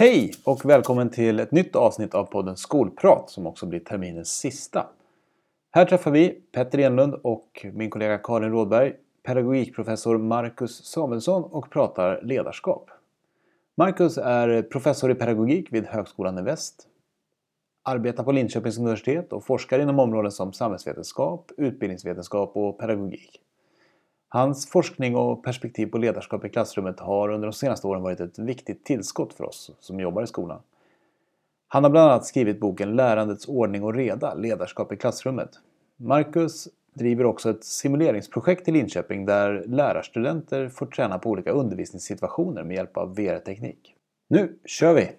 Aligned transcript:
Hej 0.00 0.32
och 0.44 0.64
välkommen 0.64 1.10
till 1.10 1.40
ett 1.40 1.52
nytt 1.52 1.76
avsnitt 1.76 2.14
av 2.14 2.24
podden 2.24 2.56
Skolprat 2.56 3.30
som 3.30 3.46
också 3.46 3.66
blir 3.66 3.80
terminens 3.80 4.38
sista. 4.38 4.86
Här 5.70 5.84
träffar 5.84 6.10
vi 6.10 6.28
Petter 6.52 6.78
Enlund 6.78 7.14
och 7.14 7.66
min 7.72 7.90
kollega 7.90 8.18
Karin 8.18 8.50
Rådberg, 8.50 8.94
pedagogikprofessor 9.22 10.18
Marcus 10.18 10.84
Samuelsson 10.84 11.42
och 11.44 11.70
pratar 11.70 12.22
ledarskap. 12.22 12.90
Marcus 13.76 14.18
är 14.18 14.62
professor 14.62 15.10
i 15.10 15.14
pedagogik 15.14 15.72
vid 15.72 15.86
Högskolan 15.86 16.38
i 16.38 16.42
Väst, 16.42 16.88
arbetar 17.82 18.24
på 18.24 18.32
Linköpings 18.32 18.78
universitet 18.78 19.32
och 19.32 19.44
forskar 19.44 19.78
inom 19.78 19.98
områden 19.98 20.30
som 20.30 20.52
samhällsvetenskap, 20.52 21.50
utbildningsvetenskap 21.56 22.56
och 22.56 22.78
pedagogik. 22.78 23.40
Hans 24.32 24.70
forskning 24.70 25.16
och 25.16 25.44
perspektiv 25.44 25.86
på 25.86 25.98
ledarskap 25.98 26.44
i 26.44 26.48
klassrummet 26.48 27.00
har 27.00 27.28
under 27.28 27.48
de 27.48 27.52
senaste 27.52 27.86
åren 27.86 28.02
varit 28.02 28.20
ett 28.20 28.38
viktigt 28.38 28.84
tillskott 28.84 29.34
för 29.34 29.44
oss 29.44 29.70
som 29.80 30.00
jobbar 30.00 30.22
i 30.22 30.26
skolan. 30.26 30.62
Han 31.68 31.84
har 31.84 31.90
bland 31.90 32.10
annat 32.10 32.26
skrivit 32.26 32.60
boken 32.60 32.96
Lärandets 32.96 33.48
ordning 33.48 33.84
och 33.84 33.94
reda, 33.94 34.34
ledarskap 34.34 34.92
i 34.92 34.96
klassrummet. 34.96 35.50
Marcus 35.96 36.68
driver 36.94 37.24
också 37.24 37.50
ett 37.50 37.64
simuleringsprojekt 37.64 38.68
i 38.68 38.72
Linköping 38.72 39.26
där 39.26 39.64
lärarstudenter 39.66 40.68
får 40.68 40.86
träna 40.86 41.18
på 41.18 41.30
olika 41.30 41.50
undervisningssituationer 41.50 42.64
med 42.64 42.76
hjälp 42.76 42.96
av 42.96 43.14
VR-teknik. 43.14 43.94
Nu 44.28 44.58
kör 44.64 44.94
vi! 44.94 45.10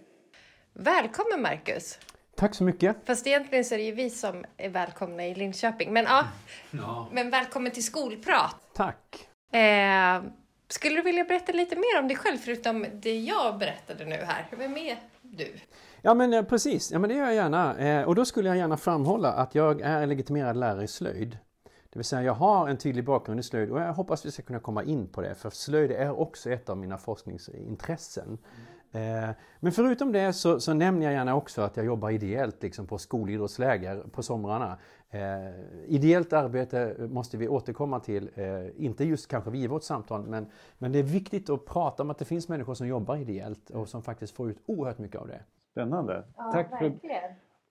Välkommen 0.74 1.42
Marcus! 1.42 2.00
Tack 2.42 2.56
så 2.56 2.64
mycket. 2.64 2.98
Fast 3.06 3.28
egentligen 3.28 3.66
så 3.66 3.74
är 3.74 3.78
det 3.78 3.84
ju 3.84 3.92
vi 3.92 4.10
som 4.10 4.46
är 4.58 4.70
välkomna 4.70 5.26
i 5.28 5.36
Linköping. 5.36 5.94
Men 5.94 6.06
ja, 6.06 6.26
ja. 6.72 7.08
men 7.12 7.30
välkommen 7.30 7.72
till 7.72 7.84
Skolprat. 7.84 8.56
Tack. 8.76 9.30
Eh, 9.52 10.24
skulle 10.68 10.96
du 10.96 11.02
vilja 11.02 11.24
berätta 11.24 11.52
lite 11.52 11.76
mer 11.76 12.00
om 12.00 12.08
dig 12.08 12.18
själv 12.18 12.38
förutom 12.38 12.86
det 12.94 13.20
jag 13.20 13.58
berättade 13.58 14.06
nu 14.06 14.16
här? 14.16 14.48
Vem 14.58 14.78
är 14.78 14.98
du? 15.22 15.54
Ja 16.02 16.14
men 16.14 16.34
eh, 16.34 16.44
precis, 16.44 16.92
ja, 16.92 17.00
men 17.00 17.10
det 17.10 17.16
gör 17.16 17.26
jag 17.26 17.36
gärna. 17.36 17.78
Eh, 17.78 18.08
och 18.08 18.16
då 18.16 18.26
skulle 18.26 18.50
jag 18.50 18.58
gärna 18.58 18.78
framhålla 18.78 19.32
att 19.32 19.56
jag 19.56 19.82
är 19.82 20.08
legitimerad 20.08 20.58
lärare 20.58 20.84
i 20.84 20.88
slöjd. 20.88 21.38
Det 21.64 22.00
vill 22.00 22.06
säga 22.06 22.24
jag 22.24 22.34
har 22.34 22.70
en 22.70 22.78
tydlig 22.78 23.04
bakgrund 23.04 23.40
i 23.40 23.44
slöjd 23.44 23.72
och 23.72 23.82
jag 23.82 23.94
hoppas 23.94 24.26
vi 24.26 24.32
ska 24.32 24.44
kunna 24.44 24.60
komma 24.60 24.84
in 24.84 25.08
på 25.08 25.22
det 25.22 25.36
för 25.36 25.50
slöjd 25.50 25.92
är 25.92 26.20
också 26.20 26.50
ett 26.50 26.70
av 26.70 26.78
mina 26.78 26.98
forskningsintressen. 26.98 28.28
Mm. 28.28 28.40
Eh, 28.94 29.30
men 29.60 29.72
förutom 29.72 30.12
det 30.12 30.34
så, 30.34 30.60
så, 30.60 30.74
nämner 30.74 31.06
jag 31.06 31.14
gärna 31.14 31.36
också 31.36 31.62
att 31.62 31.78
jag 31.78 31.86
jobbar 31.86 32.10
ideellt 32.10 32.64
liksom 32.64 32.88
på 32.88 32.98
skolidrottsläger 32.98 34.04
på 34.12 34.24
somrarna. 34.24 34.78
Eh, 35.10 35.20
ideellt 35.88 36.34
arbete 36.34 36.96
måste 37.00 37.38
vi 37.38 37.48
återkomma 37.48 38.00
till, 38.00 38.30
eh, 38.36 38.86
inte 38.86 39.04
just 39.04 39.28
kanske 39.28 39.52
vid 39.52 39.70
vårt 39.70 39.84
samtal, 39.84 40.24
men, 40.28 40.46
men 40.78 40.92
det 40.92 41.00
är 41.00 41.04
viktigt 41.04 41.50
att 41.50 41.66
prata 41.66 42.04
om 42.04 42.10
att 42.10 42.20
det 42.20 42.26
finns 42.26 42.50
människor 42.50 42.74
som 42.74 42.88
jobbar 42.88 43.18
ideellt 43.18 43.70
och 43.70 43.90
som 43.90 44.04
faktiskt 44.04 44.36
får 44.36 44.50
ut 44.50 44.58
oerhört 44.66 44.98
mycket 44.98 45.22
av 45.22 45.28
det. 45.28 45.42
Spännande! 45.72 46.24
Ja, 46.38 46.52
Tack 46.52 46.72
verkligen. 46.72 47.00
för 47.00 47.10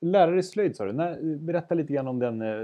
Lärare 0.02 0.38
i 0.38 0.42
slöjd 0.42 0.76
sa 0.76 0.84
du. 0.84 1.36
Berätta 1.36 1.74
lite 1.74 1.92
grann 1.92 2.08
om 2.08 2.18
den, 2.18 2.42
eh, 2.42 2.62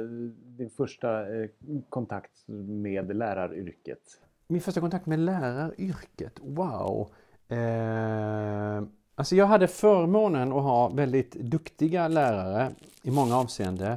din 0.56 0.70
första 0.70 1.34
eh, 1.34 1.48
kontakt 1.88 2.48
med 2.82 3.16
läraryrket. 3.16 4.02
Min 4.46 4.60
första 4.60 4.80
kontakt 4.80 5.06
med 5.06 5.18
läraryrket? 5.18 6.40
Wow! 6.42 7.10
Eh, 7.48 8.82
alltså 9.14 9.36
jag 9.36 9.46
hade 9.46 9.68
förmånen 9.68 10.52
att 10.52 10.62
ha 10.62 10.88
väldigt 10.88 11.34
duktiga 11.34 12.08
lärare 12.08 12.72
i 13.02 13.10
många 13.10 13.36
avseenden. 13.36 13.96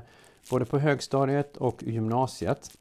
Både 0.51 0.65
på 0.65 0.79
högstadiet 0.79 1.57
och 1.57 1.83
gymnasiet. 1.83 2.71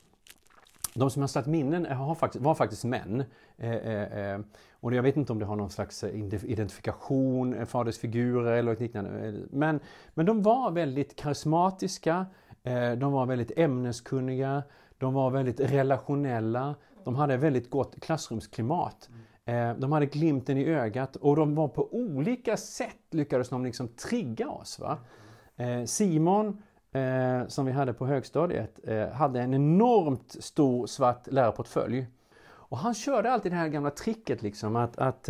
De 0.94 1.10
som 1.10 1.22
har 1.22 1.28
satt 1.28 1.46
minnen 1.46 1.86
var 2.34 2.54
faktiskt 2.54 2.84
män. 2.84 3.24
Eh, 3.56 3.72
eh, 3.72 4.32
eh, 4.32 4.40
och 4.80 4.94
jag 4.94 5.02
vet 5.02 5.16
inte 5.16 5.32
om 5.32 5.38
det 5.38 5.44
har 5.44 5.56
någon 5.56 5.70
slags 5.70 6.04
eh, 6.04 6.14
identifikation, 6.44 7.54
eh, 7.54 7.64
fadersfigurer 7.64 8.52
eller 8.52 8.72
något 8.72 8.80
liknande. 8.80 9.34
Men, 9.50 9.80
men 10.14 10.26
de 10.26 10.42
var 10.42 10.70
väldigt 10.70 11.16
karismatiska, 11.16 12.26
de 12.98 13.12
var 13.12 13.26
väldigt 13.26 13.58
ämneskunniga, 13.58 14.62
de 14.98 15.14
var 15.14 15.30
väldigt 15.30 15.60
relationella, 15.60 16.74
de 17.04 17.14
hade 17.14 17.36
väldigt 17.36 17.70
gott 17.70 18.00
klassrumsklimat. 18.00 19.08
Mm. 19.08 19.20
Eh, 19.48 19.74
de 19.74 19.92
hade 19.92 20.06
glimten 20.06 20.58
i 20.58 20.64
ögat 20.64 21.16
och 21.16 21.36
de 21.36 21.54
var 21.54 21.68
på 21.68 21.94
olika 21.94 22.56
sätt 22.56 22.96
lyckades 23.10 23.48
de 23.48 23.64
liksom 23.64 23.88
trigga 23.88 24.48
oss. 24.48 24.78
Va? 24.78 24.98
Eh, 25.56 25.84
Simon, 25.84 26.62
eh, 26.92 27.46
som 27.46 27.66
vi 27.66 27.72
hade 27.72 27.92
på 27.92 28.06
högstadiet, 28.06 28.78
hade 29.12 29.40
en 29.40 29.54
enormt 29.54 30.36
stor 30.40 30.86
svart 30.86 31.26
lärarportfölj. 31.26 32.06
Och 32.46 32.78
han 32.78 32.94
körde 32.94 33.30
alltid 33.30 33.52
det 33.52 33.56
här 33.56 33.68
gamla 33.68 33.90
tricket 33.90 34.42
liksom 34.42 34.76
att, 34.76 34.98
att 34.98 35.28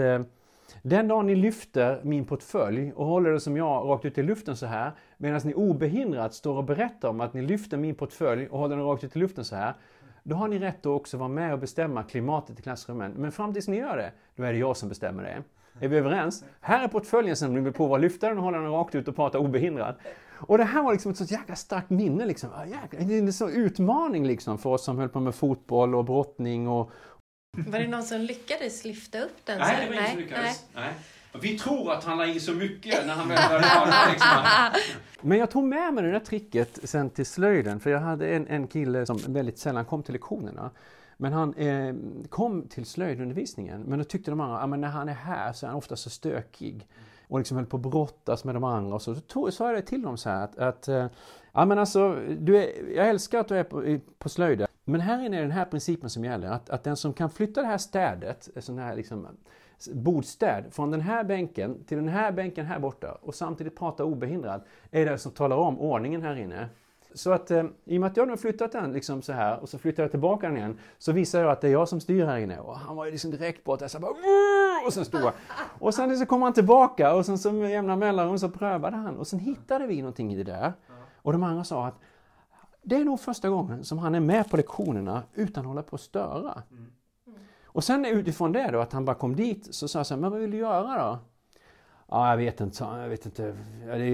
den 0.83 1.09
dagen 1.09 1.27
ni 1.27 1.35
lyfter 1.35 2.00
min 2.05 2.25
portfölj 2.25 2.93
och 2.93 3.06
håller 3.06 3.31
det 3.31 3.41
som 3.41 3.56
jag 3.56 3.89
rakt 3.89 4.05
ut 4.05 4.19
i 4.19 4.23
luften 4.23 4.56
så 4.56 4.67
här 4.67 4.93
medan 5.17 5.41
ni 5.45 5.55
obehindrat 5.55 6.35
står 6.35 6.56
och 6.56 6.65
berättar 6.65 7.09
om 7.09 7.21
att 7.21 7.35
ni 7.35 7.43
lyfter 7.43 7.77
min 7.77 7.95
portfölj 7.95 8.49
och 8.49 8.59
håller 8.59 8.77
den 8.77 8.85
rakt 8.85 9.05
ut 9.05 9.17
i 9.17 9.19
luften 9.19 9.45
så 9.45 9.56
här 9.56 9.75
då 10.23 10.37
har 10.37 10.49
ni 10.49 10.59
rätt 10.59 10.79
att 10.79 10.87
också 10.87 11.17
vara 11.17 11.29
med 11.29 11.53
och 11.53 11.59
bestämma 11.59 12.03
klimatet 12.03 12.59
i 12.59 12.62
klassrummen. 12.62 13.12
Men 13.12 13.33
fram 13.33 13.53
tills 13.53 13.69
ni 13.69 13.77
gör 13.77 13.97
det, 13.97 14.12
då 14.37 14.43
är 14.43 14.53
det 14.53 14.59
jag 14.59 14.77
som 14.77 14.89
bestämmer 14.89 15.23
det. 15.23 15.43
Är 15.81 15.89
vi 15.89 15.97
överens? 15.97 16.45
Här 16.61 16.84
är 16.84 16.89
portföljen 16.89 17.37
som 17.37 17.55
ni 17.55 17.61
vill 17.61 17.73
prova 17.73 17.97
att 17.97 18.01
lyfta 18.01 18.29
den 18.29 18.39
och 18.39 18.45
hålla 18.45 18.59
den 18.59 18.71
rakt 18.71 18.95
ut 18.95 19.09
och 19.09 19.17
prata 19.17 19.39
obehindrat. 19.39 19.99
Och 20.39 20.59
det 20.59 20.65
här 20.65 20.83
var 20.83 20.93
liksom 20.93 21.11
ett 21.11 21.19
så 21.19 21.25
jäkla 21.25 21.56
starkt 21.56 21.91
minne. 21.91 22.27
Liksom. 22.27 22.51
Jäkla, 22.67 23.01
det 23.01 23.15
är 23.15 23.19
en 23.19 23.33
sån 23.33 23.51
utmaning 23.51 24.27
liksom 24.27 24.59
för 24.59 24.71
oss 24.71 24.84
som 24.84 24.99
höll 24.99 25.09
på 25.09 25.21
med 25.21 25.34
fotboll 25.34 25.95
och 25.95 26.05
brottning. 26.05 26.69
Och... 26.69 26.91
Var 27.56 27.79
det 27.79 27.89
någon 27.89 28.03
som 28.03 28.21
lyckades 28.21 28.85
lyfta 28.85 29.21
upp 29.21 29.37
den? 29.45 29.59
Nej, 29.59 29.77
det 29.81 29.87
var 29.87 29.95
ingen 29.95 30.11
som 30.11 30.21
lyckades. 30.21 30.67
Nej. 30.75 30.85
Nej. 30.85 30.95
Vi 31.33 31.59
tror 31.59 31.93
att 31.93 32.05
han 32.05 32.19
la 32.19 32.27
i 32.27 32.41
så 32.41 32.53
mycket 32.53 33.06
när 33.06 33.15
han 33.15 33.28
väl 33.28 33.49
började 33.49 34.11
liksom. 34.11 34.31
Men 35.21 35.39
jag 35.39 35.50
tog 35.50 35.65
med 35.65 35.94
mig 35.94 36.05
det 36.05 36.11
där 36.11 36.21
tricket 36.21 36.78
sen 36.84 37.11
till 37.11 37.27
slöjden, 37.27 37.81
för 37.81 37.91
jag 37.91 38.00
hade 38.00 38.28
en, 38.28 38.47
en 38.47 38.66
kille 38.66 39.06
som 39.06 39.19
väldigt 39.27 39.59
sällan 39.59 39.84
kom 39.84 40.03
till 40.03 40.12
lektionerna. 40.12 40.71
Men 41.17 41.33
han 41.33 41.55
eh, 41.55 41.94
kom 42.28 42.69
till 42.69 42.87
slöjdundervisningen, 42.87 43.83
men 43.83 43.99
då 43.99 44.05
tyckte 44.05 44.31
de 44.31 44.41
andra 44.41 44.59
att 44.59 44.65
ah, 44.65 44.77
när 44.77 44.88
han 44.88 45.09
är 45.09 45.12
här 45.12 45.53
så 45.53 45.67
är 45.67 45.69
han 45.69 45.78
ofta 45.78 45.97
så 45.97 46.11
stökig. 46.11 46.88
Och 47.28 47.38
liksom 47.38 47.56
höll 47.56 47.67
på 47.67 47.77
att 47.77 47.83
brottas 47.83 48.44
med 48.44 48.55
de 48.55 48.65
andra. 48.65 48.94
Och 48.94 49.03
så, 49.03 49.15
så 49.15 49.50
sa 49.50 49.67
jag 49.67 49.75
det 49.75 49.83
till 49.83 50.03
dem 50.03 50.17
så 50.17 50.28
här 50.28 50.44
att, 50.44 50.59
att 50.59 50.88
eh, 50.88 51.06
ja 51.53 51.65
men 51.65 51.78
alltså, 51.78 52.15
du 52.38 52.56
är, 52.56 52.97
jag 52.97 53.09
älskar 53.09 53.38
att 53.38 53.49
du 53.49 53.56
är 53.56 53.65
på, 53.65 53.99
på 54.19 54.28
slöjden. 54.28 54.69
Men 54.84 55.00
här 55.00 55.27
inne 55.27 55.37
är 55.37 55.43
den 55.43 55.50
här 55.50 55.65
principen 55.65 56.11
som 56.11 56.25
gäller, 56.25 56.49
att, 56.49 56.71
att 56.71 56.84
den 56.84 56.97
som 56.97 57.12
kan 57.12 57.31
flytta 57.31 57.61
det 57.61 57.67
här 57.67 57.78
städet, 57.78 58.49
eh, 58.55 58.61
sån 58.61 58.78
här 58.78 58.97
liksom, 58.97 59.27
bordstäd 59.87 60.65
från 60.71 60.91
den 60.91 61.00
här 61.00 61.25
bänken 61.25 61.84
till 61.84 61.97
den 61.97 62.09
här 62.09 62.33
bänken 62.33 62.66
här 62.66 62.78
borta 62.78 63.19
och 63.22 63.34
samtidigt 63.34 63.77
prata 63.77 64.05
obehindrat 64.05 64.65
är 64.91 65.06
det 65.06 65.19
som 65.19 65.33
talar 65.33 65.56
om 65.56 65.81
ordningen 65.81 66.22
här 66.22 66.37
inne. 66.37 66.69
Så 67.15 67.33
att 67.33 67.50
eh, 67.50 67.65
i 67.84 67.97
och 67.97 68.00
med 68.00 68.11
att 68.11 68.17
jag 68.17 68.27
nu 68.27 68.33
har 68.33 68.37
flyttat 68.37 68.72
den 68.72 68.93
liksom 68.93 69.22
så 69.22 69.33
här 69.33 69.61
och 69.61 69.69
så 69.69 69.78
flyttar 69.78 70.03
jag 70.03 70.11
tillbaka 70.11 70.47
den 70.49 70.56
igen 70.56 70.78
så 70.99 71.12
visar 71.12 71.41
jag 71.41 71.50
att 71.50 71.61
det 71.61 71.69
är 71.69 71.72
jag 71.72 71.88
som 71.88 72.00
styr 72.00 72.25
här 72.25 72.38
inne. 72.38 72.59
Och 72.59 72.77
han 72.77 72.97
var 72.97 73.05
ju 73.05 73.11
liksom 73.11 73.31
direkt 73.31 73.65
på 73.65 73.72
att 73.72 73.93
jag 73.93 74.03
bara 74.03 74.12
och 74.87 74.93
sen 74.93 75.05
stod 75.05 75.21
jag. 75.21 75.33
Och 75.78 75.94
sen 75.94 76.19
så 76.19 76.27
kom 76.27 76.43
han 76.43 76.53
tillbaka 76.53 77.15
och 77.15 77.27
sen 77.27 77.38
så 77.38 77.53
med 77.53 77.71
jämna 77.71 77.97
mellanrum 77.97 78.38
så 78.38 78.49
prövade 78.49 78.97
han 78.97 79.17
och 79.17 79.27
sen 79.27 79.38
hittade 79.38 79.87
vi 79.87 80.03
någonting 80.03 80.33
i 80.33 80.37
det 80.37 80.44
där. 80.44 80.72
Och 81.22 81.33
de 81.33 81.43
andra 81.43 81.65
sa 81.65 81.87
att 81.87 81.94
det 82.83 82.97
är 82.97 83.05
nog 83.05 83.21
första 83.21 83.49
gången 83.49 83.84
som 83.84 83.99
han 83.99 84.15
är 84.15 84.21
med 84.21 84.50
på 84.50 84.56
lektionerna 84.56 85.22
utan 85.34 85.61
att 85.61 85.69
hålla 85.69 85.83
på 85.83 85.97
att 85.97 86.03
störa. 86.03 86.62
Mm. 86.71 86.93
Och 87.69 87.84
sen 87.84 88.05
utifrån 88.05 88.53
det 88.53 88.71
då, 88.71 88.81
att 88.81 88.93
han 88.93 89.05
bara 89.05 89.17
kom 89.17 89.37
dit, 89.37 89.75
så 89.75 89.88
sa 89.88 89.99
jag 89.99 90.06
så 90.06 90.15
här, 90.15 90.20
men 90.20 90.31
vad 90.31 90.41
vill 90.41 90.50
du 90.50 90.56
göra 90.56 90.99
då? 90.99 91.19
Ja, 92.11 92.31
jag 92.31 92.37
vet 92.37 92.61
inte, 92.61 92.85
jag 92.85 93.09
vet 93.09 93.26
inte. 93.26 93.55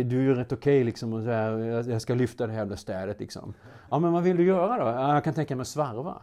Du 0.04 0.30
är 0.30 0.34
rätt 0.34 0.52
okej 0.52 0.76
okay, 0.76 0.84
liksom. 0.84 1.12
Och 1.12 1.22
så 1.22 1.30
här, 1.30 1.90
jag 1.90 2.02
ska 2.02 2.14
lyfta 2.14 2.46
det 2.46 2.52
här 2.52 2.58
jävla 2.58 2.76
städet 2.76 3.20
liksom. 3.20 3.54
Ja, 3.90 3.98
men 3.98 4.12
vad 4.12 4.22
vill 4.22 4.36
du 4.36 4.44
göra 4.44 4.78
då? 4.78 4.84
Ja, 4.84 5.14
jag 5.14 5.24
kan 5.24 5.34
tänka 5.34 5.56
mig 5.56 5.62
att 5.62 5.68
svarva. 5.68 6.22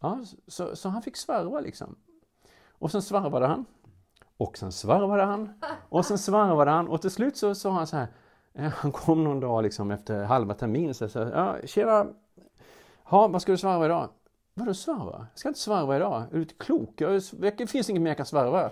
Ja, 0.00 0.20
så, 0.46 0.76
så 0.76 0.88
han 0.88 1.02
fick 1.02 1.16
svarva 1.16 1.60
liksom. 1.60 1.96
Och 2.70 2.90
sen 2.90 3.02
svarvade 3.02 3.46
han. 3.46 3.64
Och 4.36 4.58
sen 4.58 4.72
svarvade 4.72 5.22
han. 5.22 5.52
Och 5.88 6.06
sen 6.06 6.18
svarvade 6.18 6.70
han. 6.70 6.88
Och 6.88 7.00
till 7.00 7.10
slut 7.10 7.36
så 7.36 7.54
sa 7.54 7.70
han 7.70 7.86
så 7.86 7.96
här. 7.96 8.08
Eh, 8.54 8.72
han 8.76 8.92
kom 8.92 9.24
någon 9.24 9.40
dag 9.40 9.62
liksom 9.62 9.90
efter 9.90 10.24
halva 10.24 10.54
terminen. 10.54 10.94
Så 10.94 11.08
sa 11.08 11.20
ja, 11.20 11.56
tjena. 11.64 12.06
Ja, 13.10 13.28
vad 13.28 13.42
ska 13.42 13.52
du 13.52 13.58
svarva 13.58 13.84
idag? 13.84 14.08
Vadå 14.60 14.74
svarva? 14.74 15.26
Jag 15.30 15.38
ska 15.38 15.48
inte 15.48 15.60
svarva 15.60 15.96
idag. 15.96 16.22
Är 16.22 16.34
du 16.34 16.40
inte 16.40 16.54
klok? 16.54 17.02
det 17.58 17.70
finns 17.70 17.90
inget 17.90 18.02
mer 18.02 18.10
jag 18.10 18.16
kan 18.16 18.26
svarva. 18.26 18.70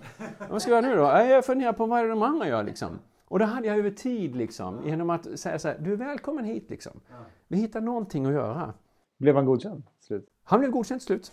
Vad 0.50 0.62
ska 0.62 0.70
jag 0.70 0.84
göra 0.84 0.94
nu 0.94 1.00
då? 1.00 1.32
Jag 1.32 1.44
funderar 1.44 1.72
på 1.72 1.86
vad 1.86 2.08
de 2.08 2.22
andra 2.22 2.48
gör 2.48 2.62
liksom. 2.62 2.98
Och 3.24 3.38
det 3.38 3.44
hade 3.44 3.66
jag 3.66 3.78
över 3.78 3.90
tid 3.90 4.36
liksom. 4.36 4.86
Genom 4.86 5.10
att 5.10 5.38
säga 5.38 5.58
så 5.58 5.68
här, 5.68 5.78
du 5.78 5.92
är 5.92 5.96
välkommen 5.96 6.44
hit 6.44 6.70
liksom. 6.70 7.00
Vi 7.48 7.56
hittar 7.56 7.80
någonting 7.80 8.26
att 8.26 8.32
göra. 8.32 8.74
Blev 9.18 9.36
han 9.36 9.46
godkänd 9.46 9.82
slut? 10.00 10.28
Han 10.44 10.60
blev 10.60 10.70
godkänd 10.70 11.02
slut. 11.02 11.32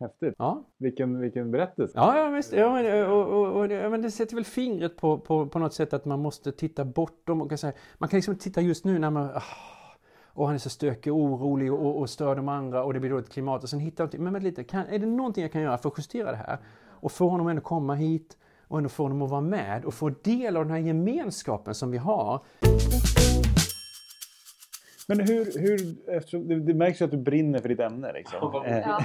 Häftigt. 0.00 0.34
Ja. 0.38 0.64
Vilken, 0.78 1.20
vilken 1.20 1.50
berättelse. 1.50 1.92
Ja, 1.96 2.18
ja 2.18 2.28
visst. 2.28 2.52
Ja, 2.52 2.72
men, 2.72 3.10
och, 3.10 3.26
och, 3.26 3.60
och, 3.60 3.68
men 3.68 4.02
det 4.02 4.10
sätter 4.10 4.34
väl 4.34 4.44
fingret 4.44 4.96
på, 4.96 5.18
på, 5.18 5.46
på 5.46 5.58
något 5.58 5.74
sätt 5.74 5.92
att 5.92 6.04
man 6.04 6.20
måste 6.20 6.52
titta 6.52 6.84
bortom. 6.84 7.42
Och 7.42 7.48
kan 7.48 7.58
säga, 7.58 7.72
man 7.98 8.08
kan 8.08 8.16
liksom 8.16 8.36
titta 8.36 8.60
just 8.60 8.84
nu 8.84 8.98
när 8.98 9.10
man... 9.10 9.30
Oh, 9.30 9.42
och 10.34 10.46
han 10.46 10.54
är 10.54 10.58
så 10.58 10.70
stökig 10.70 11.12
och 11.12 11.18
orolig 11.18 11.72
och, 11.72 11.98
och 11.98 12.10
stör 12.10 12.36
de 12.36 12.48
andra 12.48 12.84
och 12.84 12.94
det 12.94 13.00
blir 13.00 13.10
dåligt 13.10 13.32
klimat. 13.32 13.62
Och 13.62 13.68
sen 13.68 13.80
hittar 13.80 14.08
han, 14.12 14.24
men 14.24 14.32
vänta 14.32 14.44
lite, 14.48 14.64
kan, 14.64 14.86
är 14.86 14.98
det 14.98 15.06
någonting 15.06 15.42
jag 15.42 15.52
kan 15.52 15.62
göra 15.62 15.78
för 15.78 15.88
att 15.88 15.98
justera 15.98 16.30
det 16.30 16.36
här? 16.36 16.58
Och 16.88 17.12
få 17.12 17.28
honom 17.28 17.48
ändå 17.48 17.62
komma 17.62 17.94
hit 17.94 18.36
och 18.68 18.78
ändå 18.78 18.88
få 18.88 19.08
dem 19.08 19.22
att 19.22 19.30
vara 19.30 19.40
med 19.40 19.84
och 19.84 19.94
få 19.94 20.08
del 20.08 20.56
av 20.56 20.64
den 20.64 20.72
här 20.72 20.80
gemenskapen 20.80 21.74
som 21.74 21.90
vi 21.90 21.98
har. 21.98 22.42
Men 25.08 25.20
hur, 25.20 25.58
hur 25.58 26.10
eftersom, 26.16 26.48
det, 26.48 26.60
det 26.60 26.74
märks 26.74 27.00
ju 27.00 27.04
att 27.04 27.10
du 27.10 27.16
brinner 27.16 27.58
för 27.58 27.68
ditt 27.68 27.80
ämne. 27.80 28.12
Liksom. 28.12 28.62
Eh, 28.66 28.78
Ja. 28.78 29.04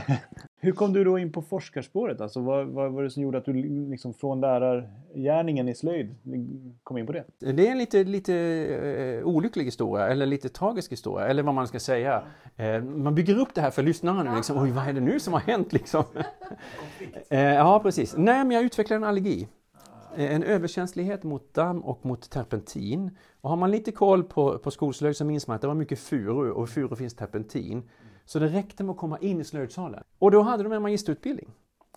Hur 0.59 0.71
kom 0.71 0.93
du 0.93 1.03
då 1.03 1.19
in 1.19 1.31
på 1.31 1.41
forskarspåret? 1.41 2.21
Alltså, 2.21 2.41
vad, 2.41 2.67
vad 2.67 2.91
var 2.91 3.03
det 3.03 3.09
som 3.09 3.23
gjorde 3.23 3.37
att 3.37 3.45
du 3.45 3.53
liksom, 3.89 4.13
från 4.13 4.41
lärargärningen 4.41 5.69
i 5.69 5.75
slöjd 5.75 6.15
kom 6.83 6.97
in 6.97 7.05
på 7.05 7.11
det? 7.11 7.23
Det 7.39 7.67
är 7.67 7.71
en 7.71 7.77
lite, 7.77 8.03
lite 8.03 8.33
eh, 8.35 9.27
olycklig 9.27 9.65
historia, 9.65 10.07
eller 10.07 10.25
lite 10.25 10.49
tragisk 10.49 10.91
historia, 10.91 11.27
eller 11.27 11.43
vad 11.43 11.53
man 11.53 11.67
ska 11.67 11.79
säga. 11.79 12.23
Eh, 12.55 12.83
man 12.83 13.15
bygger 13.15 13.39
upp 13.39 13.53
det 13.53 13.61
här 13.61 13.71
för 13.71 13.83
lyssnarna 13.83 14.23
nu, 14.23 14.35
liksom, 14.35 14.57
oj 14.57 14.71
vad 14.71 14.87
är 14.87 14.93
det 14.93 15.01
nu 15.01 15.19
som 15.19 15.33
har 15.33 15.39
hänt 15.39 15.73
liksom? 15.73 16.03
eh, 17.29 17.39
ja, 17.39 17.79
precis. 17.83 18.15
Nej, 18.17 18.45
men 18.45 18.51
jag 18.51 18.63
utvecklade 18.63 18.97
en 18.97 19.09
allergi. 19.09 19.47
En 20.15 20.43
överkänslighet 20.43 21.23
mot 21.23 21.53
damm 21.53 21.79
och 21.79 22.05
mot 22.05 22.29
terpentin. 22.29 23.17
Och 23.41 23.49
har 23.49 23.57
man 23.57 23.71
lite 23.71 23.91
koll 23.91 24.23
på, 24.23 24.57
på 24.57 24.71
skolslöjd 24.71 25.15
så 25.15 25.25
minns 25.25 25.47
man 25.47 25.55
att 25.55 25.61
det 25.61 25.67
var 25.67 25.75
mycket 25.75 25.99
furu 25.99 26.51
och 26.51 26.67
i 26.67 26.71
furu 26.71 26.95
finns 26.95 27.15
terpentin. 27.15 27.83
Så 28.27 28.39
det 28.39 28.47
räckte 28.47 28.83
med 28.83 28.91
att 28.93 28.97
komma 28.97 29.17
in 29.19 29.39
i 29.41 29.43
slöjdsalen. 29.43 30.03
Och 30.19 30.31
då 30.31 30.41
hade 30.41 30.63
de 30.63 30.71
en 30.71 30.81
magisterutbildning 30.81 31.49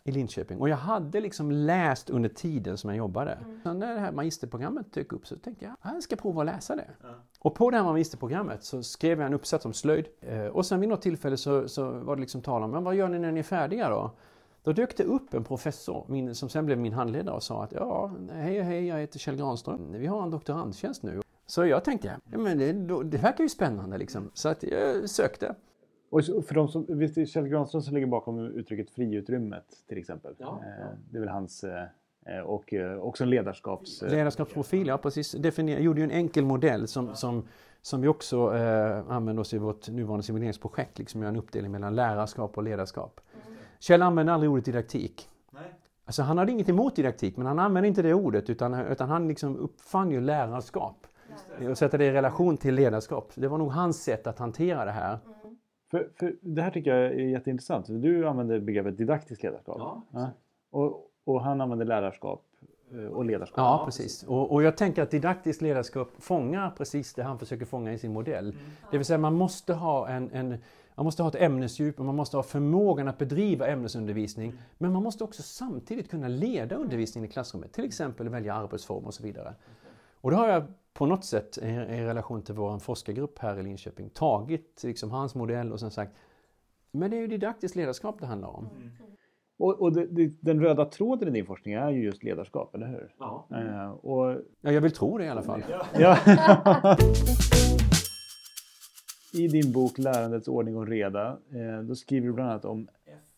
i 0.05 0.12
Linköping. 0.12 0.59
Och 0.61 0.69
jag 0.69 0.77
hade 0.77 1.21
liksom 1.21 1.50
läst 1.50 2.11
under 2.11 2.29
tiden 2.29 2.79
som 2.79 2.91
jag 2.91 2.97
jobbade. 2.97 3.38
Så 3.62 3.73
när 3.73 3.94
det 3.94 4.00
här 4.00 4.12
magisterprogrammet 4.12 4.93
dök 4.93 5.12
upp 5.12 5.27
så 5.27 5.37
tänkte 5.37 5.65
jag, 5.65 5.75
"Ah, 5.81 5.93
jag 5.94 6.03
ska 6.03 6.17
prova 6.17 6.41
att 6.43 6.47
läsa 6.47 6.77
det. 6.77 6.87
Och 7.41 7.55
på 7.55 7.71
det 7.71 7.77
här 7.77 7.85
magisterprogrammet 7.85 8.65
så 8.65 8.82
skrev 8.82 9.19
jag 9.21 9.27
en 9.27 9.35
uppsats 9.35 9.65
om 9.65 9.73
slöjd. 9.73 10.06
Eh, 10.21 10.44
Och 10.47 10.67
sen 10.67 10.81
vid 10.81 10.88
något 10.88 11.03
tillfälle 11.03 11.37
så, 11.37 11.69
så 11.69 11.91
var 11.91 12.17
det 12.17 12.21
liksom 12.21 12.41
tal 12.41 12.62
om, 12.62 12.71
men 12.71 12.85
vad 12.85 12.94
gör 12.94 13.09
ni 13.09 13.19
när 13.19 13.32
ni 13.32 13.38
är 13.38 13.44
färdiga 13.44 13.88
då? 13.88 14.11
Då 14.62 14.73
dök 14.73 14.97
det 14.97 15.05
upp 15.05 15.35
en 15.35 15.44
professor 15.44 16.05
min, 16.09 16.35
som 16.35 16.49
sen 16.49 16.67
blev 16.67 16.79
min 16.79 16.93
handledare 16.93 17.35
och 17.37 17.43
sa 17.43 17.65
att 17.65 17.73
ja, 17.73 18.11
hej 18.32 18.61
hej, 18.62 18.87
jag 18.87 18.99
heter 18.99 19.19
Kjell 19.19 19.37
Granström. 19.37 19.93
Vi 19.93 20.06
har 20.06 20.23
en 20.23 20.31
doktorandtjänst 20.31 21.03
nu. 21.03 21.21
Så 21.47 21.67
jag 21.67 21.85
tänkte, 21.85 22.17
ja, 22.32 22.38
men 22.38 22.59
det, 22.59 22.73
det 23.03 23.19
verkar 23.19 23.44
ju 23.44 23.49
spännande 23.49 23.99
liksom. 23.99 24.31
Så 24.35 24.49
att 24.49 24.62
jag 24.62 25.11
sökte. 25.11 25.55
Och 26.11 26.25
för 26.25 26.55
de 26.55 26.69
som, 26.69 26.87
visst 26.89 27.17
är 27.17 27.21
det 27.21 27.27
Kjell 27.27 27.49
Granström 27.49 27.83
som 27.83 27.95
ligger 27.95 28.07
bakom 28.07 28.39
uttrycket 28.39 28.91
friutrymmet 28.91 29.65
till 29.89 29.99
exempel? 29.99 30.35
Ja. 30.39 30.61
Eh, 30.65 30.87
Det 31.11 31.17
är 31.17 31.21
väl 31.21 31.29
hans 31.29 31.65
eh, 31.65 32.41
och 32.45 32.75
eh, 32.75 32.99
också 32.99 33.25
en 33.25 33.31
ledarskaps... 33.31 34.03
Ledarskapsprofil, 34.03 34.87
ja 34.87 34.99
precis. 34.99 35.33
Definier, 35.33 35.81
gjorde 35.81 36.01
ju 36.01 36.05
en 36.05 36.11
enkel 36.11 36.45
modell 36.45 36.89
som, 36.89 37.15
som, 37.15 37.49
som 37.83 38.01
vi 38.01 38.09
också 38.09 38.57
eh, 38.57 39.11
använder 39.11 39.41
oss 39.41 39.55
i 39.55 39.59
vårt 39.59 39.89
nuvarande 39.89 40.23
simuleringsprojekt. 40.23 40.99
Liksom 40.99 41.21
göra 41.21 41.29
en 41.29 41.37
uppdelning 41.37 41.73
mellan 41.73 41.95
lärarskap 41.95 42.56
och 42.56 42.63
ledarskap. 42.63 43.21
Kjell 43.79 44.03
använde 44.03 44.33
aldrig 44.33 44.51
ordet 44.51 44.65
didaktik. 44.65 45.29
Alltså 46.05 46.23
han 46.23 46.39
hade 46.39 46.53
inget 46.53 46.69
emot 46.69 46.97
didaktik, 46.97 47.37
men 47.37 47.47
han 47.47 47.59
använde 47.59 47.89
inte 47.89 48.03
det 48.03 48.15
ordet 48.15 48.51
utan, 48.51 48.75
utan 48.75 49.09
han 49.09 49.29
liksom 49.29 49.56
uppfann 49.56 50.11
ju 50.11 50.21
lärarskap. 50.21 51.06
Och 51.71 51.79
sätta 51.79 51.99
det 51.99 52.05
i 52.05 52.13
relation 52.13 52.56
till 52.56 52.75
ledarskap. 52.75 53.33
Det 53.35 53.49
var 53.49 53.59
nog 53.59 53.73
hans 53.73 54.03
sätt 54.03 54.27
att 54.27 54.39
hantera 54.39 54.85
det 54.85 54.91
här. 54.91 55.19
För, 55.91 56.09
för 56.17 56.37
det 56.41 56.63
här 56.63 56.71
tycker 56.71 56.97
jag 56.97 57.13
är 57.13 57.29
jätteintressant. 57.29 57.87
Du 57.89 58.29
använder 58.29 58.61
begreppet 58.61 58.99
didaktiskt 58.99 59.43
ledarskap. 59.43 60.03
Ja, 60.13 60.31
Och, 60.71 61.11
och 61.25 61.43
han 61.43 61.61
använder 61.61 61.87
lärarskap 61.87 62.45
eh, 62.93 63.05
och 63.05 63.25
ledarskap. 63.25 63.59
Ja, 63.59 63.83
precis. 63.85 64.23
Och, 64.23 64.53
och 64.53 64.63
jag 64.63 64.77
tänker 64.77 65.03
att 65.03 65.11
didaktiskt 65.11 65.63
ledarskap 65.63 66.09
fångar 66.19 66.71
precis 66.77 67.15
det 67.15 67.23
han 67.23 67.39
försöker 67.39 67.65
fånga 67.65 67.93
i 67.93 67.99
sin 67.99 68.13
modell. 68.13 68.57
Det 68.91 68.99
vill 68.99 69.07
säga 69.07 69.19
man 69.19 69.35
måste 69.35 69.75
ha 69.75 70.09
en, 70.09 70.31
en 70.33 70.59
man 70.95 71.05
måste 71.05 71.23
ha 71.23 71.29
ett 71.29 71.43
ämnesdjup 71.43 71.99
och 71.99 72.05
man 72.07 72.15
måste 72.15 72.37
ha 72.37 72.43
förmågan 72.43 73.09
att 73.09 73.19
bedriva 73.19 73.67
ämnesundervisning. 73.67 74.53
Men 74.79 74.93
man 74.93 75.03
måste 75.03 75.25
också 75.25 75.43
samtidigt 75.43 76.11
kunna 76.11 76.29
leda 76.29 76.77
undervisningen 76.77 77.31
i 77.31 77.33
klassrummet. 77.33 77.73
Till 77.73 77.85
exempel 77.85 78.29
välja 78.29 78.55
arbetsform 78.55 79.05
och 79.05 79.15
så 79.15 79.23
vidare. 79.23 79.55
Och 80.21 80.31
då 80.31 80.37
har 80.37 80.49
jag 80.49 80.65
på 81.00 81.06
något 81.06 81.25
sätt 81.25 81.58
i, 81.58 81.67
relation 81.67 82.43
till 82.43 82.55
vår 82.55 82.79
forskargrupp 82.79 83.38
här 83.38 83.58
i 83.58 83.62
Linköping 83.62 84.11
tagit 84.11 84.82
liksom 84.85 85.11
hans 85.11 85.35
modell 85.35 85.73
och 85.73 85.81
sen 85.81 85.91
sagt 85.91 86.12
men 86.93 87.11
det 87.11 87.17
är 87.17 87.20
ju 87.20 87.26
didaktiskt 87.26 87.76
ledarskap 87.76 88.17
det 88.20 88.26
handlar 88.26 88.49
om. 88.49 88.69
Och, 89.58 89.82
och 89.82 89.93
det, 89.93 90.06
det, 90.06 90.32
den 90.41 90.61
röda 90.61 90.85
tråden 90.85 91.29
i 91.29 91.31
din 91.31 91.47
forskning 91.47 91.75
är 91.75 91.91
ju 91.91 92.05
just 92.05 92.23
ledarskap, 92.23 92.75
eller 92.75 92.87
hur? 92.87 93.14
Ja. 93.19 93.47
Eh, 93.50 93.91
och, 93.91 94.43
Ja, 94.61 94.73
jag 94.73 94.81
vill 94.81 94.93
tro 94.93 95.19
det 95.19 95.25
i 95.25 95.29
alla 95.29 95.43
fall. 95.43 95.62
ja. 95.99 96.19
I 99.32 99.49
din 99.49 99.73
bok 99.73 99.99
Lärandets 99.99 100.49
ordning 100.49 100.76
och 100.76 100.87
reda, 100.87 101.29
eh, 101.29 101.82
då 101.82 101.94
skriver 101.94 102.26
du 102.26 102.32
bland 102.32 102.50
annat 102.50 102.64
om 102.64 102.88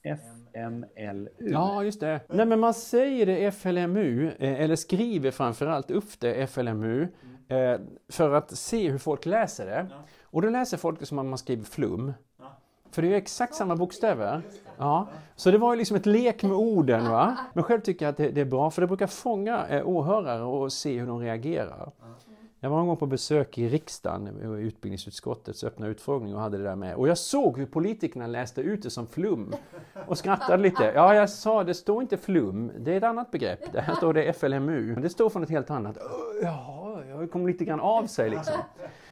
FMLU. 0.04 1.28
Ja, 1.38 1.84
just 1.84 2.00
det. 2.00 2.20
Nej, 2.28 2.46
men 2.46 2.60
man 2.60 2.74
säger 2.74 3.26
det 3.26 3.50
FLMU, 3.50 4.30
eh, 4.38 4.60
eller 4.60 4.76
skriver 4.76 5.30
framförallt 5.30 5.90
upp 5.90 6.20
det 6.20 6.46
FLMU, 6.46 7.08
eh, 7.48 7.80
för 8.08 8.30
att 8.34 8.56
se 8.56 8.90
hur 8.90 8.98
folk 8.98 9.26
läser 9.26 9.66
det. 9.66 9.86
Och 10.22 10.42
då 10.42 10.48
läser 10.48 10.76
folk 10.76 11.00
det 11.00 11.06
som 11.06 11.18
om 11.18 11.28
man 11.28 11.38
skriver 11.38 11.64
flum. 11.64 12.12
För 12.90 13.02
det 13.02 13.08
är 13.08 13.10
ju 13.10 13.16
exakt 13.16 13.54
samma 13.54 13.76
bokstäver. 13.76 14.42
Ja. 14.78 15.08
Så 15.36 15.50
det 15.50 15.58
var 15.58 15.72
ju 15.72 15.78
liksom 15.78 15.96
ett 15.96 16.06
lek 16.06 16.42
med 16.42 16.52
orden. 16.52 17.10
Va? 17.10 17.36
Men 17.54 17.64
själv 17.64 17.80
tycker 17.80 18.04
jag 18.04 18.10
att 18.10 18.16
det, 18.16 18.28
det 18.30 18.40
är 18.40 18.44
bra, 18.44 18.70
för 18.70 18.80
det 18.82 18.86
brukar 18.88 19.06
fånga 19.06 19.66
eh, 19.68 19.88
åhörare 19.88 20.42
och 20.42 20.72
se 20.72 20.98
hur 21.00 21.06
de 21.06 21.20
reagerar. 21.20 21.92
Jag 22.64 22.70
var 22.70 22.80
en 22.80 22.86
gång 22.86 22.96
på 22.96 23.06
besök 23.06 23.58
i 23.58 23.68
riksdagen, 23.68 24.56
utbildningsutskottets 24.58 25.64
öppna 25.64 25.86
utfrågning 25.86 26.34
och 26.34 26.40
hade 26.40 26.58
det 26.58 26.64
där 26.64 26.76
med. 26.76 26.94
Och 26.94 27.08
jag 27.08 27.18
såg 27.18 27.58
hur 27.58 27.66
politikerna 27.66 28.26
läste 28.26 28.60
ut 28.60 28.82
det 28.82 28.90
som 28.90 29.06
flum 29.06 29.54
och 30.06 30.18
skrattade 30.18 30.62
lite. 30.62 30.84
Ja, 30.94 31.14
jag 31.14 31.30
sa 31.30 31.64
det 31.64 31.74
står 31.74 32.02
inte 32.02 32.16
flum, 32.16 32.72
det 32.78 32.92
är 32.92 32.96
ett 32.96 33.02
annat 33.02 33.30
begrepp. 33.30 33.72
Det 33.72 33.80
här 33.80 33.94
står 33.94 34.14
det 34.14 34.32
FLMU. 34.32 34.94
Det 34.94 35.08
står 35.08 35.30
från 35.30 35.42
ett 35.42 35.50
helt 35.50 35.70
annat. 35.70 35.96
Öh, 35.96 36.02
Ja, 36.42 37.02
jag 37.08 37.30
kom 37.30 37.46
lite 37.46 37.64
grann 37.64 37.80
av 37.80 38.06
sig 38.06 38.30
liksom. 38.30 38.54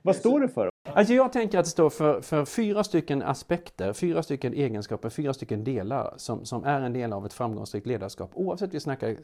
Vad 0.02 0.16
står 0.16 0.40
det 0.40 0.48
för? 0.48 0.70
Alltså 0.82 1.14
jag 1.14 1.32
tänker 1.32 1.58
att 1.58 1.64
det 1.64 1.70
står 1.70 1.90
för, 1.90 2.20
för 2.20 2.44
fyra 2.44 2.84
stycken 2.84 3.22
aspekter, 3.22 3.92
fyra 3.92 4.22
stycken 4.22 4.54
egenskaper, 4.54 5.08
fyra 5.08 5.34
stycken 5.34 5.64
delar 5.64 6.14
som, 6.16 6.44
som 6.44 6.64
är 6.64 6.80
en 6.80 6.92
del 6.92 7.12
av 7.12 7.26
ett 7.26 7.32
framgångsrikt 7.32 7.86
ledarskap. 7.86 8.30
Oavsett 8.34 8.74
vi 8.74 8.80
snackar 8.80 9.16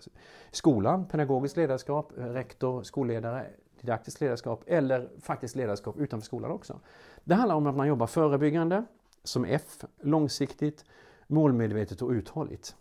skolan, 0.51 1.07
pedagogiskt 1.09 1.57
ledarskap, 1.57 2.13
rektor, 2.17 2.83
skolledare, 2.83 3.47
didaktiskt 3.81 4.21
ledarskap 4.21 4.65
eller 4.67 5.09
faktiskt 5.21 5.57
ledarskap 5.57 5.99
utanför 5.99 6.25
skolan 6.25 6.51
också. 6.51 6.81
Det 7.25 7.35
handlar 7.35 7.55
om 7.55 7.67
att 7.67 7.77
man 7.77 7.89
jobbar 7.89 8.07
förebyggande, 8.07 8.85
som 9.25 9.45
F, 9.45 9.85
långsiktigt, 10.01 10.85
målmedvetet 11.27 12.03
och 12.03 12.11
uthålligt. 12.11 12.77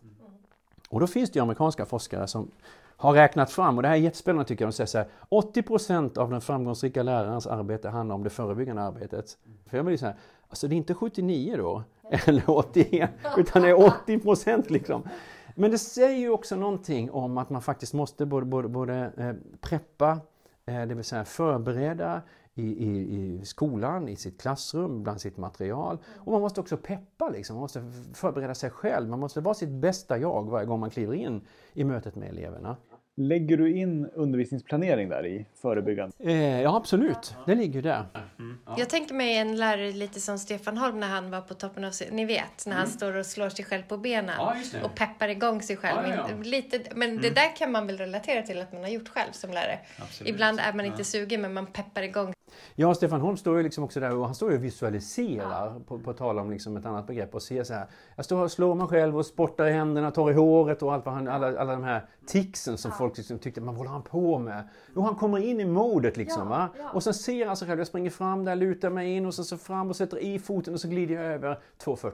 Och 0.90 1.00
då 1.00 1.08
finns 1.08 1.32
det 1.32 1.38
ju 1.38 1.44
amerikanska 1.44 1.86
forskare 1.86 2.28
som 2.28 2.52
har 2.98 3.14
räknat 3.14 3.52
fram, 3.52 3.78
och 3.78 3.82
det 3.82 3.88
här 3.88 3.96
är 3.96 4.00
jättespännande 4.00 4.48
tycker 4.48 4.66
jag, 4.66 4.72
de 4.72 4.75
säger 4.75 4.88
så 4.88 4.98
här, 4.98 5.08
80% 5.30 6.18
av 6.18 6.32
den 6.32 6.42
framgångsrika 6.42 7.04
lärarens 7.04 7.48
arbete 7.48 7.90
handlar 7.90 8.16
om 8.16 8.24
det 8.24 8.30
förebyggande 8.30 8.82
arbetet. 8.82 9.38
För 9.66 9.78
jag 9.78 9.86
blir 9.86 9.98
så 9.98 10.06
här, 10.06 10.16
alltså 10.50 10.68
det 10.68 10.75
är 10.75 10.78
inte 10.78 10.94
79 10.94 11.58
då, 11.58 11.84
eller 12.25 12.50
81, 12.50 13.10
utan 13.38 13.62
det 13.62 13.70
är 13.70 13.75
80% 13.75 14.64
liksom. 14.72 15.04
Men 15.56 15.72
det 15.72 15.78
säger 15.78 16.18
ju 16.18 16.30
också 16.30 16.56
någonting 16.56 17.12
om 17.12 17.38
att 17.38 17.50
man 17.50 17.62
faktiskt 17.62 17.94
måste 17.94 18.25
både, 18.25 18.46
både, 18.46 18.68
både 18.68 19.12
eh, 19.18 19.34
preppa, 19.62 20.20
Eh, 20.65 20.86
det 20.86 20.95
vill 20.95 21.03
säga 21.03 21.25
förbereda 21.25 22.22
i, 22.55 22.86
i, 22.86 23.15
i 23.15 23.45
skolan, 23.45 24.10
i 24.10 24.15
sitt 24.15 24.41
klassrum, 24.41 25.03
bland 25.03 25.22
sitt 25.22 25.38
material. 25.38 25.98
Och 26.15 26.31
man 26.31 26.41
måste 26.41 26.62
också 26.62 26.77
peppa, 26.77 27.29
liksom. 27.29 27.55
man 27.55 27.62
måste 27.62 27.91
förbereda 28.13 28.55
sig 28.55 28.69
själv. 28.69 29.10
Man 29.10 29.19
måste 29.19 29.41
vara 29.41 29.55
sitt 29.55 29.69
bästa 29.69 30.17
jag 30.17 30.43
varje 30.50 30.65
gång 30.65 30.79
man 30.79 30.89
kliver 30.89 31.13
in 31.13 31.41
i 31.74 31.84
mötet 31.84 32.15
med 32.15 32.29
eleverna. 32.29 32.77
Lägger 33.17 33.57
du 33.57 33.77
in 33.77 34.10
undervisningsplanering 34.13 35.10
där 35.10 35.25
i 35.25 35.45
förebyggande? 35.62 36.15
Eh, 36.19 36.62
ja, 36.62 36.77
absolut. 36.77 37.36
Det 37.45 37.55
ligger 37.55 37.74
ju 37.74 37.81
där. 37.81 38.05
Jag 38.77 38.89
tänker 38.89 39.15
mig 39.15 39.38
en 39.38 39.55
lärare 39.55 39.91
lite 39.91 40.19
som 40.19 40.39
Stefan 40.39 40.77
Holm 40.77 41.00
när 41.00 41.07
han 41.07 41.31
var 41.31 41.41
på 41.41 41.53
toppen 41.53 41.84
av 41.84 41.91
sin, 41.91 42.07
Ni 42.15 42.25
vet, 42.25 42.65
när 42.65 42.75
han 42.75 42.88
står 42.88 43.15
och 43.15 43.25
slår 43.25 43.50
sig 43.50 43.65
själv 43.65 43.84
på 43.84 43.98
benen 43.98 44.25
Mm. 44.36 44.63
Ja, 44.74 44.86
och 44.86 44.95
peppar 44.95 45.27
igång 45.27 45.62
sig 45.62 45.77
själv. 45.77 46.10
Ja, 46.10 46.15
ja, 46.15 46.25
ja. 46.29 46.43
Lite, 46.43 46.79
men 46.95 47.22
det 47.22 47.29
där 47.29 47.55
kan 47.55 47.72
man 47.72 47.88
väl 47.88 47.98
relatera 47.98 48.41
till 48.41 48.62
att 48.62 48.74
man 48.74 48.81
har 48.81 48.89
gjort 48.89 49.10
själv 49.10 49.31
som 49.31 49.51
lärare. 49.51 49.79
Absolut. 50.00 50.29
Ibland 50.29 50.60
är 50.60 50.74
man 50.74 50.86
inte 50.86 51.03
sugen 51.03 51.41
men 51.41 51.53
man 51.53 51.65
peppar 51.65 52.01
igång. 52.01 52.34
Ja, 52.75 52.93
Stefan 52.93 53.22
Holm 53.22 53.38
står 53.38 53.57
ju 53.57 53.63
liksom 53.63 53.84
också 53.84 54.00
där 54.00 54.15
och 54.15 54.25
han 54.25 54.36
står 54.36 54.51
ju 54.51 54.57
och 54.57 54.63
visualiserar, 54.63 55.79
på, 55.79 56.00
på 56.00 56.13
tal 56.13 56.39
om 56.39 56.51
liksom 56.51 56.77
ett 56.77 56.86
annat 56.86 57.07
begrepp, 57.07 57.36
och 57.36 57.41
ser 57.41 57.63
så 57.63 57.74
här. 57.74 57.88
Jag 58.15 58.25
står 58.25 58.43
och 58.43 58.51
slår 58.51 58.75
mig 58.75 58.88
själv 58.88 59.17
och 59.17 59.25
spottar 59.25 59.65
i 59.65 59.72
händerna, 59.72 60.12
tar 60.12 60.31
i 60.31 60.34
håret 60.34 60.81
och 60.81 60.93
allt 60.93 61.05
vad 61.05 61.13
han, 61.13 61.27
alla, 61.27 61.60
alla 61.60 61.72
de 61.72 61.84
här 61.84 62.05
ticsen 62.27 62.77
som 62.77 62.91
folk 62.91 63.17
liksom 63.17 63.39
tyckte, 63.39 63.62
man 63.62 63.67
vad 63.67 63.77
håller 63.77 63.91
han 63.91 64.03
på 64.03 64.39
med? 64.39 64.70
Jo, 64.96 65.01
han 65.01 65.15
kommer 65.15 65.38
in 65.38 65.60
i 65.60 65.65
modet 65.65 66.17
liksom. 66.17 66.50
va? 66.50 66.70
Och 66.94 67.03
sen 67.03 67.13
ser 67.13 67.48
han 67.48 67.58
sig 67.58 67.67
själv, 67.67 67.79
jag 67.79 67.88
springer 67.88 68.10
fram 68.10 68.46
där, 68.46 68.55
lutar 68.55 68.89
mig 68.89 69.15
in 69.15 69.25
och 69.25 69.34
sen 69.34 69.46
så 69.46 69.58
fram 69.58 69.89
och 69.89 69.96
sätter 69.96 70.17
i 70.17 70.39
foten 70.39 70.74
och 70.74 70.79
så 70.79 70.88
glider 70.88 71.15
jag 71.15 71.25
över 71.25 71.60
2,40. 71.84 72.12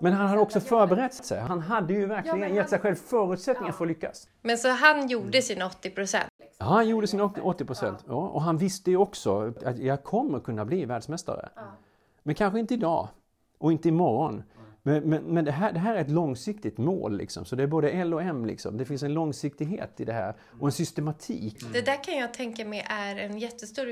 Men 0.00 0.12
han 0.12 0.28
hade 0.28 0.40
också 0.40 0.60
förberett 0.60 1.14
sig. 1.14 1.40
Han 1.40 1.60
hade 1.60 1.94
ju 1.94 2.06
verkligen 2.06 2.54
gett 2.54 2.70
sig 2.70 2.78
själv 2.78 2.94
förutsättningar 2.94 3.72
för 3.72 3.84
att 3.84 3.88
lyckas. 3.88 4.28
Men 4.42 4.58
så 4.58 4.68
han 4.68 5.08
gjorde 5.08 5.42
sina 5.42 5.66
80 5.66 5.90
procent. 5.90 6.26
Ja, 6.58 6.64
han 6.64 6.88
gjorde 6.88 7.06
sina 7.06 7.24
80 7.42 7.64
procent. 7.64 8.04
Ja, 8.08 8.28
och 8.28 8.42
han 8.42 8.56
visste 8.56 8.90
ju 8.90 8.96
också 8.96 9.52
att 9.64 9.78
jag 9.78 10.04
kommer 10.04 10.40
kunna 10.40 10.64
bli 10.64 10.84
världsmästare. 10.84 11.48
Men 12.22 12.34
kanske 12.34 12.58
inte 12.58 12.74
idag 12.74 13.08
och 13.58 13.72
inte 13.72 13.88
imorgon. 13.88 14.42
Men, 14.82 15.02
men, 15.02 15.22
men 15.22 15.44
det, 15.44 15.52
här, 15.52 15.72
det 15.72 15.78
här 15.78 15.94
är 15.94 16.00
ett 16.00 16.10
långsiktigt 16.10 16.78
mål, 16.78 17.16
liksom. 17.16 17.44
så 17.44 17.56
det 17.56 17.62
är 17.62 17.66
både 17.66 17.90
L 17.90 18.14
och 18.14 18.22
M. 18.22 18.46
Liksom. 18.46 18.76
Det 18.76 18.84
finns 18.84 19.02
en 19.02 19.14
långsiktighet 19.14 20.00
i 20.00 20.04
det 20.04 20.12
här 20.12 20.34
och 20.60 20.68
en 20.68 20.72
systematik. 20.72 21.56
Det 21.72 21.80
där 21.80 22.04
kan 22.04 22.16
jag 22.16 22.34
tänka 22.34 22.64
mig 22.64 22.86
är 22.88 23.16
en 23.16 23.38
jättestor 23.38 23.88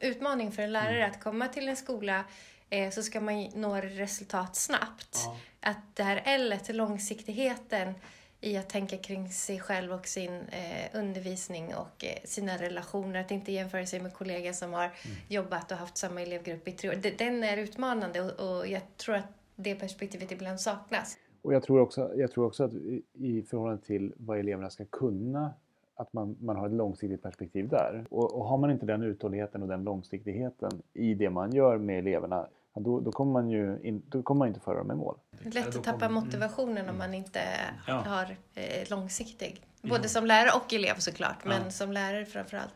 utmaning 0.00 0.52
för 0.52 0.62
en 0.62 0.72
lärare 0.72 1.06
att 1.06 1.22
komma 1.22 1.48
till 1.48 1.68
en 1.68 1.76
skola 1.76 2.24
eh, 2.70 2.90
så 2.90 3.02
ska 3.02 3.20
man 3.20 3.50
nå 3.54 3.76
resultat 3.76 4.56
snabbt. 4.56 5.18
Att 5.60 5.96
det 5.96 6.02
här 6.02 6.22
L, 6.24 6.58
långsiktigheten 6.68 7.94
i 8.40 8.56
att 8.56 8.68
tänka 8.68 8.98
kring 8.98 9.30
sig 9.30 9.60
själv 9.60 9.92
och 9.92 10.06
sin 10.06 10.40
eh, 10.40 10.86
undervisning 10.92 11.74
och 11.74 12.04
eh, 12.04 12.18
sina 12.24 12.56
relationer. 12.56 13.20
Att 13.20 13.30
inte 13.30 13.52
jämföra 13.52 13.86
sig 13.86 14.00
med 14.00 14.14
kollegor 14.14 14.52
som 14.52 14.72
har 14.72 14.90
jobbat 15.28 15.72
och 15.72 15.78
haft 15.78 15.96
samma 15.96 16.22
elevgrupp 16.22 16.68
i 16.68 16.72
tre 16.72 16.90
år. 16.90 16.94
Den 17.18 17.44
är 17.44 17.56
utmanande 17.56 18.20
och, 18.20 18.58
och 18.58 18.66
jag 18.66 18.82
tror 18.96 19.14
att 19.14 19.41
det 19.56 19.74
perspektivet 19.74 20.32
ibland 20.32 20.60
saknas. 20.60 21.16
Och 21.42 21.54
jag 21.54 21.62
tror 21.62 21.80
också, 21.80 22.12
jag 22.16 22.32
tror 22.32 22.46
också 22.46 22.64
att 22.64 22.72
i, 22.74 23.02
i 23.12 23.42
förhållande 23.42 23.82
till 23.84 24.12
vad 24.16 24.38
eleverna 24.38 24.70
ska 24.70 24.84
kunna, 24.84 25.54
att 25.94 26.12
man, 26.12 26.36
man 26.40 26.56
har 26.56 26.66
ett 26.66 26.72
långsiktigt 26.74 27.22
perspektiv 27.22 27.68
där. 27.68 28.06
Och, 28.10 28.34
och 28.38 28.44
har 28.44 28.58
man 28.58 28.70
inte 28.70 28.86
den 28.86 29.02
uthålligheten 29.02 29.62
och 29.62 29.68
den 29.68 29.84
långsiktigheten 29.84 30.82
i 30.92 31.14
det 31.14 31.30
man 31.30 31.52
gör 31.52 31.78
med 31.78 31.98
eleverna, 31.98 32.46
ja, 32.74 32.80
då, 32.80 33.00
då 33.00 33.12
kommer 33.12 33.32
man 33.32 33.50
ju 33.50 33.78
in, 33.82 34.02
då 34.08 34.22
kommer 34.22 34.38
man 34.38 34.48
inte 34.48 34.60
föra 34.60 34.78
dem 34.78 34.90
i 34.92 34.94
mål. 34.94 35.18
Det 35.42 35.48
är 35.48 35.52
lätt 35.52 35.76
att 35.76 35.84
tappa 35.84 36.08
motivationen 36.08 36.88
om 36.88 36.98
man 36.98 37.14
inte 37.14 37.40
Ja. 37.86 37.94
har 37.94 38.36
eh, 38.54 38.90
långsiktig. 38.90 39.66
Både 39.82 40.08
som 40.08 40.26
lärare 40.26 40.50
och 40.64 40.72
elev 40.74 40.94
såklart, 40.94 41.44
men 41.44 41.70
som 41.72 41.92
lärare 41.92 42.24
framför 42.24 42.56
allt. 42.56 42.74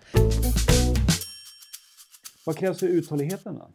Vad 2.46 2.56
krävs 2.56 2.78
för 2.80 2.86
uthålligheten 2.86 3.54
då? 3.54 3.68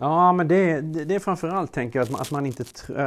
Ja, 0.00 0.32
men 0.32 0.48
det, 0.48 0.80
det, 0.80 1.04
det 1.04 1.14
är 1.14 1.18
framförallt 1.18 1.72
tänker 1.72 1.98
jag 1.98 2.04
att 2.04 2.10
man, 2.10 2.20
att 2.20 2.30
man, 2.30 2.46
inte, 2.46 2.64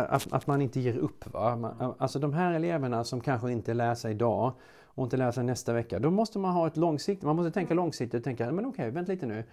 att, 0.10 0.34
att 0.34 0.48
man 0.48 0.62
inte 0.62 0.80
ger 0.80 0.98
upp. 0.98 1.34
Va? 1.34 1.56
Man, 1.56 1.94
alltså 1.98 2.20
de 2.20 2.34
här 2.34 2.54
eleverna 2.54 3.04
som 3.04 3.22
kanske 3.22 3.52
inte 3.52 3.74
läser 3.74 4.10
idag 4.10 4.54
och 4.86 5.04
inte 5.04 5.18
läser 5.18 5.44
nästa 5.44 5.74
vecka. 5.74 6.00
Då 6.00 6.12
måste 6.12 6.40
man 6.40 6.54
ha 6.54 6.68
ett 6.68 6.78
långsiktigt, 6.78 7.26
man 7.26 7.36
måste 7.36 7.52
tänka 7.52 7.74
långsiktigt 7.74 8.20
och 8.20 8.24
tänka, 8.24 8.52
men 8.52 8.66
okej, 8.66 8.92
vänta 8.92 9.12
lite 9.12 9.26
nu. 9.26 9.44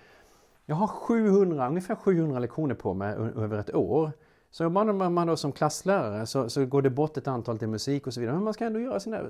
Jag 0.66 0.76
har 0.76 0.86
700, 0.86 1.68
ungefär 1.68 1.94
700 1.94 2.38
lektioner 2.38 2.74
på 2.74 2.94
mig 2.94 3.14
över 3.14 3.58
ett 3.58 3.74
år. 3.74 4.12
Så 4.50 4.64
jobbar 4.64 5.08
man 5.08 5.26
då 5.26 5.36
som 5.36 5.52
klasslärare 5.52 6.26
så, 6.26 6.48
så 6.48 6.66
går 6.66 6.82
det 6.82 6.90
bort 6.90 7.16
ett 7.16 7.28
antal 7.28 7.58
till 7.58 7.68
musik 7.68 8.06
och 8.06 8.14
så 8.14 8.20
vidare. 8.20 8.34
Men 8.34 8.44
man 8.44 8.54
ska 8.54 8.64
ändå 8.64 8.80
göra 8.80 9.00
sina, 9.00 9.20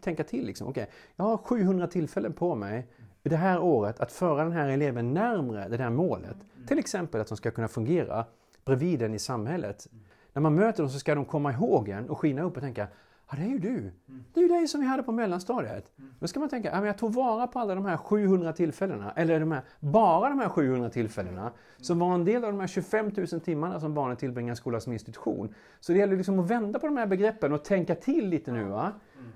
tänka 0.00 0.24
till 0.24 0.46
liksom. 0.46 0.68
Okej, 0.68 0.90
jag 1.16 1.24
har 1.24 1.36
700 1.36 1.86
tillfällen 1.86 2.32
på 2.32 2.54
mig 2.54 2.88
det 3.28 3.36
här 3.36 3.60
året 3.60 4.00
att 4.00 4.12
föra 4.12 4.44
den 4.44 4.52
här 4.52 4.68
eleven 4.68 5.14
närmre 5.14 5.68
det 5.68 5.76
där 5.76 5.90
målet. 5.90 6.36
Till 6.68 6.78
exempel 6.78 7.20
att 7.20 7.28
de 7.28 7.36
ska 7.36 7.50
kunna 7.50 7.68
fungera 7.68 8.24
bredvid 8.64 9.02
en 9.02 9.14
i 9.14 9.18
samhället. 9.18 9.88
När 10.32 10.42
man 10.42 10.54
möter 10.54 10.82
dem 10.82 10.90
så 10.90 10.98
ska 10.98 11.14
de 11.14 11.24
komma 11.24 11.52
ihåg 11.52 11.88
en 11.88 12.10
och 12.10 12.18
skina 12.18 12.42
upp 12.42 12.56
och 12.56 12.62
tänka 12.62 12.88
Ja, 13.30 13.36
det 13.36 13.42
är 13.42 13.48
ju 13.48 13.58
du. 13.58 13.92
Det 14.32 14.40
är 14.40 14.42
ju 14.42 14.48
dig 14.48 14.68
som 14.68 14.80
vi 14.80 14.86
hade 14.86 15.02
på 15.02 15.12
mellanstadiet. 15.12 15.92
Då 16.20 16.28
ska 16.28 16.40
man 16.40 16.48
tänka, 16.48 16.68
ja, 16.70 16.76
men 16.76 16.86
jag 16.86 16.98
tog 16.98 17.14
vara 17.14 17.46
på 17.46 17.58
alla 17.58 17.74
de 17.74 17.84
här 17.84 17.96
700 17.96 18.52
tillfällena, 18.52 19.12
eller 19.16 19.40
de 19.40 19.52
här, 19.52 19.62
bara 19.80 20.28
de 20.28 20.38
här 20.38 20.48
700 20.48 20.90
tillfällena, 20.90 21.52
som 21.76 21.98
var 21.98 22.14
en 22.14 22.24
del 22.24 22.44
av 22.44 22.52
de 22.52 22.60
här 22.60 22.66
25 22.66 23.10
000 23.32 23.40
timmarna 23.40 23.80
som 23.80 23.94
barnen 23.94 24.16
tillbringar 24.16 24.52
i 24.52 24.56
skolan 24.56 24.80
som 24.80 24.92
institution. 24.92 25.54
Så 25.80 25.92
det 25.92 25.98
gäller 25.98 26.16
liksom 26.16 26.38
att 26.38 26.50
vända 26.50 26.78
på 26.78 26.86
de 26.86 26.96
här 26.96 27.06
begreppen 27.06 27.52
och 27.52 27.64
tänka 27.64 27.94
till 27.94 28.28
lite 28.28 28.52
nu. 28.52 28.64
Va? 28.64 28.92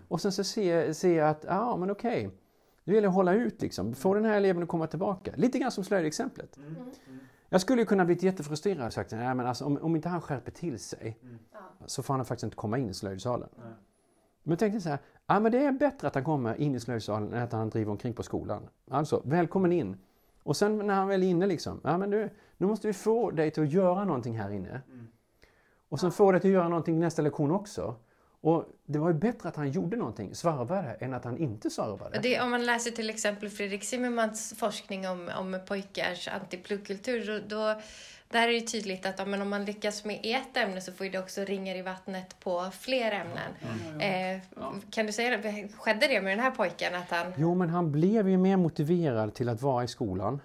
Och 0.08 0.20
sen 0.20 0.32
så 0.32 0.44
se, 0.44 0.94
se 0.94 1.20
att, 1.20 1.44
ja 1.48 1.76
men 1.76 1.90
okej, 1.90 2.30
det 2.90 2.94
gäller 2.94 3.08
att 3.08 3.14
hålla 3.14 3.34
ut 3.34 3.62
liksom, 3.62 3.94
få 3.94 4.14
den 4.14 4.24
här 4.24 4.36
eleven 4.36 4.62
att 4.62 4.68
komma 4.68 4.86
tillbaka. 4.86 5.32
Lite 5.36 5.58
grann 5.58 5.72
som 5.72 5.84
slöjdexemplet. 5.84 6.58
Jag 7.48 7.60
skulle 7.60 7.82
ju 7.82 7.86
kunna 7.86 8.04
blivit 8.04 8.22
jättefrustrerad 8.22 8.86
och 8.86 8.92
sagt, 8.92 9.12
nej 9.12 9.34
men 9.34 9.46
alltså 9.46 9.64
om, 9.64 9.78
om 9.82 9.96
inte 9.96 10.08
han 10.08 10.20
skärper 10.20 10.50
till 10.50 10.78
sig 10.78 11.18
så 11.86 12.02
får 12.02 12.14
han 12.14 12.24
faktiskt 12.24 12.44
inte 12.44 12.56
komma 12.56 12.78
in 12.78 12.90
i 12.90 12.94
slöjdsalen. 12.94 13.48
Men 14.42 14.52
jag 14.52 14.58
tänkte 14.58 14.80
så 14.80 14.88
här, 14.88 14.98
ja, 15.26 15.40
men 15.40 15.52
det 15.52 15.64
är 15.64 15.72
bättre 15.72 16.08
att 16.08 16.14
han 16.14 16.24
kommer 16.24 16.60
in 16.60 16.74
i 16.74 16.80
slöjdsalen 16.80 17.32
än 17.32 17.42
att 17.42 17.52
han 17.52 17.70
driver 17.70 17.90
omkring 17.90 18.14
på 18.14 18.22
skolan. 18.22 18.62
Alltså, 18.90 19.22
välkommen 19.24 19.72
in. 19.72 19.96
Och 20.42 20.56
sen 20.56 20.86
när 20.86 20.94
han 20.94 21.08
väl 21.08 21.22
är 21.22 21.26
inne 21.26 21.46
liksom, 21.46 21.80
ja 21.84 21.98
men 21.98 22.10
nu, 22.10 22.30
nu 22.56 22.66
måste 22.66 22.86
vi 22.86 22.92
få 22.92 23.30
dig 23.30 23.50
till 23.50 23.62
att 23.62 23.72
göra 23.72 24.04
någonting 24.04 24.38
här 24.38 24.50
inne. 24.50 24.80
Och 25.88 26.00
sen 26.00 26.12
få 26.12 26.32
dig 26.32 26.40
till 26.40 26.50
att 26.50 26.54
göra 26.54 26.68
någonting 26.68 27.00
nästa 27.00 27.22
lektion 27.22 27.50
också. 27.50 27.94
Och 28.40 28.64
det 28.86 28.98
var 28.98 29.08
ju 29.08 29.14
bättre 29.14 29.48
att 29.48 29.56
han 29.56 29.70
gjorde 29.70 29.96
någonting, 29.96 30.34
svarvade, 30.34 30.96
än 31.00 31.14
att 31.14 31.24
han 31.24 31.38
inte 31.38 31.70
svarvade. 31.70 32.18
Det, 32.18 32.40
om 32.40 32.50
man 32.50 32.66
läser 32.66 32.90
till 32.90 33.10
exempel 33.10 33.48
Fredrik 33.48 33.84
Zimmermans 33.84 34.54
forskning 34.58 35.08
om, 35.08 35.30
om 35.38 35.60
pojkars 35.66 36.28
antipluggkultur, 36.28 37.26
då, 37.26 37.56
då, 37.56 37.80
där 38.28 38.48
är 38.48 38.52
det 38.52 38.60
tydligt 38.60 39.06
att 39.06 39.18
ja, 39.18 39.24
men 39.24 39.42
om 39.42 39.48
man 39.48 39.64
lyckas 39.64 40.04
med 40.04 40.20
ett 40.22 40.56
ämne 40.56 40.80
så 40.80 40.92
får 40.92 41.06
ju 41.06 41.12
det 41.12 41.18
också 41.18 41.40
ringar 41.40 41.76
i 41.76 41.82
vattnet 41.82 42.40
på 42.40 42.70
fler 42.80 43.12
ämnen. 43.12 43.52
Eh, 44.00 44.40
Kan 44.90 45.06
du 45.06 45.12
säga 45.12 45.36
det? 45.36 45.68
Skedde 45.78 46.06
det 46.06 46.20
med 46.20 46.32
den 46.32 46.44
här 46.44 46.50
pojken? 46.50 46.94
Att 46.94 47.10
han... 47.10 47.32
Jo, 47.36 47.54
men 47.54 47.70
han 47.70 47.92
blev 47.92 48.28
ju 48.28 48.36
mer 48.36 48.56
motiverad 48.56 49.34
till 49.34 49.48
att 49.48 49.62
vara 49.62 49.84
i 49.84 49.88
skolan. 49.88 50.40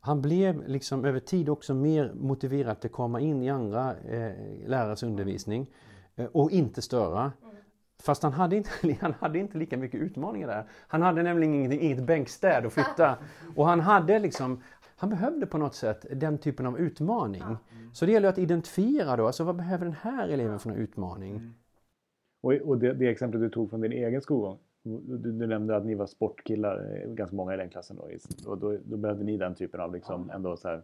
Han 0.00 0.22
blev 0.22 0.68
liksom 0.68 1.04
över 1.04 1.20
tid 1.20 1.48
också 1.48 1.74
mer 1.74 2.12
motiverad 2.14 2.80
till 2.80 2.90
att 2.90 2.96
komma 2.96 3.20
in 3.20 3.42
i 3.42 3.50
andra 3.50 3.94
eh, 4.10 4.32
lärares 4.66 5.02
undervisning 5.02 5.66
och 6.26 6.50
inte 6.50 6.82
störa. 6.82 7.32
Fast 8.02 8.22
han 8.22 8.32
hade, 8.32 8.56
inte, 8.56 8.70
han 9.00 9.12
hade 9.12 9.38
inte 9.38 9.58
lika 9.58 9.76
mycket 9.76 10.00
utmaningar 10.00 10.48
där. 10.48 10.64
Han 10.88 11.02
hade 11.02 11.22
nämligen 11.22 11.54
inget, 11.54 11.72
inget 11.80 12.02
bänkstäd 12.04 12.66
att 12.66 12.72
flytta. 12.72 13.16
Och 13.56 13.66
han 13.66 13.80
hade 13.80 14.18
liksom, 14.18 14.62
han 14.96 15.10
behövde 15.10 15.46
på 15.46 15.58
något 15.58 15.74
sätt 15.74 16.06
den 16.12 16.38
typen 16.38 16.66
av 16.66 16.78
utmaning. 16.78 17.42
Så 17.92 18.06
det 18.06 18.12
gäller 18.12 18.28
att 18.28 18.38
identifiera 18.38 19.16
då, 19.16 19.26
alltså 19.26 19.44
vad 19.44 19.56
behöver 19.56 19.84
den 19.84 19.94
här 19.94 20.28
eleven 20.28 20.58
för 20.58 20.70
en 20.70 20.76
utmaning? 20.76 21.54
Och, 22.42 22.52
och 22.52 22.78
det, 22.78 22.94
det 22.94 23.08
exemplet 23.08 23.42
du 23.42 23.50
tog 23.50 23.70
från 23.70 23.80
din 23.80 23.92
egen 23.92 24.20
skolgång. 24.22 24.58
Du, 24.82 25.32
du 25.32 25.46
nämnde 25.46 25.76
att 25.76 25.84
ni 25.86 25.94
var 25.94 26.06
sportkillar, 26.06 27.02
eh, 27.04 27.10
ganska 27.10 27.36
många 27.36 27.54
i 27.54 27.56
den 27.56 27.68
klassen. 27.68 27.96
Då, 27.96 28.08
och 28.50 28.58
då, 28.58 28.78
då 28.84 28.96
behövde 28.96 29.24
ni 29.24 29.36
den 29.36 29.54
typen 29.54 29.80
av 29.80 29.92
liksom, 29.94 30.30
ändå 30.30 30.56
så 30.56 30.68
här, 30.68 30.82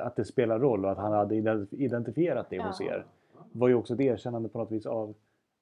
att 0.00 0.16
det 0.16 0.24
spelar 0.24 0.58
roll 0.58 0.84
och 0.84 0.90
att 0.92 0.98
han 0.98 1.12
hade 1.12 1.34
ident- 1.34 1.74
identifierat 1.74 2.46
det 2.50 2.62
hos 2.62 2.80
er. 2.80 3.04
Var 3.52 3.68
ju 3.68 3.74
också 3.74 3.94
ett 3.94 4.00
erkännande 4.00 4.48
på 4.48 4.58
något 4.58 4.72
vis 4.72 4.86
av 4.86 5.14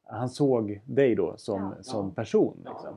han 0.06 0.28
såg 0.28 0.80
dig 0.84 1.14
då 1.14 1.34
som, 1.36 1.74
som 1.82 2.14
person. 2.14 2.56
Liksom. 2.68 2.94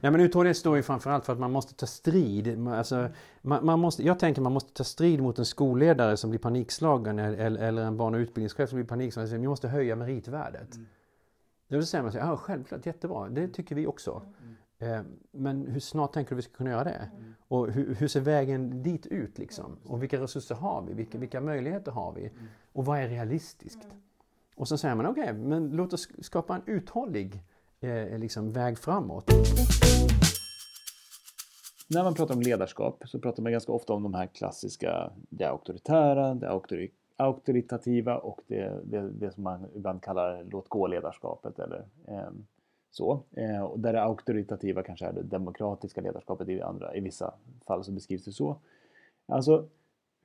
Ja, 0.00 0.10
men 0.10 0.20
uthållighet 0.20 0.56
står 0.56 0.76
ju 0.76 0.82
framförallt 0.82 1.24
för 1.26 1.32
att 1.32 1.38
man 1.38 1.52
måste 1.52 1.74
ta 1.74 1.86
strid. 1.86 2.58
Man- 2.58 2.74
Alltså, 2.74 3.08
man, 3.42 3.66
man 3.66 3.78
måste, 3.80 4.02
jag 4.06 4.18
tänker 4.18 4.42
man 4.42 4.52
måste 4.52 4.72
ta 4.72 4.84
strid 4.84 5.22
mot 5.22 5.38
en 5.38 5.44
skolledare 5.44 6.16
som 6.16 6.30
blir 6.30 6.40
panikslagen 6.40 7.18
eller, 7.18 7.58
eller 7.58 7.82
en 7.84 7.96
barn 7.96 8.14
och 8.14 8.18
utbildningschef 8.18 8.68
som 8.68 8.76
blir 8.76 8.86
panikslagen. 8.86 9.28
Så 9.30 9.36
Vi 9.36 9.48
måste 9.48 9.68
höja 9.68 9.96
meritvärdet. 9.96 10.68
Då 11.68 11.82
säger 11.82 12.02
man 12.02 12.12
så 12.12 12.18
ja 12.18 12.36
självklart, 12.36 12.86
jättebra, 12.86 13.28
det 13.28 13.48
tycker 13.48 13.74
vi 13.74 13.86
också. 13.86 14.22
Eh, 14.78 15.00
Men 15.30 15.66
hur 15.66 15.80
snart 15.80 16.12
tänker 16.12 16.30
du 16.30 16.36
vi 16.36 16.42
ska 16.42 16.52
kunna 16.56 16.70
göra 16.70 16.84
det? 16.84 17.10
Och 17.48 17.70
hur, 17.72 17.94
hur 17.94 18.08
ser 18.08 18.20
vägen 18.20 18.82
dit 18.82 19.06
ut 19.06 19.38
liksom? 19.38 19.76
Och 19.86 20.02
vilka 20.02 20.20
resurser 20.20 20.54
har 20.54 20.82
vi? 20.82 20.94
Vilka, 20.94 21.18
vilka 21.18 21.40
möjligheter 21.40 21.92
har 21.92 22.12
vi? 22.12 22.30
Och 22.72 22.84
vad 22.84 22.98
är 22.98 23.08
realistiskt? 23.08 23.88
Och 24.62 24.68
så 24.68 24.78
säger 24.78 24.94
man, 24.94 25.06
okej, 25.06 25.32
men 25.32 25.70
låt 25.70 25.92
oss 25.92 26.08
skapa 26.20 26.54
en 26.54 26.62
uthållig 26.66 27.42
eh, 27.80 28.18
liksom, 28.18 28.52
väg 28.52 28.78
framåt. 28.78 29.30
När 31.90 32.04
man 32.04 32.14
pratar 32.14 32.34
om 32.34 32.40
ledarskap 32.40 33.02
så 33.04 33.18
pratar 33.18 33.42
man 33.42 33.52
ganska 33.52 33.72
ofta 33.72 33.92
om 33.92 34.02
de 34.02 34.14
här 34.14 34.26
klassiska, 34.26 35.10
det 35.28 35.44
auktoritära, 35.44 36.34
det 36.34 36.50
auktori, 36.50 36.90
auktoritativa 37.16 38.16
och 38.16 38.40
det, 38.46 38.80
det, 38.84 39.10
det 39.10 39.32
som 39.32 39.44
man 39.44 39.66
ibland 39.74 40.02
kallar 40.02 40.44
låt 40.44 40.68
gå-ledarskapet 40.68 41.58
eller 41.58 41.84
eh, 42.08 42.30
så. 42.90 43.22
Eh, 43.30 43.62
och 43.62 43.80
där 43.80 43.92
det 43.92 44.02
auktoritativa 44.02 44.82
kanske 44.82 45.06
är 45.06 45.12
det 45.12 45.22
demokratiska 45.22 46.00
ledarskapet 46.00 46.48
i 46.48 46.60
andra, 46.60 46.96
i 46.96 47.00
vissa 47.00 47.34
fall 47.66 47.84
så 47.84 47.92
beskrivs 47.92 48.24
det 48.24 48.32
så. 48.32 48.56
Alltså, 49.26 49.68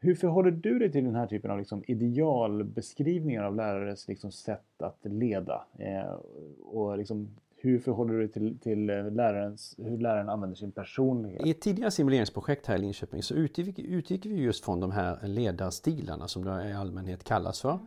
hur 0.07 0.15
förhåller 0.15 0.51
du 0.51 0.79
dig 0.79 0.91
till 0.91 1.03
den 1.03 1.15
här 1.15 1.27
typen 1.27 1.51
av 1.51 1.59
liksom 1.59 1.83
idealbeskrivningar 1.87 3.43
av 3.43 3.55
lärares 3.55 4.07
liksom 4.07 4.31
sätt 4.31 4.81
att 4.81 4.99
leda? 5.01 5.65
Eh, 5.77 6.13
och 6.63 6.97
liksom, 6.97 7.27
hur 7.55 7.79
förhåller 7.79 8.13
du 8.13 8.19
dig 8.19 8.27
till, 8.27 8.57
till 8.59 8.89
eh, 8.89 9.11
lärarens, 9.11 9.75
hur 9.77 9.97
läraren 9.97 10.29
använder 10.29 10.55
sin 10.55 10.71
personlighet? 10.71 11.45
I 11.45 11.51
ett 11.51 11.61
tidigare 11.61 11.91
simuleringsprojekt 11.91 12.65
här 12.67 12.75
i 12.75 12.79
Linköping 12.79 13.23
så 13.23 13.33
utgick, 13.33 13.79
utgick 13.79 14.25
vi 14.25 14.41
just 14.41 14.65
från 14.65 14.79
de 14.79 14.91
här 14.91 15.27
ledarstilarna 15.27 16.27
som 16.27 16.45
det 16.45 16.69
i 16.69 16.73
allmänhet 16.73 17.23
kallas 17.23 17.61
för. 17.61 17.69
Eh, 17.71 17.79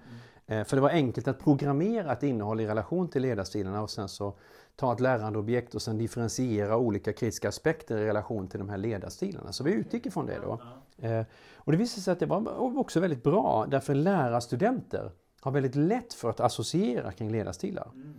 Eh, 0.50 0.64
för 0.64 0.76
det 0.76 0.82
var 0.82 0.90
enkelt 0.90 1.28
att 1.28 1.38
programmera 1.38 2.12
ett 2.12 2.22
innehåll 2.22 2.60
i 2.60 2.66
relation 2.66 3.08
till 3.08 3.22
ledarstilarna 3.22 3.82
och 3.82 3.90
sen 3.90 4.08
så 4.08 4.34
ta 4.76 4.92
ett 4.92 5.00
lärande 5.00 5.38
objekt 5.38 5.74
och 5.74 5.82
sen 5.82 5.98
differentiera 5.98 6.76
olika 6.76 7.12
kritiska 7.12 7.48
aspekter 7.48 7.98
i 7.98 8.04
relation 8.04 8.48
till 8.48 8.58
de 8.58 8.68
här 8.68 8.78
ledarstilarna. 8.78 9.52
Så 9.52 9.64
vi 9.64 9.72
utgick 9.72 10.06
ifrån 10.06 10.26
det 10.26 10.38
då. 10.42 10.60
Eh, 11.06 11.24
och 11.56 11.72
det 11.72 11.78
visade 11.78 12.02
sig 12.02 12.12
att 12.12 12.20
det 12.20 12.26
var 12.26 12.78
också 12.78 13.00
väldigt 13.00 13.22
bra 13.22 13.66
därför 13.70 13.94
lärarstudenter 13.94 15.12
har 15.40 15.50
väldigt 15.50 15.74
lätt 15.74 16.14
för 16.14 16.30
att 16.30 16.40
associera 16.40 17.12
kring 17.12 17.32
ledarstilar. 17.32 17.90
Mm. 17.94 18.14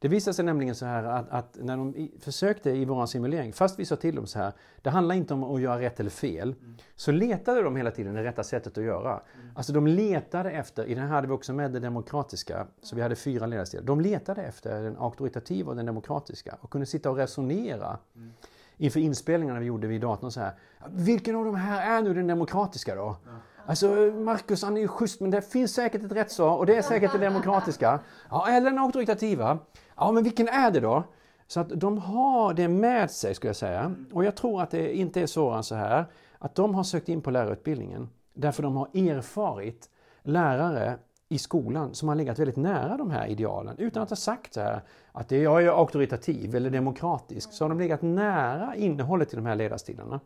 Det 0.00 0.08
visade 0.08 0.34
sig 0.34 0.44
nämligen 0.44 0.74
så 0.74 0.86
här 0.86 1.04
att, 1.04 1.30
att 1.30 1.58
när 1.60 1.76
de 1.76 1.96
i, 1.96 2.14
försökte 2.20 2.70
i 2.70 2.84
vår 2.84 3.06
simulering, 3.06 3.52
fast 3.52 3.78
vi 3.78 3.84
sa 3.84 3.96
till 3.96 4.14
dem 4.14 4.26
så 4.26 4.38
här, 4.38 4.52
det 4.82 4.90
handlar 4.90 5.14
inte 5.14 5.34
om 5.34 5.44
att 5.44 5.60
göra 5.60 5.80
rätt 5.80 6.00
eller 6.00 6.10
fel, 6.10 6.54
mm. 6.60 6.76
så 6.96 7.12
letade 7.12 7.62
de 7.62 7.76
hela 7.76 7.90
tiden 7.90 8.14
det 8.14 8.24
rätta 8.24 8.44
sättet 8.44 8.78
att 8.78 8.84
göra. 8.84 9.10
Mm. 9.10 9.56
Alltså 9.56 9.72
de 9.72 9.86
letade 9.86 10.50
efter, 10.50 10.84
i 10.84 10.94
den 10.94 11.04
här 11.04 11.10
hade 11.10 11.26
vi 11.26 11.32
också 11.32 11.52
med 11.52 11.72
det 11.72 11.80
demokratiska, 11.80 12.66
så 12.82 12.96
vi 12.96 13.02
hade 13.02 13.16
fyra 13.16 13.46
ledarstilar. 13.46 13.84
De 13.84 14.00
letade 14.00 14.42
efter 14.42 14.82
den 14.82 14.96
auktoritativa 14.96 15.70
och 15.70 15.76
den 15.76 15.86
demokratiska 15.86 16.58
och 16.60 16.70
kunde 16.70 16.86
sitta 16.86 17.10
och 17.10 17.16
resonera. 17.16 17.98
Mm. 18.16 18.32
Inför 18.76 19.00
inspelningarna 19.00 19.60
vi 19.60 19.66
gjorde 19.66 19.86
vid 19.86 20.00
datorn 20.00 20.30
så 20.30 20.40
här, 20.40 20.52
vilken 20.90 21.36
av 21.36 21.44
de 21.44 21.54
här 21.54 21.98
är 21.98 22.02
nu 22.02 22.14
den 22.14 22.26
demokratiska 22.26 22.94
då? 22.94 23.16
Ja. 23.24 23.30
Alltså 23.68 23.86
Marcus 24.14 24.62
han 24.62 24.76
är 24.76 24.80
ju 24.80 24.88
schysst 24.88 25.20
men 25.20 25.30
det 25.30 25.42
finns 25.42 25.74
säkert 25.74 26.04
ett 26.04 26.12
rätt 26.12 26.32
svar 26.32 26.56
och 26.56 26.66
det 26.66 26.76
är 26.76 26.82
säkert 26.82 27.12
det 27.12 27.18
demokratiska. 27.18 28.00
Ja, 28.30 28.48
eller 28.48 28.70
den 28.70 28.78
auktoritativa. 28.78 29.58
Ja, 29.96 30.12
men 30.12 30.24
vilken 30.24 30.48
är 30.48 30.70
det 30.70 30.80
då? 30.80 31.04
Så 31.46 31.60
att 31.60 31.68
de 31.68 31.98
har 31.98 32.54
det 32.54 32.68
med 32.68 33.10
sig 33.10 33.34
skulle 33.34 33.48
jag 33.48 33.56
säga. 33.56 33.94
Och 34.12 34.24
jag 34.24 34.36
tror 34.36 34.62
att 34.62 34.70
det 34.70 34.96
inte 34.96 35.20
är 35.20 35.26
så 35.26 35.62
så 35.62 35.74
här 35.74 36.04
att 36.38 36.54
de 36.54 36.74
har 36.74 36.82
sökt 36.82 37.08
in 37.08 37.22
på 37.22 37.30
lärarutbildningen 37.30 38.08
därför 38.34 38.62
de 38.62 38.76
har 38.76 38.88
erfarit 38.94 39.90
lärare 40.22 40.98
i 41.28 41.38
skolan 41.38 41.94
som 41.94 42.08
har 42.08 42.16
legat 42.16 42.38
väldigt 42.38 42.56
nära 42.56 42.96
de 42.96 43.10
här 43.10 43.26
idealen 43.26 43.78
utan 43.78 44.02
att 44.02 44.10
ha 44.10 44.16
sagt 44.16 44.54
så 44.54 44.60
här 44.60 44.82
att 45.12 45.30
jag 45.30 45.62
är 45.62 45.68
auktoritativ 45.68 46.54
eller 46.54 46.70
demokratisk. 46.70 47.52
Så 47.52 47.64
har 47.64 47.68
de 47.68 47.78
legat 47.78 48.02
nära 48.02 48.74
innehållet 48.76 49.32
i 49.32 49.36
de 49.36 49.46
här 49.46 49.56
ledarstilarna. 49.56 50.20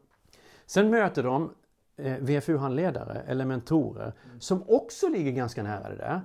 Sen 0.66 0.90
möter 0.90 1.22
de 1.22 1.50
eh, 1.96 2.16
VFU-handledare 2.20 3.22
eller 3.26 3.44
mentorer 3.44 4.12
som 4.38 4.62
också 4.68 5.08
ligger 5.08 5.32
ganska 5.32 5.62
nära 5.62 5.88
det 5.88 5.96
där. 5.96 6.20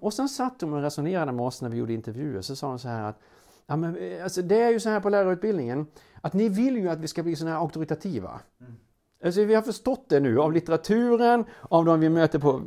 Och 0.00 0.14
sen 0.14 0.28
satt 0.28 0.60
de 0.60 0.72
och 0.72 0.82
resonerade 0.82 1.32
med 1.32 1.46
oss 1.46 1.62
när 1.62 1.68
vi 1.68 1.76
gjorde 1.76 1.92
intervjuer. 1.92 2.40
Så 2.40 2.56
sa 2.56 2.68
de 2.68 2.78
så 2.78 2.88
här 2.88 3.02
att 3.02 3.20
ja, 3.66 3.76
men, 3.76 3.96
eh, 3.96 4.24
alltså, 4.24 4.42
det 4.42 4.62
är 4.62 4.70
ju 4.70 4.80
så 4.80 4.88
här 4.88 5.00
på 5.00 5.08
lärarutbildningen 5.08 5.86
att 6.20 6.32
ni 6.32 6.48
vill 6.48 6.76
ju 6.76 6.88
att 6.88 6.98
vi 6.98 7.08
ska 7.08 7.22
bli 7.22 7.36
sådana 7.36 7.56
här 7.56 7.62
auktoritativa. 7.62 8.40
Mm. 8.60 8.76
Alltså, 9.24 9.44
vi 9.44 9.54
har 9.54 9.62
förstått 9.62 10.08
det 10.08 10.20
nu 10.20 10.40
av 10.40 10.52
litteraturen, 10.52 11.44
av 11.60 11.84
de 11.84 12.00
vi 12.00 12.08
möter 12.08 12.38
på... 12.38 12.62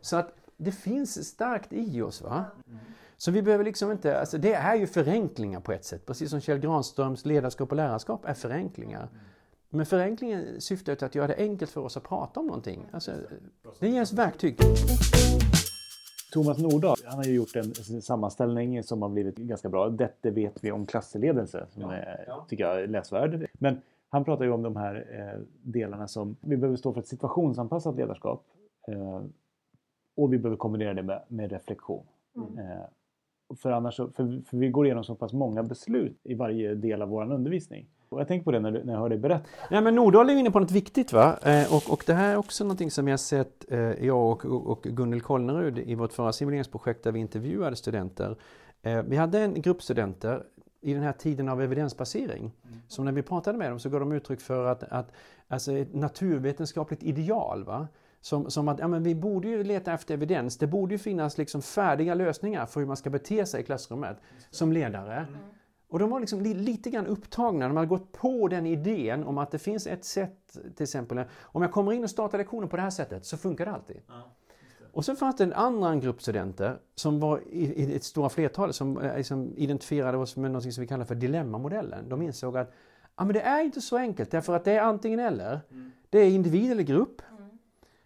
Så 0.00 0.16
att 0.16 0.34
det 0.56 0.72
finns 0.72 1.28
starkt 1.28 1.72
i 1.72 2.02
oss. 2.02 2.22
va? 2.22 2.44
Mm. 2.66 2.78
Så 3.16 3.30
vi 3.30 3.42
behöver 3.42 3.64
liksom 3.64 3.92
inte, 3.92 4.20
alltså 4.20 4.38
det 4.38 4.54
är 4.54 4.74
ju 4.74 4.86
förenklingar 4.86 5.60
på 5.60 5.72
ett 5.72 5.84
sätt, 5.84 6.06
precis 6.06 6.30
som 6.30 6.40
Kjell 6.40 6.58
Granströms 6.58 7.24
ledarskap 7.24 7.70
och 7.70 7.76
lärarskap 7.76 8.24
är 8.24 8.34
förenklingar. 8.34 9.08
Men 9.70 9.86
förenklingen 9.86 10.60
syftar 10.60 10.94
till 10.94 11.06
att 11.06 11.14
göra 11.14 11.26
det 11.26 11.36
enkelt 11.36 11.70
för 11.70 11.80
oss 11.80 11.96
att 11.96 12.04
prata 12.04 12.40
om 12.40 12.46
någonting. 12.46 12.86
Alltså, 12.92 13.12
det 13.80 13.88
ger 13.88 14.02
oss 14.02 14.12
verktyg. 14.12 14.58
Thomas 16.32 16.58
Nordahl, 16.58 16.96
han 17.04 17.16
har 17.16 17.24
ju 17.24 17.34
gjort 17.34 17.56
en 17.56 17.74
sammanställning 18.02 18.82
som 18.82 19.02
har 19.02 19.08
blivit 19.08 19.36
ganska 19.36 19.68
bra. 19.68 19.88
Detta 19.88 20.30
vet 20.30 20.64
vi 20.64 20.72
om 20.72 20.86
klassledelse, 20.86 21.66
som 21.70 21.82
ja, 21.82 21.92
är, 21.92 22.24
ja. 22.26 22.46
tycker 22.48 22.64
jag 22.64 22.82
är 22.82 22.86
läsvärd. 22.86 23.46
Men 23.52 23.80
han 24.08 24.24
pratar 24.24 24.44
ju 24.44 24.50
om 24.50 24.62
de 24.62 24.76
här 24.76 25.06
eh, 25.10 25.40
delarna 25.62 26.08
som 26.08 26.36
vi 26.40 26.56
behöver 26.56 26.76
stå 26.76 26.92
för 26.92 27.00
ett 27.00 27.06
situationsanpassat 27.06 27.96
ledarskap. 27.96 28.44
Eh, 28.88 29.22
och 30.16 30.32
vi 30.32 30.38
behöver 30.38 30.56
kombinera 30.56 30.94
det 30.94 31.02
med, 31.02 31.22
med 31.28 31.52
reflektion. 31.52 32.06
Mm. 32.36 32.58
Eh, 32.58 32.84
för, 33.56 33.70
annars, 33.70 33.96
för, 33.96 34.42
för 34.46 34.56
vi 34.56 34.68
går 34.68 34.86
igenom 34.86 35.04
så 35.04 35.14
pass 35.14 35.32
många 35.32 35.62
beslut 35.62 36.20
i 36.22 36.34
varje 36.34 36.74
del 36.74 37.02
av 37.02 37.08
vår 37.08 37.32
undervisning. 37.32 37.86
Och 38.08 38.20
jag 38.20 38.28
tänker 38.28 38.44
på 38.44 38.50
det 38.50 38.60
när, 38.60 38.70
du, 38.70 38.84
när 38.84 38.92
jag 38.92 39.00
hör 39.00 39.08
dig 39.08 39.18
berätta. 39.18 39.44
Nej, 39.70 39.82
men 39.82 39.94
Nordahl 39.94 40.30
är 40.30 40.34
inne 40.34 40.50
på 40.50 40.60
något 40.60 40.70
viktigt. 40.70 41.12
va? 41.12 41.38
Eh, 41.42 41.74
och, 41.74 41.92
och 41.92 42.04
det 42.06 42.14
här 42.14 42.32
är 42.32 42.36
också 42.36 42.64
någonting 42.64 42.90
som 42.90 43.08
jag 43.08 43.20
sett, 43.20 43.72
eh, 43.72 43.78
jag 43.80 44.44
och, 44.44 44.70
och 44.70 44.82
Gunnel 44.82 45.20
Kolnerud 45.20 45.78
i 45.78 45.94
vårt 45.94 46.12
förra 46.12 46.32
simuleringsprojekt 46.32 47.04
där 47.04 47.12
vi 47.12 47.20
intervjuade 47.20 47.76
studenter. 47.76 48.36
Eh, 48.82 49.02
vi 49.02 49.16
hade 49.16 49.40
en 49.40 49.62
grupp 49.62 49.82
studenter 49.82 50.42
i 50.80 50.94
den 50.94 51.02
här 51.02 51.12
tiden 51.12 51.48
av 51.48 51.62
evidensbasering. 51.62 52.40
Mm. 52.64 52.78
Som 52.88 53.04
när 53.04 53.12
vi 53.12 53.22
pratade 53.22 53.58
med 53.58 53.70
dem 53.70 53.78
så 53.78 53.88
gav 53.88 54.00
de 54.00 54.12
uttryck 54.12 54.40
för 54.40 54.64
att, 54.64 54.82
att 54.82 55.12
alltså 55.48 55.72
ett 55.72 55.94
naturvetenskapligt 55.94 57.02
ideal. 57.02 57.64
Va? 57.64 57.88
Som, 58.20 58.50
som 58.50 58.68
att 58.68 58.78
ja, 58.78 58.88
men 58.88 59.02
vi 59.02 59.14
borde 59.14 59.48
ju 59.48 59.64
leta 59.64 59.92
efter 59.92 60.14
evidens. 60.14 60.58
Det 60.58 60.66
borde 60.66 60.94
ju 60.94 60.98
finnas 60.98 61.38
liksom 61.38 61.62
färdiga 61.62 62.14
lösningar 62.14 62.66
för 62.66 62.80
hur 62.80 62.86
man 62.86 62.96
ska 62.96 63.10
bete 63.10 63.46
sig 63.46 63.60
i 63.60 63.64
klassrummet 63.64 64.16
som 64.50 64.72
ledare. 64.72 65.16
Mm. 65.16 65.40
Och 65.88 65.98
de 65.98 66.10
var 66.10 66.20
liksom 66.20 66.40
lite 66.40 66.90
grann 66.90 67.06
upptagna, 67.06 67.68
de 67.68 67.76
hade 67.76 67.88
gått 67.88 68.12
på 68.12 68.48
den 68.48 68.66
idén 68.66 69.24
om 69.24 69.38
att 69.38 69.50
det 69.50 69.58
finns 69.58 69.86
ett 69.86 70.04
sätt, 70.04 70.56
till 70.76 70.82
exempel 70.82 71.24
om 71.42 71.62
jag 71.62 71.72
kommer 71.72 71.92
in 71.92 72.04
och 72.04 72.10
startar 72.10 72.38
lektionen 72.38 72.68
på 72.68 72.76
det 72.76 72.82
här 72.82 72.90
sättet 72.90 73.26
så 73.26 73.36
funkar 73.36 73.66
det 73.66 73.72
alltid. 73.72 74.00
Ja, 74.08 74.14
det. 74.78 74.84
Och 74.92 75.04
så 75.04 75.16
fanns 75.16 75.36
det 75.36 75.44
en 75.44 75.52
annan 75.52 76.00
grupp 76.00 76.22
studenter 76.22 76.78
som 76.94 77.20
var 77.20 77.40
i, 77.50 77.64
i 77.64 77.96
ett 77.96 78.04
stora 78.04 78.28
flertal 78.28 78.72
som 78.72 78.98
eh, 78.98 79.16
liksom 79.16 79.52
identifierade 79.56 80.18
oss 80.18 80.36
med 80.36 80.50
något 80.50 80.72
som 80.74 80.80
vi 80.80 80.86
kallar 80.86 81.04
för 81.04 81.14
dilemmamodellen. 81.14 82.08
De 82.08 82.22
insåg 82.22 82.56
att 82.56 82.72
ja, 83.16 83.24
men 83.24 83.34
det 83.34 83.40
är 83.40 83.62
inte 83.62 83.80
så 83.80 83.96
enkelt 83.96 84.30
därför 84.30 84.56
att 84.56 84.64
det 84.64 84.72
är 84.72 84.80
antingen 84.80 85.20
eller. 85.20 85.60
Mm. 85.70 85.92
Det 86.10 86.18
är 86.18 86.30
individ 86.30 86.72
eller 86.72 86.82
grupp. 86.82 87.22
Mm. 87.30 87.58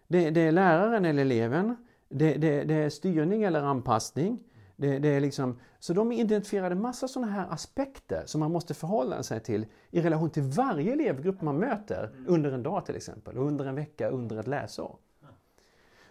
Det, 0.06 0.30
det, 0.30 0.40
är 0.40 0.52
läraren 0.52 1.04
eller 1.04 1.22
eleven. 1.22 1.76
Det, 2.08 2.34
det, 2.34 2.64
det 2.64 2.74
är 2.74 2.90
styrning 2.90 3.42
eller 3.42 3.62
anpassning. 3.62 4.38
Det, 4.82 4.98
det, 4.98 5.08
är 5.08 5.20
liksom, 5.20 5.58
så 5.78 5.92
de 5.92 6.12
identifierade 6.12 6.74
massa 6.74 7.08
sådana 7.08 7.32
här 7.32 7.46
aspekter 7.50 8.22
som 8.26 8.40
man 8.40 8.50
måste 8.50 8.74
förhålla 8.74 9.22
sig 9.22 9.40
till 9.40 9.66
i 9.90 10.00
relation 10.00 10.30
till 10.30 10.42
varje 10.42 10.92
elevgrupp 10.92 11.42
man 11.42 11.58
möter 11.58 12.10
under 12.26 12.52
en 12.52 12.62
dag 12.62 12.86
till 12.86 12.96
exempel, 12.96 13.36
under 13.36 13.64
en 13.64 13.74
vecka, 13.74 14.08
under 14.08 14.40
ett 14.40 14.46
läsår. 14.46 14.96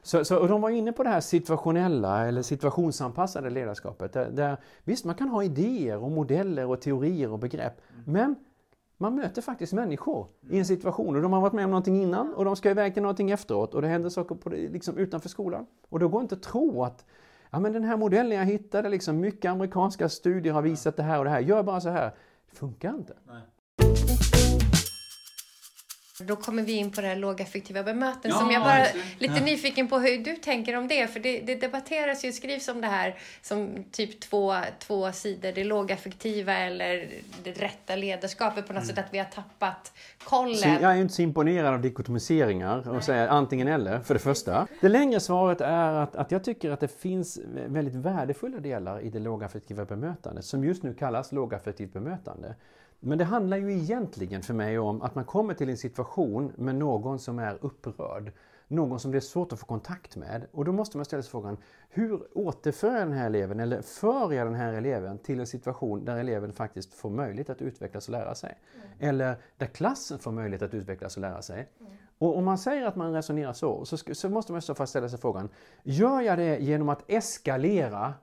Så, 0.02 0.26
så, 0.26 0.40
och 0.40 0.48
de 0.48 0.62
var 0.62 0.70
inne 0.70 0.92
på 0.92 1.04
det 1.04 1.10
här 1.10 1.22
situationella 1.22 2.28
eller 2.28 2.42
situationsanpassade 2.42 3.50
ledarskapet. 3.50 4.14
Där, 4.14 4.30
där, 4.32 4.58
visst, 4.84 5.06
man 5.06 5.16
kan 5.16 5.30
ha 5.30 5.44
idéer 5.44 5.98
och 5.98 6.12
modeller 6.12 6.66
och 6.66 6.82
teorier 6.82 7.32
och 7.32 7.40
begrepp, 7.40 7.82
men 8.06 8.36
man 8.98 9.16
möter 9.16 9.42
faktiskt 9.42 9.74
människor 9.74 10.28
i 10.50 10.60
en 10.60 10.66
situation 10.66 11.16
och 11.16 11.22
de 11.22 11.34
har 11.34 11.42
varit 11.42 11.54
med 11.54 11.66
om 11.66 11.72
någonting 11.72 12.02
innan 12.02 12.34
och 12.34 12.46
de 12.46 12.56
ska 12.56 12.70
iväg 12.70 12.94
till 12.94 13.04
någonting 13.04 13.32
efteråt 13.32 13.74
och 13.74 13.82
det 13.82 13.88
händer 13.88 14.10
saker 14.10 14.36
på 14.36 14.50
det, 14.50 14.58
liksom 14.58 14.98
utanför 14.98 15.30
skolan. 15.30 15.66
Och 15.90 16.00
då 16.00 16.08
går 16.08 16.22
inte 16.22 16.36
att 16.36 16.44
tro 16.44 16.84
att 16.84 17.06
ja 17.52 17.60
men 17.60 17.74
den 17.74 17.84
här 17.84 17.98
modellen 17.98 18.38
jag 18.38 18.46
hittade, 18.46 18.90
liksom, 18.90 19.20
mycket 19.20 19.52
amerikanska 19.52 20.10
studier 20.10 20.54
har 20.54 20.62
visat 20.62 20.98
det 20.98 21.04
här 21.04 21.20
och 21.20 21.26
det 21.26 21.32
här, 21.32 21.40
gör 21.40 21.64
bara 21.64 21.82
så 21.82 21.90
här. 21.90 22.12
Det 22.50 22.56
funkar 22.56 22.90
inte. 22.90 23.14
Nej. 23.28 24.61
Då 26.28 26.36
kommer 26.36 26.64
vi 26.64 26.74
in 26.74 26.92
på 26.92 27.02
det 27.02 27.08
här 27.08 27.16
lågaffektiva 27.16 27.84
bemötandet 27.84 28.32
ja, 28.32 28.40
som 28.40 28.52
jag 28.52 28.64
bara 28.64 28.78
är 28.78 28.96
lite 29.18 29.34
ja. 29.34 29.46
nyfiken 29.46 29.88
på 29.88 30.00
hur 30.00 30.18
du 30.18 30.36
tänker 30.36 30.78
om 30.78 30.88
det. 30.88 31.08
För 31.08 31.20
det, 31.20 31.40
det 31.40 31.56
debatteras 31.56 32.26
ju, 32.26 32.32
skrivs 32.32 32.68
om 32.68 32.82
det 32.82 32.88
här 32.88 33.16
som 33.42 33.84
typ 33.92 34.20
två, 34.20 34.56
två 34.80 35.12
sidor. 35.12 35.52
Det 35.52 35.64
lågaffektiva 35.64 36.54
eller 36.54 37.10
det 37.44 37.52
rätta 37.52 37.96
ledarskapet 37.96 38.68
på 38.68 38.74
något 38.74 38.84
mm. 38.84 38.96
sätt. 38.96 39.06
Att 39.06 39.14
vi 39.14 39.18
har 39.18 39.26
tappat 39.26 39.94
kollen. 40.24 40.56
Så 40.56 40.68
jag 40.68 40.84
är 40.84 40.96
inte 40.96 41.14
så 41.14 41.22
imponerad 41.22 41.74
av 41.74 41.82
dikotomiseringar 41.82 42.90
och 42.90 43.04
säger 43.04 43.28
antingen 43.28 43.68
eller 43.68 44.00
för 44.00 44.14
det 44.14 44.20
första. 44.20 44.68
Det 44.82 44.90
längre 44.90 45.20
svaret 45.20 45.62
är 45.62 45.94
att, 45.94 46.16
att 46.16 46.32
jag 46.32 46.44
tycker 46.44 46.72
att 46.72 46.80
det 46.80 47.02
finns 47.02 47.40
väldigt 47.68 47.96
värdefulla 47.96 48.58
delar 48.58 49.00
i 49.00 49.10
det 49.10 49.20
lågaffektiva 49.20 49.86
bemötandet 49.86 50.46
som 50.46 50.64
just 50.64 50.84
nu 50.84 50.94
kallas 50.94 51.32
lågaffektivt 51.32 51.94
bemötande. 51.94 52.56
Men 53.04 53.18
det 53.18 53.24
handlar 53.24 53.58
ju 53.58 53.74
egentligen 53.74 54.42
för 54.42 54.54
mig 54.54 54.80
om 54.80 55.02
att 55.02 55.16
man 55.16 55.26
kommer 55.26 55.54
till 55.54 55.70
en 55.70 55.78
situation 55.78 56.54
med 56.56 56.76
någon 56.76 57.20
som 57.20 57.40
är 57.40 57.58
upprörd. 57.62 58.32
Någon 58.68 59.00
som 59.00 59.12
det 59.12 59.18
är 59.18 59.20
svårt 59.20 59.54
att 59.54 59.60
få 59.60 59.66
kontakt 59.66 60.16
med. 60.16 60.46
Och 60.52 60.66
då 60.66 60.72
måste 60.72 60.98
man 60.98 61.06
ställa 61.06 61.24
sig 61.24 61.32
frågan, 61.32 61.58
hur 61.90 62.38
återför 62.38 62.98
jag 62.98 63.08
den 63.08 63.18
här 63.18 63.26
eleven, 63.26 63.60
eller 63.60 63.82
för 63.82 64.34
jag 64.34 64.48
den 64.48 64.56
här 64.56 64.74
eleven 64.74 65.18
till 65.18 65.40
en 65.40 65.48
situation 65.48 66.06
där 66.06 66.18
eleven 66.18 66.54
faktiskt 66.54 66.94
får 66.94 67.10
möjlighet 67.10 67.50
att 67.50 67.62
utvecklas 67.62 68.08
och 68.08 68.12
lära 68.12 68.36
sig? 68.36 68.58
Mm. 68.76 69.10
Eller 69.10 69.36
där 69.58 69.68
klassen 69.68 70.20
får 70.20 70.32
möjlighet 70.32 70.62
att 70.62 70.74
utvecklas 70.74 71.16
och 71.16 71.22
lära 71.22 71.42
sig. 71.42 71.70
Mm. 71.80 71.92
Och 72.18 72.38
om 72.38 72.46
man 72.46 72.58
säger 72.58 72.86
att 72.86 72.96
man 72.96 73.14
resonerar 73.14 73.54
så, 73.54 73.86
så, 73.86 73.98
så 73.98 74.30
måste 74.30 74.52
man 74.52 74.60
i 74.60 74.62
så 74.62 74.76
fall 74.76 74.88
ställa 74.88 75.10
sig 75.10 75.20
frågan, 75.20 75.50
gör 75.84 76.22
jag 76.22 76.38
det 76.38 76.58
genom 76.60 76.90
att 76.90 77.12
eskalera 77.12 78.14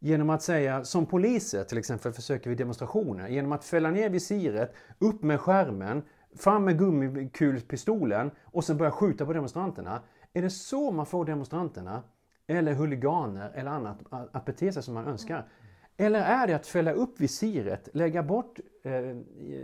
Genom 0.00 0.30
att 0.30 0.42
säga, 0.42 0.84
som 0.84 1.06
poliser 1.06 1.64
till 1.64 1.78
exempel 1.78 2.12
försöker 2.12 2.50
vi 2.50 2.56
demonstrationer, 2.56 3.28
genom 3.28 3.52
att 3.52 3.64
fälla 3.64 3.90
ner 3.90 4.10
visiret, 4.10 4.74
upp 4.98 5.22
med 5.22 5.40
skärmen, 5.40 6.02
fram 6.36 6.64
med 6.64 6.78
gummikulpistolen 6.78 8.30
och 8.44 8.64
sen 8.64 8.76
börja 8.76 8.90
skjuta 8.90 9.26
på 9.26 9.32
demonstranterna. 9.32 10.02
Är 10.32 10.42
det 10.42 10.50
så 10.50 10.90
man 10.90 11.06
får 11.06 11.24
demonstranterna, 11.24 12.02
eller 12.46 12.72
huliganer 12.74 13.50
eller 13.54 13.70
annat, 13.70 13.98
att 14.10 14.44
bete 14.44 14.72
sig 14.72 14.82
som 14.82 14.94
man 14.94 15.06
önskar? 15.06 15.48
Eller 15.96 16.20
är 16.20 16.46
det 16.46 16.54
att 16.54 16.66
fälla 16.66 16.92
upp 16.92 17.20
visiret, 17.20 17.88
lägga 17.92 18.22
bort 18.22 18.58
eh, 18.82 18.92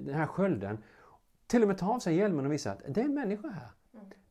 den 0.03 0.15
här 0.15 0.27
skölden, 0.27 0.79
till 1.47 1.63
och 1.63 1.69
med 1.69 1.79
ta 1.79 1.95
av 1.95 1.99
sig 1.99 2.17
hjälmen 2.17 2.47
och 2.47 2.53
visa 2.53 2.73
att 2.73 2.83
det 2.89 3.01
är 3.01 3.05
en 3.05 3.15
människa 3.15 3.49
här. 3.49 3.71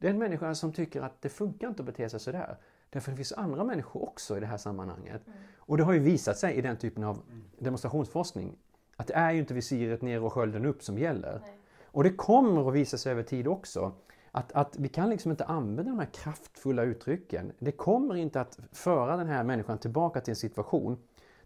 Det 0.03 0.07
är 0.07 0.11
en 0.11 0.19
människa 0.19 0.55
som 0.55 0.73
tycker 0.73 1.01
att 1.01 1.21
det 1.21 1.29
funkar 1.29 1.67
inte 1.67 1.81
att 1.81 1.85
bete 1.85 2.09
sig 2.09 2.19
sådär. 2.19 2.57
Därför 2.89 3.11
det 3.11 3.17
finns 3.17 3.33
andra 3.33 3.63
människor 3.63 4.03
också 4.03 4.37
i 4.37 4.39
det 4.39 4.45
här 4.45 4.57
sammanhanget. 4.57 5.27
Mm. 5.27 5.39
Och 5.57 5.77
det 5.77 5.83
har 5.83 5.93
ju 5.93 5.99
visat 5.99 6.37
sig 6.37 6.55
i 6.55 6.61
den 6.61 6.77
typen 6.77 7.03
av 7.03 7.21
demonstrationsforskning 7.59 8.57
att 8.95 9.07
det 9.07 9.13
är 9.13 9.31
ju 9.31 9.39
inte 9.39 9.53
visiret 9.53 10.01
ner 10.01 10.23
och 10.23 10.33
skölden 10.33 10.65
upp 10.65 10.83
som 10.83 10.97
gäller. 10.97 11.39
Nej. 11.41 11.59
Och 11.83 12.03
det 12.03 12.09
kommer 12.09 12.67
att 12.67 12.73
visa 12.73 12.97
sig 12.97 13.11
över 13.11 13.23
tid 13.23 13.47
också 13.47 13.91
att, 14.31 14.51
att 14.51 14.75
vi 14.79 14.89
kan 14.89 15.09
liksom 15.09 15.31
inte 15.31 15.45
använda 15.45 15.91
de 15.91 15.99
här 15.99 16.09
kraftfulla 16.13 16.83
uttrycken. 16.83 17.51
Det 17.59 17.71
kommer 17.71 18.15
inte 18.15 18.41
att 18.41 18.59
föra 18.71 19.17
den 19.17 19.27
här 19.27 19.43
människan 19.43 19.77
tillbaka 19.77 20.21
till 20.21 20.31
en 20.31 20.35
situation 20.35 20.97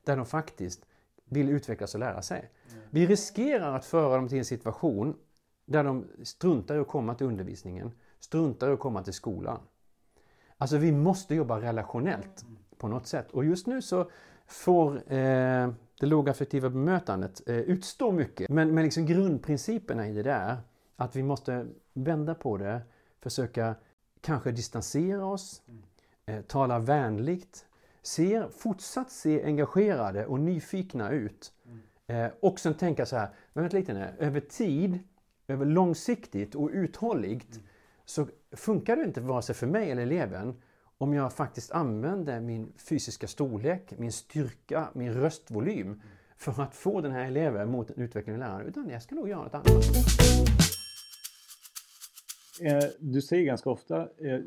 där 0.04 0.18
de 0.18 0.26
faktiskt 0.26 0.86
vill 1.26 1.50
utvecklas 1.50 1.94
och 1.94 2.00
lära 2.00 2.22
sig. 2.22 2.52
Vi 2.90 3.08
riskerar 3.08 3.76
att 3.76 3.86
föra 3.86 4.16
dem 4.16 4.28
till 4.28 4.38
en 4.38 4.46
situation 4.46 5.16
där 5.66 5.84
de 5.84 6.06
struntar 6.24 6.76
i 6.76 6.80
att 6.80 6.88
komma 6.88 7.16
till 7.16 7.28
undervisningen, 7.28 7.92
struntar 8.20 8.70
i 8.70 8.74
att 8.74 8.80
komma 8.80 9.04
till 9.04 9.14
skolan. 9.14 9.60
Alltså 10.58 10.78
vi 10.78 10.92
måste 10.92 11.36
jobba 11.36 11.62
relationellt 11.62 12.46
på 12.78 12.88
något 12.88 13.08
sätt. 13.08 13.32
Och 13.32 13.46
just 13.46 13.68
nu 13.68 13.82
så 13.82 14.10
får 14.48 14.96
eh, 14.96 15.70
det 16.00 16.06
lågaffektiva 16.06 16.70
bemötandet 16.70 17.42
eh, 17.48 17.56
utstå 17.56 18.12
mycket. 18.12 18.50
Men, 18.50 18.76
men 18.76 18.84
liksom 18.84 19.06
grundprinciperna 19.06 20.08
i 20.08 20.14
det 20.14 20.24
där, 20.24 20.58
att 20.96 21.16
vi 21.16 21.24
måste 21.24 21.68
vända 21.94 22.36
på 22.36 22.58
det, 22.58 22.82
försöka 23.22 23.76
kanske 24.22 24.52
distansera 24.52 25.26
oss, 25.26 25.62
eh, 26.26 26.42
tala 26.42 26.80
vänligt, 26.80 27.66
ser, 28.02 28.50
fortsatt 28.50 29.12
se 29.12 29.44
engagerade 29.44 30.26
och 30.26 30.40
nyfikna 30.40 31.12
ut. 31.12 31.54
Eh, 32.08 32.28
och 32.40 32.60
sen 32.60 32.74
tänka 32.74 33.06
så 33.06 33.16
här, 33.16 33.30
men 33.54 33.64
vänta 33.64 33.78
lite 33.78 33.94
nu, 33.94 34.08
över 34.20 34.40
tid, 34.40 35.00
över 35.48 35.66
långsiktigt 35.66 36.56
och 36.56 36.70
uthålligt 36.74 37.60
så 38.10 38.28
funkar 38.52 38.96
det 38.96 39.04
inte 39.04 39.22
vare 39.22 39.42
sig 39.42 39.56
för 39.56 39.68
mig 39.68 39.92
eller 39.92 40.02
eleven 40.02 40.56
om 40.98 41.14
jag 41.14 41.34
faktiskt 41.34 41.72
använder 41.72 42.40
min 42.40 42.74
fysiska 42.90 43.28
storlek, 43.28 43.94
min 43.98 44.12
styrka, 44.12 44.88
min 44.94 45.14
röstvolym 45.14 46.02
för 46.38 46.62
att 46.62 46.76
få 46.76 47.02
den 47.02 47.12
här 47.12 47.26
eleven 47.26 47.72
mot 47.72 47.90
en 47.90 48.02
utveckling 48.02 48.38
lärare. 48.38 48.68
Utan 48.68 48.90
jag 48.90 49.02
ska 49.02 49.16
nog 49.16 49.30
göra 49.30 49.44
något 49.44 49.54
annat. 49.54 49.68
Eh, 52.62 52.90
du 53.00 53.22
säger 53.22 53.46
ganska 53.46 53.70
ofta, 53.70 54.02
eh, 54.02 54.40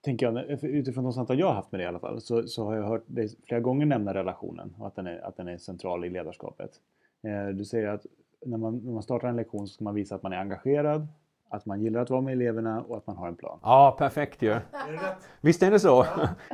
tänker 0.00 0.26
jag, 0.26 0.50
eh, 0.50 0.64
utifrån 0.64 1.04
de 1.04 1.12
samtal 1.12 1.38
jag 1.38 1.46
har 1.46 1.54
haft 1.54 1.72
med 1.72 1.78
dig 1.78 1.84
i 1.84 1.88
alla 1.88 2.00
fall, 2.00 2.20
så, 2.20 2.42
så 2.42 2.64
har 2.64 2.76
jag 2.76 2.84
hört 2.84 3.04
dig 3.06 3.28
flera 3.46 3.60
gånger 3.60 3.86
nämna 3.86 4.14
relationen 4.14 4.74
och 4.78 4.86
att 4.86 4.96
den 4.96 5.06
är, 5.06 5.18
att 5.18 5.36
den 5.36 5.48
är 5.48 5.58
central 5.58 6.04
i 6.04 6.10
ledarskapet. 6.10 6.70
Du 7.54 7.64
säger 7.64 7.88
att 7.88 8.06
när 8.46 8.58
man, 8.58 8.78
när 8.78 8.92
man 8.92 9.02
startar 9.02 9.28
en 9.28 9.36
lektion 9.36 9.68
så 9.68 9.74
ska 9.74 9.84
man 9.84 9.94
visa 9.94 10.14
att 10.14 10.22
man 10.22 10.32
är 10.32 10.36
engagerad, 10.36 11.08
att 11.52 11.66
man 11.66 11.80
gillar 11.80 12.00
att 12.00 12.10
vara 12.10 12.20
med 12.20 12.32
eleverna 12.32 12.82
och 12.88 12.96
att 12.96 13.06
man 13.06 13.16
har 13.16 13.28
en 13.28 13.36
plan. 13.36 13.58
Ja, 13.62 13.96
perfekt 13.98 14.42
ju. 14.42 14.56
Visst 15.40 15.62
är 15.62 15.70
det 15.70 15.80
så? 15.80 16.06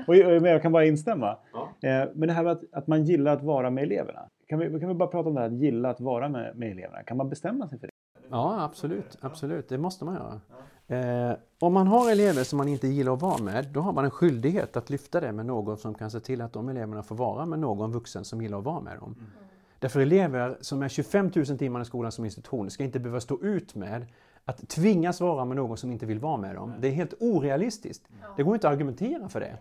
och, 0.07 0.17
jag 0.17 0.63
kan 0.63 0.73
bara 0.73 0.85
instämma. 0.85 1.39
Ja. 1.53 2.07
Men 2.15 2.29
det 2.29 2.33
här 2.33 2.43
med 2.43 2.53
att, 2.53 2.63
att 2.73 2.87
man 2.87 3.05
gillar 3.05 3.33
att 3.33 3.43
vara 3.43 3.71
med 3.71 3.85
eleverna. 3.85 4.29
Kan 4.49 4.59
vi, 4.59 4.81
kan 4.81 4.89
vi 4.89 4.95
bara 4.95 5.09
prata 5.09 5.29
om 5.29 5.35
det 5.35 5.41
här 5.41 5.47
att 5.49 5.61
gilla 5.61 5.91
att 5.91 6.01
vara 6.01 6.29
med, 6.29 6.57
med 6.57 6.71
eleverna? 6.71 7.03
Kan 7.03 7.17
man 7.17 7.29
bestämma 7.29 7.69
sig 7.69 7.79
för 7.79 7.87
det? 7.87 7.93
Ja, 8.31 8.65
absolut. 8.65 9.19
absolut. 9.21 9.69
Det 9.69 9.79
måste 9.79 10.05
man 10.05 10.15
göra. 10.15 10.41
Eh, 10.89 11.37
om 11.61 11.73
man 11.73 11.87
har 11.87 12.11
elever 12.11 12.45
som 12.45 12.57
man 12.57 12.69
inte 12.69 12.89
gillar 12.89 13.13
att 13.13 13.23
vara 13.23 13.43
med, 13.43 13.67
då 13.73 13.81
har 13.81 13.93
man 13.93 14.05
en 14.05 14.11
skyldighet 14.11 14.77
att 14.77 14.91
lyfta 14.91 15.21
det 15.21 15.33
med 15.33 15.47
någon 15.47 15.79
som 15.79 15.95
kan 15.95 16.11
se 16.11 16.21
till 16.21 16.41
att 16.41 16.53
de 16.53 16.69
eleverna 16.69 17.03
får 17.03 17.17
vara 17.17 17.47
med 17.47 17.59
någon 17.59 17.93
vuxen 17.93 18.25
som 18.25 18.43
gillar 18.43 18.59
att 18.59 18.65
vara 18.65 18.81
med 18.81 18.99
dem. 18.99 19.15
Mm. 19.19 19.31
Därför 19.79 20.01
elever 20.01 20.59
som 20.61 20.83
är 20.83 20.89
25 20.89 21.31
000 21.35 21.47
timmar 21.59 21.81
i 21.81 21.85
skolan 21.85 22.13
som 22.13 22.25
institution 22.25 22.71
ska 22.71 22.85
inte 22.85 23.01
behöva 23.01 23.21
stå 23.21 23.43
ut 23.43 23.75
med 23.75 24.07
att 24.49 24.69
tvingas 24.69 25.21
vara 25.21 25.45
med 25.45 25.57
någon 25.57 25.77
som 25.77 25.93
inte 25.93 26.07
vill 26.07 26.19
vara 26.19 26.37
med 26.37 26.55
dem. 26.55 26.75
Det 26.81 26.89
är 26.89 26.93
helt 26.93 27.15
orealistiskt. 27.21 28.09
Det 28.37 28.43
går 28.43 28.55
inte 28.55 28.69
att 28.69 28.73
argumentera 28.73 29.29
för 29.29 29.41
det. 29.41 29.59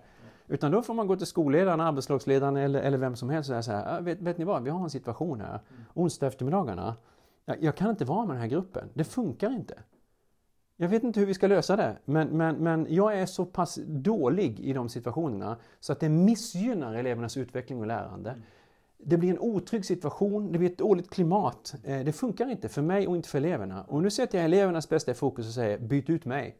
Utan 0.47 0.71
då 0.71 0.81
får 0.81 0.93
man 0.93 1.07
gå 1.07 1.15
till 1.15 1.27
skolledaren, 1.27 1.81
arbetslagsledaren 1.81 2.55
eller, 2.55 2.81
eller 2.81 2.97
vem 2.97 3.15
som 3.15 3.29
helst 3.29 3.49
och 3.49 3.65
säga 3.65 3.77
här, 3.77 4.01
vet, 4.01 4.21
vet 4.21 4.37
ni 4.37 4.45
vad, 4.45 4.63
vi 4.63 4.69
har 4.69 4.83
en 4.83 4.89
situation 4.89 5.41
här. 5.41 5.59
Onsdag 5.93 6.27
eftermiddagarna, 6.27 6.95
jag, 7.45 7.63
jag 7.63 7.75
kan 7.75 7.89
inte 7.89 8.05
vara 8.05 8.25
med 8.25 8.35
den 8.35 8.41
här 8.41 8.47
gruppen. 8.47 8.89
Det 8.93 9.03
funkar 9.03 9.51
inte. 9.51 9.79
Jag 10.75 10.89
vet 10.89 11.03
inte 11.03 11.19
hur 11.19 11.27
vi 11.27 11.33
ska 11.33 11.47
lösa 11.47 11.75
det, 11.75 11.97
men, 12.05 12.27
men, 12.27 12.55
men 12.55 12.87
jag 12.89 13.19
är 13.19 13.25
så 13.25 13.45
pass 13.45 13.79
dålig 13.85 14.59
i 14.59 14.73
de 14.73 14.89
situationerna 14.89 15.57
så 15.79 15.91
att 15.91 15.99
det 15.99 16.09
missgynnar 16.09 16.93
elevernas 16.93 17.37
utveckling 17.37 17.79
och 17.79 17.87
lärande. 17.87 18.35
Det 18.99 19.17
blir 19.17 19.29
en 19.29 19.39
otrygg 19.39 19.85
situation, 19.85 20.51
det 20.51 20.59
blir 20.59 20.69
ett 20.69 20.77
dåligt 20.77 21.09
klimat. 21.09 21.75
Eh, 21.83 21.99
det 21.99 22.13
funkar 22.13 22.51
inte 22.51 22.69
för 22.69 22.81
mig 22.81 23.07
och 23.07 23.15
inte 23.15 23.29
för 23.29 23.37
eleverna. 23.37 23.83
Och 23.83 24.03
nu 24.03 24.11
sätter 24.11 24.37
jag 24.37 24.45
elevernas 24.45 24.89
bästa 24.89 25.11
i 25.11 25.13
fokus 25.13 25.47
och 25.47 25.53
säger 25.53 25.77
byt 25.77 26.09
ut 26.09 26.25
mig. 26.25 26.55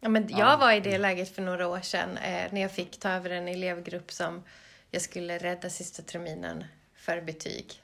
Ja, 0.00 0.08
men 0.08 0.28
jag 0.28 0.58
var 0.58 0.72
i 0.72 0.80
det 0.80 0.98
läget 0.98 1.28
för 1.28 1.42
några 1.42 1.68
år 1.68 1.80
sedan 1.80 2.16
eh, 2.16 2.52
när 2.52 2.60
jag 2.60 2.72
fick 2.72 3.00
ta 3.00 3.08
över 3.08 3.30
en 3.30 3.48
elevgrupp 3.48 4.12
som 4.12 4.42
jag 4.90 5.02
skulle 5.02 5.38
rädda 5.38 5.70
sista 5.70 6.02
terminen 6.02 6.64
för 6.94 7.20
betyg. 7.20 7.82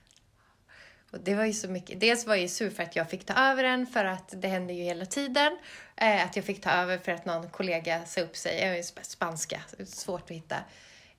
Och 1.12 1.20
det 1.20 1.34
var 1.34 1.44
ju 1.44 1.52
så 1.52 1.68
mycket. 1.68 2.00
Dels 2.00 2.26
var 2.26 2.34
jag 2.34 2.42
ju 2.42 2.48
sur 2.48 2.70
för 2.70 2.82
att 2.82 2.96
jag 2.96 3.10
fick 3.10 3.24
ta 3.24 3.34
över 3.34 3.62
den, 3.62 3.86
för 3.86 4.04
att 4.04 4.34
det 4.36 4.48
hände 4.48 4.72
ju 4.72 4.82
hela 4.82 5.06
tiden. 5.06 5.58
Eh, 5.96 6.24
att 6.24 6.36
jag 6.36 6.44
fick 6.44 6.60
ta 6.60 6.70
över 6.70 6.98
för 6.98 7.12
att 7.12 7.24
någon 7.24 7.48
kollega 7.48 8.04
sa 8.04 8.20
upp 8.20 8.36
sig. 8.36 8.60
Jag 8.60 8.78
är 8.78 9.02
spanska, 9.02 9.60
svårt 9.86 10.22
att 10.22 10.36
hitta. 10.36 10.56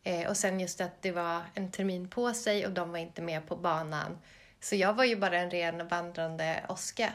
Eh, 0.04 0.30
och 0.30 0.38
sen 0.38 0.60
just 0.60 0.82
att 0.82 1.02
det 1.02 1.12
var 1.12 1.42
en 1.54 1.72
termin 1.72 2.10
på 2.10 2.34
sig 2.34 2.66
och 2.66 2.72
de 2.72 2.92
var 2.92 2.98
inte 2.98 3.22
med 3.22 3.48
på 3.48 3.56
banan. 3.56 4.18
Så 4.60 4.76
jag 4.76 4.94
var 4.94 5.04
ju 5.04 5.16
bara 5.16 5.38
en 5.38 5.52
ren 5.52 5.88
vandrande 5.88 6.66
åska 6.70 7.14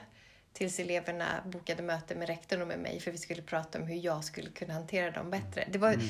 tills 0.53 0.79
eleverna 0.79 1.27
bokade 1.45 1.83
möte 1.83 2.15
med 2.15 2.29
rektorn 2.29 2.63
och 2.63 2.69
med 2.69 2.79
mig 2.79 3.01
för 3.01 3.11
vi 3.11 3.19
skulle 3.19 3.43
prata 3.43 3.79
om 3.79 3.87
hur 3.87 3.97
jag 3.97 4.25
skulle 4.25 4.51
kunna 4.51 4.75
hantera 4.75 5.11
dem 5.11 5.31
bättre. 5.31 5.69
Det 5.73 5.79
var, 5.79 5.93
mm. 5.93 6.07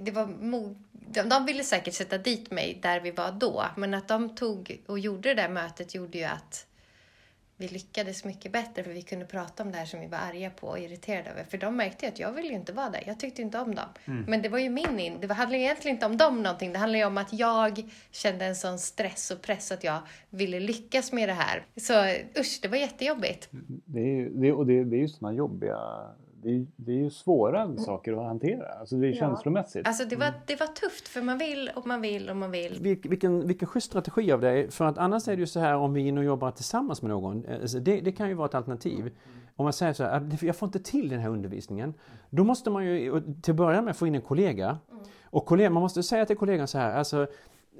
det 0.00 0.10
var 0.10 0.26
de, 0.92 1.28
de 1.28 1.46
ville 1.46 1.64
säkert 1.64 1.94
sätta 1.94 2.18
dit 2.18 2.50
mig 2.50 2.78
där 2.82 3.00
vi 3.00 3.10
var 3.10 3.32
då, 3.32 3.66
men 3.76 3.94
att 3.94 4.08
de 4.08 4.36
tog 4.36 4.82
och 4.86 4.98
gjorde 4.98 5.28
det 5.28 5.42
där 5.42 5.48
mötet 5.48 5.94
gjorde 5.94 6.18
ju 6.18 6.24
att 6.24 6.66
vi 7.60 7.68
lyckades 7.68 8.24
mycket 8.24 8.52
bättre 8.52 8.84
för 8.84 8.90
vi 8.90 9.02
kunde 9.02 9.24
prata 9.24 9.62
om 9.62 9.72
det 9.72 9.78
här 9.78 9.84
som 9.84 10.00
vi 10.00 10.06
var 10.06 10.18
arga 10.18 10.50
på 10.50 10.66
och 10.66 10.78
irriterade 10.78 11.30
över. 11.30 11.44
För 11.44 11.58
de 11.58 11.76
märkte 11.76 12.08
att 12.08 12.18
jag 12.18 12.32
ville 12.32 12.48
ju 12.48 12.54
inte 12.54 12.72
vara 12.72 12.90
där. 12.90 13.02
Jag 13.06 13.20
tyckte 13.20 13.42
inte 13.42 13.58
om 13.58 13.74
dem. 13.74 13.88
Mm. 14.04 14.24
Men 14.28 14.42
det 14.42 14.48
var 14.48 14.58
ju 14.58 14.70
min 14.70 15.00
in. 15.00 15.16
Det 15.20 15.32
handlade 15.32 15.62
egentligen 15.62 15.96
inte 15.96 16.06
om 16.06 16.16
dem 16.16 16.42
någonting. 16.42 16.72
Det 16.72 16.78
handlade 16.78 16.98
ju 16.98 17.04
om 17.04 17.18
att 17.18 17.32
jag 17.32 17.90
kände 18.10 18.44
en 18.44 18.56
sån 18.56 18.78
stress 18.78 19.30
och 19.30 19.42
press 19.42 19.72
att 19.72 19.84
jag 19.84 19.98
ville 20.30 20.60
lyckas 20.60 21.12
med 21.12 21.28
det 21.28 21.32
här. 21.32 21.66
Så 21.76 21.92
usch, 22.40 22.58
det 22.62 22.68
var 22.68 22.76
jättejobbigt. 22.76 23.48
Det 23.84 24.00
är 24.00 24.16
ju, 24.16 24.28
det, 24.28 24.52
och 24.52 24.66
det, 24.66 24.84
det 24.84 24.96
är 24.96 25.00
ju 25.00 25.08
såna 25.08 25.32
jobbiga 25.32 25.78
det 26.42 26.50
är, 26.50 26.66
det 26.76 26.92
är 26.92 26.96
ju 26.96 27.10
svåra 27.10 27.62
mm. 27.62 27.78
saker 27.78 28.12
att 28.12 28.24
hantera. 28.24 28.68
Alltså 28.80 28.96
det 28.96 29.06
är 29.06 29.10
ja. 29.10 29.16
känslomässigt. 29.16 29.86
Alltså 29.86 30.04
det 30.04 30.16
var, 30.16 30.26
mm. 30.26 30.40
det 30.46 30.60
var 30.60 30.66
tufft 30.66 31.08
för 31.08 31.22
man 31.22 31.38
vill 31.38 31.70
och 31.76 31.86
man 31.86 32.00
vill 32.00 32.30
och 32.30 32.36
man 32.36 32.50
vill. 32.50 32.78
Vil, 32.80 33.00
vilken, 33.04 33.46
vilken 33.46 33.68
schysst 33.68 33.86
strategi 33.86 34.32
av 34.32 34.40
dig. 34.40 34.70
För 34.70 34.84
att 34.84 34.98
annars 34.98 35.28
är 35.28 35.36
det 35.36 35.40
ju 35.40 35.46
så 35.46 35.60
här 35.60 35.74
om 35.74 35.92
vi 35.92 36.02
är 36.02 36.06
inne 36.06 36.20
och 36.20 36.26
jobbar 36.26 36.50
tillsammans 36.50 37.02
med 37.02 37.10
någon. 37.10 37.46
Alltså 37.62 37.78
det, 37.78 38.00
det 38.00 38.12
kan 38.12 38.28
ju 38.28 38.34
vara 38.34 38.48
ett 38.48 38.54
alternativ. 38.54 39.00
Mm. 39.00 39.14
Om 39.56 39.64
man 39.64 39.72
säger 39.72 39.92
så 39.92 40.04
här, 40.04 40.38
jag 40.40 40.56
får 40.56 40.66
inte 40.66 40.78
till 40.78 41.08
den 41.08 41.20
här 41.20 41.28
undervisningen. 41.28 41.94
Då 42.30 42.44
måste 42.44 42.70
man 42.70 42.86
ju 42.86 43.22
till 43.42 43.52
att 43.52 43.56
börja 43.56 43.82
med 43.82 43.96
få 43.96 44.06
in 44.06 44.14
en 44.14 44.20
kollega. 44.20 44.78
Mm. 44.90 45.02
Och 45.24 45.46
kollega, 45.46 45.70
man 45.70 45.82
måste 45.82 46.02
säga 46.02 46.26
till 46.26 46.36
kollegan 46.36 46.68
så 46.68 46.78
här, 46.78 46.92
alltså 46.92 47.26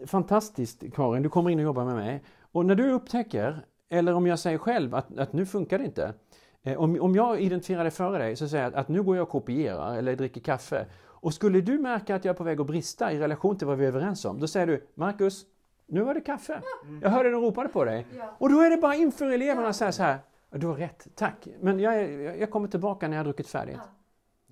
fantastiskt 0.07 0.85
Karin, 0.95 1.23
du 1.23 1.29
kommer 1.29 1.51
in 1.51 1.59
och 1.59 1.65
jobbar 1.65 1.85
med 1.85 1.95
mig. 1.95 2.23
Och 2.53 2.67
när 2.67 2.75
du 2.75 2.91
upptäcker, 2.91 3.67
eller 3.89 4.15
om 4.15 4.27
jag 4.27 4.39
säger 4.39 4.59
själv 4.59 4.95
att, 4.95 5.19
att 5.19 5.33
nu 5.33 5.47
funkar 5.47 5.79
det 5.79 5.85
inte. 5.85 6.15
Eh, 6.63 6.81
om, 6.81 7.01
om 7.01 7.15
jag 7.15 7.41
identifierar 7.41 7.85
det 7.85 7.91
före 7.91 8.19
dig 8.19 8.37
så 8.37 8.49
säger 8.49 8.65
jag 8.65 8.73
att, 8.73 8.81
att 8.81 8.89
nu 8.89 9.03
går 9.03 9.17
jag 9.17 9.23
och 9.23 9.29
kopierar 9.29 9.97
eller 9.97 10.17
dricker 10.17 10.41
kaffe. 10.41 10.87
Och 11.23 11.35
skulle 11.35 11.61
du 11.61 11.79
märka 11.79 12.15
att 12.15 12.25
jag 12.25 12.33
är 12.33 12.37
på 12.37 12.45
väg 12.45 12.61
att 12.61 12.67
brista 12.67 13.13
i 13.13 13.19
relation 13.19 13.59
till 13.59 13.67
vad 13.67 13.79
vi 13.79 13.85
är 13.85 13.89
överens 13.89 14.25
om, 14.25 14.41
då 14.41 14.47
säger 14.47 14.67
du 14.67 14.87
Marcus, 14.95 15.47
nu 15.87 16.01
var 16.01 16.15
det 16.15 16.21
kaffe. 16.21 16.61
Jag 17.03 17.11
hörde 17.11 17.31
de 17.31 17.43
ropade 17.43 17.69
på 17.69 17.85
dig. 17.85 18.07
Och 18.39 18.49
då 18.49 18.61
är 18.61 18.71
det 18.71 18.77
bara 18.77 18.95
inför 18.95 19.27
eleverna 19.31 19.69
att 19.69 19.77
säga 19.77 19.93
så 19.93 20.03
här, 20.03 20.19
du 20.51 20.67
har 20.67 20.75
rätt, 20.75 21.07
tack. 21.15 21.49
Men 21.61 21.81
jag, 21.81 22.11
jag 22.39 22.51
kommer 22.51 22.69
tillbaka 22.69 23.09
när 23.09 23.17
jag 23.17 23.21
har 23.21 23.25
druckit 23.25 23.49
färdigt. 23.49 23.81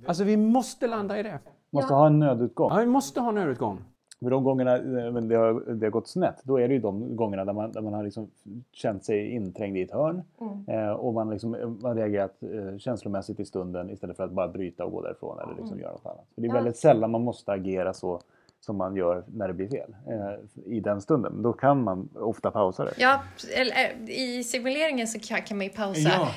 Alltså 0.07 0.25
vi 0.25 0.37
måste 0.37 0.87
landa 0.87 1.19
i 1.19 1.23
det. 1.23 1.39
Måste 1.71 1.95
ha 1.95 2.07
en 2.07 2.19
nödutgång. 2.19 2.71
Ja, 2.73 2.77
vi 2.81 2.87
måste 2.87 3.21
ha 3.21 3.29
en 3.29 3.35
nödutgång. 3.35 3.85
För 4.21 4.31
de 4.31 4.45
gångerna 4.45 4.77
eh, 4.77 5.13
det 5.15 5.35
har, 5.37 5.75
det 5.75 5.87
har 5.87 5.91
gått 5.91 6.09
snett, 6.09 6.41
då 6.43 6.61
är 6.61 6.69
det 6.69 6.75
ju 6.75 6.81
de 6.81 7.17
gångerna 7.17 7.45
där 7.45 7.53
man, 7.53 7.73
där 7.73 7.81
man 7.81 7.95
har 7.95 8.03
liksom 8.03 8.31
känt 8.73 9.05
sig 9.05 9.31
inträngd 9.31 9.77
i 9.77 9.83
ett 9.83 9.91
hörn 9.91 10.23
mm. 10.41 10.65
eh, 10.69 10.91
och 10.91 11.15
man, 11.15 11.31
liksom, 11.31 11.79
man 11.83 11.97
reagerat 11.97 12.43
eh, 12.43 12.79
känslomässigt 12.79 13.41
i 13.41 13.45
stunden 13.45 13.91
istället 13.91 14.17
för 14.17 14.25
att 14.25 14.33
bara 14.33 14.49
bryta 14.49 14.85
och 14.85 14.93
gå 14.93 15.03
därifrån 15.03 15.39
eller 15.39 15.53
liksom 15.53 15.67
mm. 15.67 15.81
göra 15.81 15.93
något 15.93 16.07
annat. 16.07 16.27
För 16.35 16.43
det 16.43 16.49
är 16.49 16.53
väldigt 16.53 16.77
sällan 16.77 17.11
man 17.11 17.25
måste 17.25 17.53
agera 17.53 17.95
så 17.95 18.21
som 18.61 18.77
man 18.77 18.97
gör 18.97 19.25
när 19.27 19.49
det 19.49 19.55
blir 19.55 19.69
fel 19.69 19.97
eh, 20.07 20.75
i 20.75 20.81
den 20.81 21.01
stunden. 21.01 21.43
Då 21.43 21.53
kan 21.53 21.83
man 21.83 22.09
ofta 22.15 22.51
pausa 22.51 22.85
det. 22.85 22.95
Ja, 22.97 23.23
eh, 23.57 24.11
i 24.11 24.45
simuleringen 24.45 25.07
så 25.07 25.19
kan, 25.21 25.43
kan 25.43 25.57
man 25.57 25.67
ju 25.67 25.73
pausa. 25.73 26.01
Ja. 26.01 26.29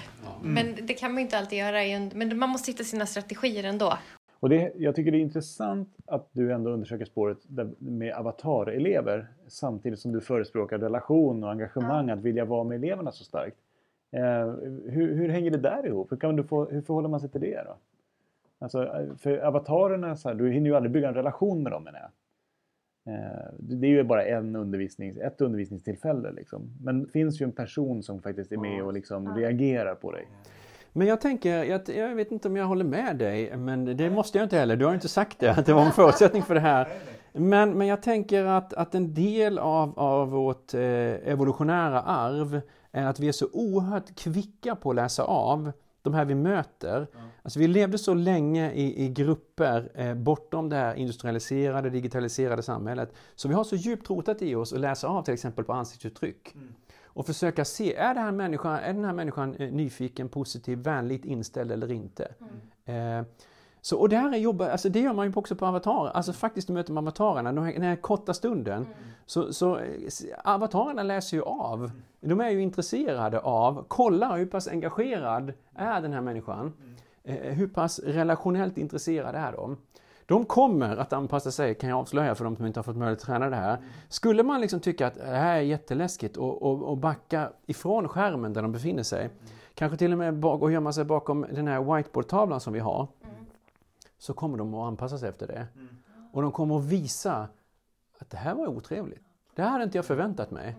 Mm. 0.41 0.53
Men 0.53 0.85
det 0.87 0.93
kan 0.93 1.13
man 1.13 1.21
inte 1.21 1.37
alltid 1.37 1.59
göra. 1.59 2.09
Men 2.13 2.37
man 2.37 2.49
måste 2.49 2.71
hitta 2.71 2.83
sina 2.83 3.05
strategier 3.05 3.63
ändå. 3.63 3.97
Och 4.41 4.49
det, 4.49 4.71
jag 4.75 4.95
tycker 4.95 5.11
det 5.11 5.17
är 5.17 5.21
intressant 5.21 5.97
att 6.05 6.29
du 6.31 6.53
ändå 6.53 6.71
undersöker 6.71 7.05
spåret 7.05 7.37
med 7.77 8.13
avatarelever 8.13 9.27
samtidigt 9.47 9.99
som 9.99 10.11
du 10.11 10.21
förespråkar 10.21 10.77
relation 10.77 11.43
och 11.43 11.51
engagemang, 11.51 12.07
ja. 12.07 12.13
att 12.13 12.21
vilja 12.21 12.45
vara 12.45 12.63
med 12.63 12.75
eleverna 12.75 13.11
så 13.11 13.23
starkt. 13.23 13.57
Eh, 14.11 14.51
hur, 14.91 15.15
hur, 15.15 15.29
hänger 15.29 15.51
det 15.51 15.57
där 15.57 15.85
ihop? 15.85 16.11
Hur, 16.11 16.17
kan 16.17 16.35
du 16.35 16.43
få, 16.43 16.65
hur 16.65 16.81
förhåller 16.81 17.09
man 17.09 17.19
sig 17.19 17.29
till 17.29 17.41
det 17.41 17.63
då? 17.65 17.77
Alltså, 18.59 19.07
för 19.17 19.37
avatarerna, 19.37 20.15
så 20.15 20.29
här, 20.29 20.35
du 20.35 20.51
hinner 20.51 20.69
ju 20.69 20.75
aldrig 20.75 20.91
bygga 20.91 21.07
en 21.07 21.13
relation 21.13 21.63
med 21.63 21.71
dem 21.71 21.83
menar 21.83 21.99
jag. 21.99 22.11
Eh, 23.13 23.53
det 23.59 23.87
är 23.87 23.91
ju 23.91 24.03
bara 24.03 24.25
en 24.25 24.55
undervisnings, 24.55 25.17
ett 25.17 25.41
undervisningstillfälle 25.41 26.31
liksom. 26.31 26.77
Men 26.81 27.03
det 27.03 27.09
finns 27.09 27.41
ju 27.41 27.43
en 27.43 27.51
person 27.51 28.03
som 28.03 28.21
faktiskt 28.21 28.51
är 28.51 28.57
med 28.57 28.83
och 28.83 28.93
liksom 28.93 29.25
ja. 29.25 29.33
reagerar 29.35 29.95
på 29.95 30.11
dig. 30.11 30.27
Men 30.93 31.07
jag 31.07 31.21
tänker, 31.21 31.63
jag, 31.63 31.89
jag, 31.89 32.15
vet 32.15 32.31
inte 32.31 32.47
om 32.47 32.57
jag 32.57 32.65
håller 32.65 32.85
med 32.85 33.17
dig, 33.17 33.57
men 33.57 33.97
det 33.97 34.09
måste 34.09 34.37
jag 34.37 34.45
inte 34.45 34.57
heller. 34.57 34.75
Du 34.75 34.85
har 34.85 34.93
inte 34.93 35.07
sagt 35.07 35.39
det, 35.39 35.51
att 35.51 35.65
det 35.65 35.73
var 35.73 35.85
en 35.85 35.91
förutsättning 35.91 36.43
för 36.43 36.53
det 36.53 36.61
här. 36.61 36.87
Men, 37.33 37.77
men 37.77 37.87
jag 37.87 38.01
tänker 38.01 38.45
att, 38.45 38.73
att 38.73 38.95
en 38.95 39.13
del 39.13 39.59
av, 39.59 39.99
av 39.99 40.29
vårt 40.29 40.73
eh, 40.73 40.81
evolutionära 40.81 42.01
arv 42.01 42.61
är 42.91 43.05
att 43.05 43.19
vi 43.19 43.27
är 43.27 43.31
så 43.31 43.47
oerhört 43.53 44.15
kvicka 44.15 44.75
på 44.75 44.89
att 44.89 44.95
läsa 44.95 45.23
av 45.23 45.71
de 46.01 46.13
här 46.13 46.25
vi 46.25 46.35
möter. 46.35 47.07
Ja. 47.13 47.19
Alltså 47.43 47.59
vi 47.59 47.67
levde 47.67 47.97
så 47.97 48.13
länge 48.13 48.71
i, 48.71 49.05
i 49.05 49.09
grupper 49.09 49.91
eh, 49.95 50.13
bortom 50.13 50.69
det 50.69 50.75
här 50.75 50.95
industrialiserade, 50.95 51.89
digitaliserade 51.89 52.63
samhället. 52.63 53.13
Så 53.35 53.47
vi 53.47 53.53
har 53.53 53.63
så 53.63 53.75
djupt 53.75 54.09
rotat 54.09 54.41
i 54.41 54.55
oss 54.55 54.73
att 54.73 54.79
läsa 54.79 55.07
av 55.07 55.23
till 55.23 55.33
exempel 55.33 55.65
på 55.65 55.73
ansiktsuttryck. 55.73 56.55
Mm. 56.55 56.73
Och 57.13 57.25
försöka 57.25 57.65
se, 57.65 57.95
är, 57.95 58.13
det 58.13 58.19
här 58.19 58.31
människan, 58.31 58.73
är 58.73 58.93
den 58.93 59.05
här 59.05 59.13
människan 59.13 59.55
eh, 59.55 59.71
nyfiken, 59.71 60.29
positiv, 60.29 60.77
vänligt 60.77 61.25
inställd 61.25 61.71
eller 61.71 61.91
inte? 61.91 62.33
Mm. 62.85 63.19
Eh, 63.19 63.25
så, 63.81 63.97
och 63.97 64.09
det 64.09 64.17
här 64.17 64.33
är 64.33 64.37
jobb, 64.37 64.61
alltså 64.61 64.89
det 64.89 64.99
gör 64.99 65.13
man 65.13 65.27
ju 65.27 65.33
också 65.35 65.55
på 65.55 65.65
avatarer. 65.65 66.11
Alltså 66.11 66.33
faktiskt 66.33 66.69
möter 66.69 66.93
man 66.93 67.03
avatarerna 67.03 67.51
den 67.51 67.63
här, 67.63 67.73
den 67.73 67.81
här 67.81 67.95
korta 67.95 68.33
stunden. 68.33 68.77
Mm. 68.77 68.87
Så, 69.25 69.53
så 69.53 69.79
avatarerna 70.43 71.03
läser 71.03 71.37
ju 71.37 71.43
av. 71.43 71.91
De 72.19 72.41
är 72.41 72.49
ju 72.49 72.61
intresserade 72.61 73.39
av, 73.39 73.85
kollar 73.87 74.37
hur 74.37 74.45
pass 74.45 74.67
engagerad 74.67 75.53
är 75.75 76.01
den 76.01 76.13
här 76.13 76.21
människan. 76.21 76.59
Mm. 76.59 76.95
Eh, 77.23 77.53
hur 77.53 77.67
pass 77.67 77.99
relationellt 77.99 78.77
intresserade 78.77 79.37
är 79.37 79.51
de? 79.51 79.77
De 80.25 80.45
kommer 80.45 80.97
att 80.97 81.13
anpassa 81.13 81.51
sig, 81.51 81.75
kan 81.75 81.89
jag 81.89 81.99
avslöja 81.99 82.35
för 82.35 82.43
de 82.43 82.55
som 82.55 82.65
inte 82.65 82.79
har 82.79 82.83
fått 82.83 82.97
möjlighet 82.97 83.19
att 83.19 83.25
träna 83.25 83.49
det 83.49 83.55
här. 83.55 83.77
Mm. 83.77 83.89
Skulle 84.09 84.43
man 84.43 84.61
liksom 84.61 84.79
tycka 84.79 85.07
att 85.07 85.15
det 85.15 85.25
här 85.25 85.57
är 85.57 85.61
jätteläskigt 85.61 86.37
och, 86.37 86.61
och, 86.61 86.83
och 86.83 86.97
backa 86.97 87.49
ifrån 87.65 88.07
skärmen 88.07 88.53
där 88.53 88.61
de 88.61 88.71
befinner 88.71 89.03
sig, 89.03 89.25
mm. 89.25 89.35
kanske 89.73 89.97
till 89.97 90.11
och 90.11 90.17
med 90.17 90.45
och 90.45 90.71
gömma 90.71 90.93
sig 90.93 91.05
bakom 91.05 91.45
den 91.51 91.67
här 91.67 91.95
whiteboardtavlan 91.95 92.59
som 92.59 92.73
vi 92.73 92.79
har, 92.79 93.07
så 94.17 94.33
kommer 94.33 94.57
de 94.57 94.73
att 94.73 94.87
anpassa 94.87 95.17
sig 95.17 95.29
efter 95.29 95.47
det. 95.47 95.67
Mm. 95.75 95.87
Och 96.33 96.41
de 96.41 96.51
kommer 96.51 96.77
att 96.77 96.83
visa 96.83 97.47
att 98.19 98.29
det 98.29 98.37
här 98.37 98.55
var 98.55 98.67
otrevligt. 98.67 99.23
Det 99.55 99.61
här 99.61 99.69
hade 99.69 99.83
inte 99.83 99.97
jag 99.97 100.05
förväntat 100.05 100.51
mig 100.51 100.77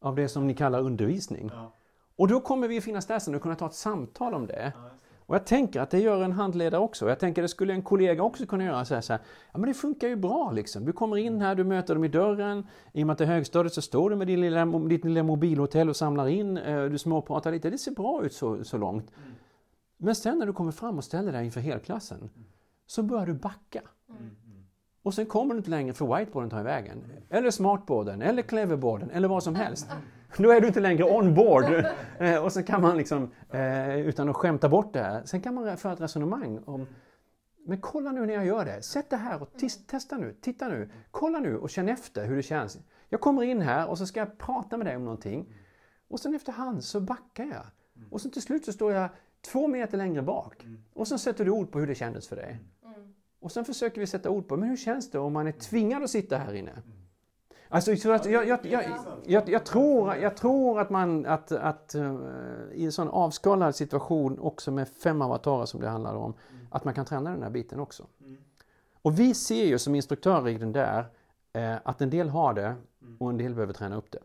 av 0.00 0.16
det 0.16 0.28
som 0.28 0.46
ni 0.46 0.54
kallar 0.54 0.80
undervisning. 0.80 1.50
Ja. 1.54 1.72
Och 2.16 2.28
då 2.28 2.40
kommer 2.40 2.68
vi 2.68 2.78
att 2.78 2.84
finnas 2.84 3.06
där 3.06 3.18
sen 3.18 3.34
och 3.34 3.42
kunna 3.42 3.54
ta 3.54 3.66
ett 3.66 3.74
samtal 3.74 4.34
om 4.34 4.46
det. 4.46 4.72
Ja, 4.76 4.90
och 5.30 5.34
jag 5.34 5.46
tänker 5.46 5.80
att 5.80 5.90
det 5.90 5.98
gör 5.98 6.24
en 6.24 6.32
handledare 6.32 6.80
också. 6.80 7.08
Jag 7.08 7.18
tänker 7.18 7.42
att 7.42 7.44
det 7.44 7.48
skulle 7.48 7.72
en 7.72 7.82
kollega 7.82 8.22
också 8.22 8.46
kunna 8.46 8.64
göra. 8.64 8.84
Så 8.84 8.94
här, 8.94 9.00
så 9.00 9.12
här, 9.12 9.22
ja 9.52 9.58
men 9.58 9.68
det 9.68 9.74
funkar 9.74 10.08
ju 10.08 10.16
bra 10.16 10.52
liksom. 10.52 10.84
Du 10.84 10.92
kommer 10.92 11.16
in 11.16 11.40
här, 11.40 11.54
du 11.54 11.64
möter 11.64 11.94
dem 11.94 12.04
i 12.04 12.08
dörren. 12.08 12.66
I 12.92 13.02
och 13.02 13.06
med 13.06 13.12
att 13.12 13.18
det 13.18 13.24
är 13.24 13.28
högstadiet 13.28 13.72
så 13.72 13.82
står 13.82 14.10
du 14.10 14.16
med 14.16 14.26
din 14.26 14.40
lilla, 14.40 14.64
ditt 14.64 15.04
lilla 15.04 15.22
mobilhotell 15.22 15.88
och 15.88 15.96
samlar 15.96 16.28
in. 16.28 16.56
Eh, 16.56 16.84
du 16.84 16.98
småpratar 16.98 17.52
lite. 17.52 17.70
Det 17.70 17.78
ser 17.78 17.92
bra 17.92 18.24
ut 18.24 18.32
så, 18.32 18.64
så 18.64 18.78
långt. 18.78 19.10
Mm. 19.16 19.32
Men 19.96 20.14
sen 20.14 20.38
när 20.38 20.46
du 20.46 20.52
kommer 20.52 20.72
fram 20.72 20.98
och 20.98 21.04
ställer 21.04 21.32
dig 21.32 21.44
inför 21.44 21.60
helklassen. 21.60 22.18
Mm 22.18 22.44
så 22.90 23.02
börjar 23.02 23.26
du 23.26 23.34
backa. 23.34 23.82
Mm. 24.08 24.30
Och 25.02 25.14
sen 25.14 25.26
kommer 25.26 25.54
du 25.54 25.58
inte 25.58 25.70
längre 25.70 25.94
för 25.94 26.16
whiteboarden 26.18 26.50
tar 26.50 26.62
vägen. 26.62 27.04
Eller 27.28 27.50
smartboarden, 27.50 28.22
eller 28.22 28.42
cleverboarden, 28.42 29.10
eller 29.10 29.28
vad 29.28 29.42
som 29.42 29.54
helst. 29.54 29.88
Då 30.36 30.50
är 30.50 30.60
du 30.60 30.66
inte 30.66 30.80
längre 30.80 31.04
on 31.04 31.34
board. 31.34 31.84
Eh, 32.18 32.44
och 32.44 32.52
sen 32.52 32.64
kan 32.64 32.82
man 32.82 32.96
liksom, 32.96 33.30
eh, 33.50 34.00
utan 34.00 34.28
att 34.28 34.36
skämta 34.36 34.68
bort 34.68 34.92
det 34.92 35.02
här, 35.02 35.22
sen 35.24 35.40
kan 35.40 35.54
man 35.54 35.76
föra 35.76 35.92
ett 35.92 36.00
resonemang 36.00 36.60
om 36.64 36.86
men 37.66 37.80
kolla 37.80 38.12
nu 38.12 38.26
när 38.26 38.34
jag 38.34 38.46
gör 38.46 38.64
det. 38.64 38.82
Sätt 38.82 39.10
det 39.10 39.16
här 39.16 39.42
och 39.42 39.48
testa 39.86 40.16
nu. 40.16 40.36
Titta 40.40 40.68
nu. 40.68 40.90
Kolla 41.10 41.38
nu 41.38 41.56
och 41.56 41.70
känn 41.70 41.88
efter 41.88 42.26
hur 42.26 42.36
det 42.36 42.42
känns. 42.42 42.78
Jag 43.08 43.20
kommer 43.20 43.42
in 43.42 43.60
här 43.60 43.88
och 43.88 43.98
så 43.98 44.06
ska 44.06 44.20
jag 44.20 44.38
prata 44.38 44.76
med 44.76 44.86
dig 44.86 44.96
om 44.96 45.04
någonting. 45.04 45.54
Och 46.08 46.20
sen 46.20 46.34
efterhand 46.34 46.84
så 46.84 47.00
backar 47.00 47.44
jag. 47.44 47.64
Och 48.10 48.20
sen 48.20 48.30
till 48.30 48.42
slut 48.42 48.64
så 48.64 48.72
står 48.72 48.92
jag 48.92 49.08
två 49.40 49.68
meter 49.68 49.98
längre 49.98 50.22
bak. 50.22 50.66
Och 50.94 51.08
så 51.08 51.18
sätter 51.18 51.44
du 51.44 51.50
ord 51.50 51.72
på 51.72 51.78
hur 51.78 51.86
det 51.86 51.94
kändes 51.94 52.28
för 52.28 52.36
dig. 52.36 52.58
Och 53.40 53.52
sen 53.52 53.64
försöker 53.64 54.00
vi 54.00 54.06
sätta 54.06 54.30
ord 54.30 54.48
på, 54.48 54.56
men 54.56 54.68
hur 54.68 54.76
känns 54.76 55.10
det 55.10 55.18
om 55.18 55.32
man 55.32 55.46
är 55.46 55.52
tvingad 55.52 56.02
att 56.02 56.10
sitta 56.10 56.38
här 56.38 56.54
inne? 56.54 56.82
Alltså, 57.72 57.96
så 57.96 58.12
att 58.12 58.26
jag, 58.26 58.48
jag, 58.48 58.58
jag, 59.26 59.48
jag, 59.48 59.66
tror, 59.66 60.14
jag 60.14 60.36
tror 60.36 60.80
att 60.80 60.90
man 60.90 61.26
att, 61.26 61.52
att 61.52 61.94
uh, 61.94 62.20
i 62.74 62.84
en 62.84 62.92
sån 62.92 63.08
avskalad 63.08 63.76
situation 63.76 64.38
också 64.38 64.70
med 64.70 64.88
fem 64.88 65.22
avatarer 65.22 65.66
som 65.66 65.80
det 65.80 65.88
handlar 65.88 66.14
om, 66.14 66.34
att 66.70 66.84
man 66.84 66.94
kan 66.94 67.04
träna 67.04 67.30
den 67.30 67.42
här 67.42 67.50
biten 67.50 67.80
också. 67.80 68.06
Och 69.02 69.18
vi 69.18 69.34
ser 69.34 69.64
ju 69.64 69.78
som 69.78 69.94
instruktörer 69.94 70.48
i 70.48 70.58
den 70.58 70.72
där 70.72 71.00
uh, 71.58 71.76
att 71.84 72.00
en 72.00 72.10
del 72.10 72.28
har 72.28 72.54
det 72.54 72.74
och 73.18 73.30
en 73.30 73.38
del 73.38 73.54
behöver 73.54 73.72
träna 73.72 73.96
upp 73.96 74.10
det. 74.10 74.18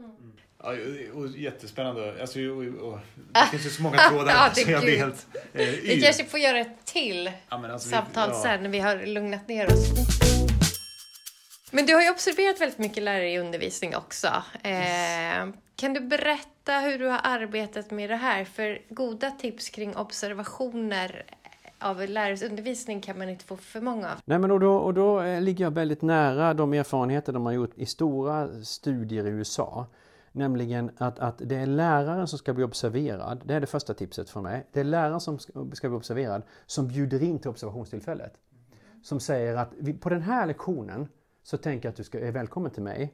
Ja, 0.64 0.72
och 1.14 1.28
jättespännande. 1.28 2.16
Alltså, 2.22 2.40
och, 2.40 2.88
och, 2.88 3.00
det 3.34 3.48
finns 3.52 3.66
ju 3.66 3.70
så 3.70 3.84
många 3.84 3.98
trådar 3.98 4.28
ja, 4.34 4.52
så 4.54 4.72
jag 4.72 4.82
blir 4.82 4.98
helt 4.98 5.28
eh, 5.54 5.68
Vi 5.84 6.02
kanske 6.02 6.26
får 6.26 6.40
göra 6.40 6.60
ett 6.60 6.86
till 6.86 7.32
ja, 7.50 7.72
alltså, 7.72 7.90
samtal 7.90 8.30
vi, 8.30 8.36
ja. 8.36 8.42
sen 8.42 8.64
när 8.64 8.70
vi 8.70 8.80
har 8.80 9.06
lugnat 9.06 9.48
ner 9.48 9.66
oss. 9.66 10.35
Men 11.76 11.86
du 11.86 11.94
har 11.94 12.02
ju 12.02 12.10
observerat 12.10 12.62
väldigt 12.62 12.80
mycket 12.80 13.04
lärare 13.04 13.32
i 13.32 13.40
undervisning 13.40 13.96
också. 13.96 14.28
Eh, 14.64 15.50
kan 15.76 15.94
du 15.94 16.00
berätta 16.00 16.80
hur 16.80 17.00
du 17.00 17.08
har 17.08 17.20
arbetat 17.24 17.92
med 17.92 18.10
det 18.10 18.16
här? 18.16 18.46
För 18.46 18.82
goda 18.90 19.32
tips 19.32 19.70
kring 19.70 19.96
observationer 19.96 21.26
av 21.80 22.10
lärares 22.10 22.44
undervisning 22.44 23.02
kan 23.02 23.18
man 23.18 23.30
inte 23.30 23.46
få 23.46 23.58
för 23.58 23.82
många 23.82 24.12
av. 24.12 24.20
Nej, 24.26 24.40
men 24.40 24.52
och 24.52 24.60
då, 24.60 24.76
och 24.76 24.94
då 24.94 25.22
eh, 25.22 25.42
ligger 25.42 25.66
jag 25.66 25.72
väldigt 25.72 26.02
nära 26.02 26.54
de 26.54 26.74
erfarenheter 26.74 27.34
de 27.34 27.46
har 27.46 27.54
gjort 27.54 27.78
i 27.78 27.86
stora 27.86 28.64
studier 28.64 29.28
i 29.28 29.30
USA. 29.30 29.88
Nämligen 30.32 30.92
att, 30.98 31.20
att 31.20 31.38
det 31.38 31.56
är 31.56 31.66
läraren 31.66 32.28
som 32.28 32.40
ska 32.40 32.54
bli 32.54 32.64
observerad. 32.64 33.42
Det 33.46 33.54
är 33.54 33.62
det 33.62 33.68
första 33.68 33.94
tipset 33.94 34.30
från 34.30 34.44
mig. 34.44 34.68
Det 34.72 34.80
är 34.80 34.84
läraren 34.84 35.20
som 35.20 35.40
ska, 35.40 35.90
bli 35.90 35.98
observerad 35.98 36.44
som 36.66 36.88
bjuder 36.88 37.24
in 37.24 37.40
till 37.40 37.50
observationstillfället. 37.50 38.34
Som 39.04 39.20
säger 39.20 39.56
att 39.56 39.74
på 40.02 40.10
den 40.10 40.22
här 40.22 40.46
lektionen 40.46 41.08
så 41.46 41.58
tänker 41.58 41.88
jag 41.88 41.92
att 41.92 41.98
du 41.98 42.04
ska, 42.04 42.20
är 42.20 42.32
välkommen 42.32 42.72
till 42.72 42.84
mig. 42.84 43.14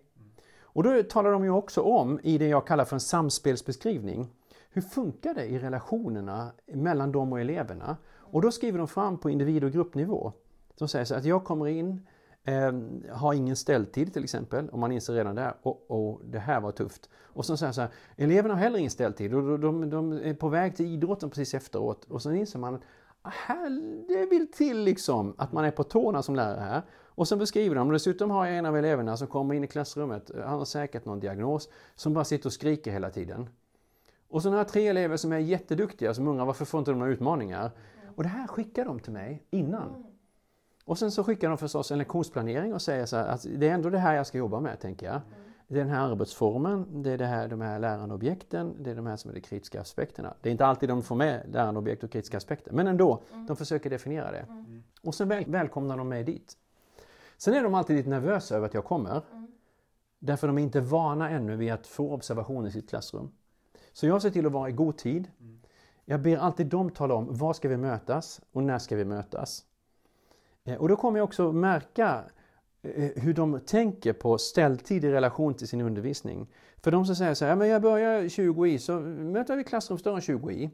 Och 0.62 0.84
då 0.84 1.04
talar 1.04 1.32
de 1.32 1.44
ju 1.44 1.50
också 1.50 1.82
om, 1.82 2.20
i 2.24 2.38
det 2.38 2.48
jag 2.48 2.68
kallar 2.68 2.86
för 2.86 2.96
en 2.96 3.00
samspelsbeskrivning, 3.00 4.30
hur 4.70 4.82
funkar 4.82 5.34
det 5.34 5.46
i 5.46 5.60
relationerna 5.60 6.52
mellan 6.74 7.12
dem 7.12 7.34
och 7.34 7.40
eleverna? 7.40 7.98
Och 8.14 8.42
då 8.42 8.52
skriver 8.52 8.78
de 8.78 8.88
fram 8.88 9.18
på 9.18 9.30
individ 9.30 9.64
och 9.64 9.72
gruppnivå. 9.72 10.34
De 10.78 10.88
säger 10.88 11.06
så 11.06 11.16
att 11.16 11.26
jag 11.26 11.44
kommer 11.44 11.68
in, 11.68 12.08
Eh, 12.44 12.74
har 13.12 13.34
ingen 13.34 13.56
ställtid 13.56 14.14
till 14.14 14.24
exempel, 14.24 14.70
och 14.70 14.80
man 14.80 14.92
inser 14.92 15.14
redan 15.14 15.36
där, 15.36 15.54
och, 15.62 15.86
oh, 15.88 16.20
det 16.26 16.40
här 16.40 16.62
var 16.62 16.72
tufft. 16.72 17.10
Och 17.24 17.46
så 17.46 17.58
säger 17.58 17.72
så 17.72 17.82
här, 17.82 17.90
eleverna 18.16 18.54
har 18.54 18.62
heller 18.62 18.80
ingen 18.80 18.92
ställtid 18.92 19.34
och 19.34 19.60
de, 19.60 19.62
de, 19.62 19.90
de, 19.90 20.12
är 20.14 20.34
på 20.34 20.50
väg 20.50 20.76
till 20.76 20.86
idrotten 20.86 21.30
precis 21.30 21.54
efteråt. 21.54 22.06
Och 22.06 22.22
sen 22.22 22.36
inser 22.36 22.60
man 22.60 22.76
att 22.76 22.82
här, 23.34 23.70
det 24.08 24.26
vill 24.26 24.52
till 24.52 24.78
liksom 24.78 25.36
att 25.38 25.52
man 25.52 25.66
är 25.66 25.72
på 25.72 25.84
tårna 25.84 26.22
som 26.22 26.36
lärare 26.36 26.60
här. 26.60 26.82
Och 27.22 27.28
sen 27.28 27.40
beskriver 27.40 27.76
de, 27.76 27.92
dessutom 27.92 28.32
har 28.32 28.46
jag 28.46 28.58
en 28.58 28.66
av 28.66 28.78
eleverna 28.78 29.18
som 29.18 29.28
kommer 29.28 29.54
in 29.54 29.64
i 29.64 29.68
klassrummet, 29.68 30.32
han 30.36 30.58
har 30.60 30.66
säkert 30.66 31.06
någon 31.06 31.20
diagnos, 31.20 31.70
som 31.96 32.14
bara 32.14 32.24
sitter 32.24 32.46
och 32.46 32.54
skriker 32.54 32.92
hela 32.92 33.10
tiden. 33.10 33.50
Och 34.30 34.42
så 34.42 34.50
har 34.50 34.58
jag 34.58 34.68
tre 34.68 34.88
elever 34.88 35.18
som 35.18 35.32
är 35.32 35.38
jätteduktiga 35.38 36.14
som 36.14 36.28
undrar 36.28 36.46
varför 36.46 36.66
får 36.66 36.80
inte 36.80 36.92
de 36.92 37.00
några 37.00 37.12
utmaningar? 37.12 37.72
Och 38.16 38.24
det 38.24 38.30
här 38.30 38.48
skickar 38.48 38.86
de 38.86 39.00
till 39.00 39.14
mig 39.14 39.44
innan. 39.50 40.06
Och 40.86 40.98
sen 40.98 41.12
så 41.12 41.24
skickar 41.24 41.50
de 41.50 41.58
förstås 41.58 41.92
en 41.92 41.98
lektionsplanering 41.98 42.74
och 42.74 42.82
säger 42.82 43.06
så 43.06 43.18
här 43.18 43.28
att 43.28 43.46
det 43.58 43.70
är 43.70 43.74
ändå 43.74 43.90
det 43.90 44.00
här 44.00 44.16
jag 44.16 44.28
ska 44.28 44.38
jobba 44.38 44.60
med, 44.60 44.80
tänker 44.80 45.06
jag. 45.06 45.22
Det 45.68 45.76
är 45.76 45.84
den 45.84 45.94
här 45.94 46.10
arbetsformen, 46.10 47.04
det 47.04 47.12
är 47.12 47.18
det 47.18 47.26
här, 47.26 47.48
de 47.48 47.62
här 47.62 47.80
lärandeobjekten, 47.80 48.76
det 48.84 48.92
är 48.92 48.96
de 48.96 49.06
här 49.06 49.16
som 49.16 49.32
är 49.32 49.36
de 49.36 49.42
kritiska 49.42 49.82
aspekterna. 49.82 50.34
Det 50.42 50.50
är 50.50 50.52
inte 50.52 50.66
alltid 50.66 50.90
de 50.90 51.04
får 51.04 51.16
med 51.16 51.50
lärandeobjekt 51.54 52.04
och 52.04 52.12
kritiska 52.12 52.38
aspekter, 52.38 52.72
men 52.72 52.88
ändå, 52.88 53.24
de 53.48 53.56
försöker 53.56 53.90
definiera 53.90 54.32
det. 54.32 54.46
Mm. 54.50 54.84
Och 55.02 55.16
sen 55.16 55.28
väl, 55.28 55.44
välkomnar 55.48 55.98
de 55.98 56.10
mig 56.10 56.24
dit. 56.24 56.58
Sen 57.42 57.54
är 57.54 57.64
de 57.64 57.74
alltid 57.74 57.96
lite 57.96 58.10
nervösa 58.10 58.56
över 58.56 58.66
att 58.66 58.74
jag 58.74 58.86
kommer. 58.86 59.22
Mm. 59.32 59.48
Därför 60.20 60.48
de 60.48 60.58
är 60.58 60.62
inte 60.62 60.82
vana 60.82 61.30
ännu 61.30 61.56
vid 61.56 61.72
att 61.72 61.88
få 61.88 62.14
observation 62.14 62.68
i 62.68 62.72
sitt 62.72 62.90
klassrum. 62.90 63.32
Så 63.94 64.08
jag 64.08 64.22
ser 64.22 64.30
till 64.30 64.46
att 64.46 64.52
vara 64.52 64.70
i 64.70 64.72
god 64.72 64.98
tid. 64.98 65.28
Mm. 65.40 65.60
Jag 66.06 66.22
ber 66.22 66.38
alltid 66.38 66.68
dem 66.68 66.90
tala 66.90 67.14
om 67.14 67.38
var 67.38 67.54
ska 67.54 67.70
vi 67.70 67.78
mötas 67.78 68.42
och 68.52 68.64
när 68.64 68.80
ska 68.80 68.96
vi 68.96 69.06
mötas. 69.06 69.66
Eh, 70.64 70.76
och 70.76 70.90
då 70.90 70.96
kommer 70.96 71.20
jag 71.20 71.24
också 71.24 71.52
märka 71.52 72.24
eh, 72.82 73.10
hur 73.16 73.34
de 73.34 73.60
tänker 73.60 74.14
på 74.14 74.38
ställtid 74.38 75.06
i 75.06 75.12
relation 75.12 75.54
till 75.54 75.68
sin 75.68 75.82
undervisning. 75.82 76.48
För 76.78 76.92
de 76.92 77.06
som 77.06 77.16
säger 77.16 77.34
så 77.34 77.46
här, 77.46 77.56
men 77.56 77.68
jag 77.68 77.82
börjar 77.82 78.30
20 78.30 78.66
i, 78.66 78.80
så 78.80 79.00
möter 79.00 79.56
vi 79.56 79.64
klassrumsdörren 79.64 80.22
20 80.22 80.52
i. 80.52 80.70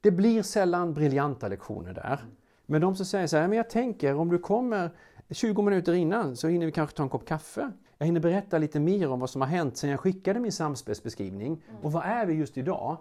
Det 0.00 0.10
blir 0.10 0.42
sällan 0.42 0.94
briljanta 0.94 1.48
lektioner 1.48 1.92
där. 1.92 2.24
Men 2.66 2.80
de 2.80 2.96
som 2.96 3.06
säger 3.06 3.26
så 3.26 3.36
här, 3.36 3.48
men 3.48 3.56
jag 3.56 3.70
tänker 3.70 4.14
om 4.14 4.28
du 4.28 4.38
kommer 4.38 4.90
20 5.30 5.62
minuter 5.62 5.92
innan 5.92 6.36
så 6.36 6.48
hinner 6.48 6.66
vi 6.66 6.72
kanske 6.72 6.96
ta 6.96 7.02
en 7.02 7.08
kopp 7.08 7.26
kaffe. 7.26 7.72
Jag 7.98 8.06
hinner 8.06 8.20
berätta 8.20 8.58
lite 8.58 8.80
mer 8.80 9.10
om 9.10 9.20
vad 9.20 9.30
som 9.30 9.40
har 9.40 9.48
hänt 9.48 9.76
sedan 9.76 9.90
jag 9.90 10.00
skickade 10.00 10.40
min 10.40 10.52
samspelsbeskrivning. 10.52 11.62
Och 11.82 11.92
vad 11.92 12.04
är 12.04 12.26
vi 12.26 12.34
just 12.34 12.58
idag? 12.58 12.96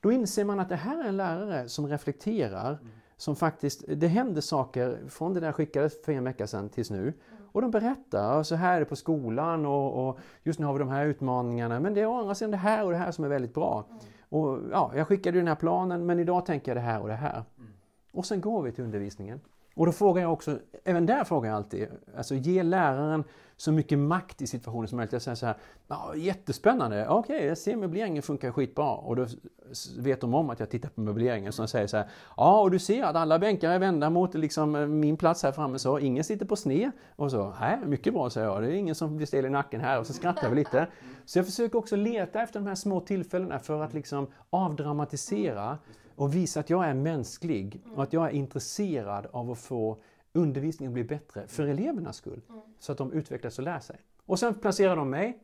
Då 0.00 0.12
inser 0.12 0.44
man 0.44 0.60
att 0.60 0.68
det 0.68 0.76
här 0.76 1.04
är 1.04 1.08
en 1.08 1.16
lärare 1.16 1.68
som 1.68 1.86
reflekterar 1.86 2.78
som 3.16 3.36
faktiskt, 3.36 3.84
det 3.88 4.06
händer 4.06 4.40
saker 4.40 4.98
från 5.08 5.34
det 5.34 5.40
där 5.40 5.52
skickades 5.52 6.04
för 6.04 6.12
en 6.12 6.24
vecka 6.24 6.46
sedan 6.46 6.68
tills 6.68 6.90
nu. 6.90 7.12
Och 7.52 7.62
de 7.62 7.70
berättar, 7.70 8.42
så 8.42 8.54
här 8.54 8.76
är 8.76 8.80
det 8.80 8.86
på 8.86 8.96
skolan 8.96 9.66
och, 9.66 10.08
och, 10.08 10.18
just 10.42 10.58
nu 10.58 10.66
har 10.66 10.72
vi 10.72 10.78
de 10.78 10.88
här 10.88 11.06
utmaningarna 11.06 11.80
men 11.80 11.94
det 11.94 12.00
är 12.00 12.06
å 12.06 12.20
andra 12.20 12.34
sidan 12.34 12.50
det 12.50 12.56
här 12.56 12.84
och 12.84 12.90
det 12.90 12.96
här 12.96 13.10
som 13.10 13.24
är 13.24 13.28
väldigt 13.28 13.54
bra. 13.54 13.86
Mm. 13.90 14.00
Och 14.28 14.60
ja, 14.72 14.92
Jag 14.94 15.08
skickade 15.08 15.38
den 15.38 15.48
här 15.48 15.54
planen 15.54 16.06
men 16.06 16.18
idag 16.18 16.46
tänker 16.46 16.70
jag 16.70 16.76
det 16.76 16.86
här 16.86 17.00
och 17.00 17.08
det 17.08 17.14
här. 17.14 17.44
Mm. 17.58 17.70
Och 18.12 18.26
sen 18.26 18.40
går 18.40 18.62
vi 18.62 18.72
till 18.72 18.84
undervisningen. 18.84 19.40
Och 19.78 19.86
då 19.86 19.92
frågar 19.92 20.22
jag 20.22 20.32
också, 20.32 20.58
även 20.84 21.06
där 21.06 21.24
frågar 21.24 21.50
jag 21.50 21.56
alltid, 21.56 21.88
alltså 22.16 22.34
ge 22.34 22.62
läraren 22.62 23.24
så 23.56 23.72
mycket 23.72 23.98
makt 23.98 24.42
i 24.42 24.46
situationen 24.46 24.88
som 24.88 24.96
möjligt. 24.96 25.12
Jag 25.12 25.22
säger 25.22 25.34
så 25.34 25.46
här, 25.46 25.56
ja, 25.88 26.14
jättespännande, 26.16 27.08
okej, 27.08 27.36
okay, 27.36 27.48
jag 27.48 27.58
ser 27.58 27.76
möbleringen 27.76 28.22
funkar 28.22 28.52
skitbra. 28.52 28.90
Och 28.90 29.16
då 29.16 29.26
vet 29.98 30.20
de 30.20 30.34
om 30.34 30.50
att 30.50 30.60
jag 30.60 30.70
tittar 30.70 30.88
på 30.88 31.00
möbleringen. 31.00 31.52
Så 31.52 31.62
de 31.62 31.68
säger 31.68 31.86
så 31.86 31.96
här, 31.96 32.08
ja 32.36 32.60
och 32.60 32.70
du 32.70 32.78
ser 32.78 33.02
att 33.02 33.16
alla 33.16 33.38
bänkar 33.38 33.70
är 33.70 33.78
vända 33.78 34.10
mot 34.10 34.34
liksom, 34.34 35.00
min 35.00 35.16
plats 35.16 35.42
här 35.42 35.52
framme 35.52 35.78
så, 35.78 35.98
ingen 35.98 36.24
sitter 36.24 36.46
på 36.46 36.56
sned. 36.56 36.90
Och 37.16 37.30
så, 37.30 37.54
nej, 37.60 37.78
mycket 37.86 38.14
bra 38.14 38.30
säger 38.30 38.46
jag, 38.46 38.62
det 38.62 38.68
är 38.68 38.74
ingen 38.74 38.94
som 38.94 39.16
blir 39.16 39.26
stel 39.26 39.44
i 39.44 39.50
nacken 39.50 39.80
här. 39.80 40.00
Och 40.00 40.06
så 40.06 40.12
skrattar 40.12 40.50
vi 40.50 40.56
lite. 40.56 40.86
Så 41.24 41.38
jag 41.38 41.46
försöker 41.46 41.78
också 41.78 41.96
leta 41.96 42.42
efter 42.42 42.60
de 42.60 42.66
här 42.66 42.74
små 42.74 43.00
tillfällena 43.00 43.58
för 43.58 43.82
att 43.82 43.94
liksom 43.94 44.26
avdramatisera 44.50 45.64
mm 45.64 45.78
och 46.18 46.34
visa 46.34 46.60
att 46.60 46.70
jag 46.70 46.84
är 46.84 46.94
mänsklig 46.94 47.82
och 47.94 48.02
att 48.02 48.12
jag 48.12 48.26
är 48.26 48.30
intresserad 48.30 49.26
av 49.32 49.50
att 49.50 49.58
få 49.58 49.96
undervisningen 50.32 50.90
att 50.90 50.94
bli 50.94 51.04
bättre 51.04 51.46
för 51.46 51.66
elevernas 51.66 52.16
skull. 52.16 52.40
Så 52.78 52.92
att 52.92 52.98
de 52.98 53.12
utvecklas 53.12 53.58
och 53.58 53.64
lär 53.64 53.80
sig. 53.80 53.96
Och 54.26 54.38
sen 54.38 54.54
placerar 54.54 54.96
de 54.96 55.10
mig 55.10 55.38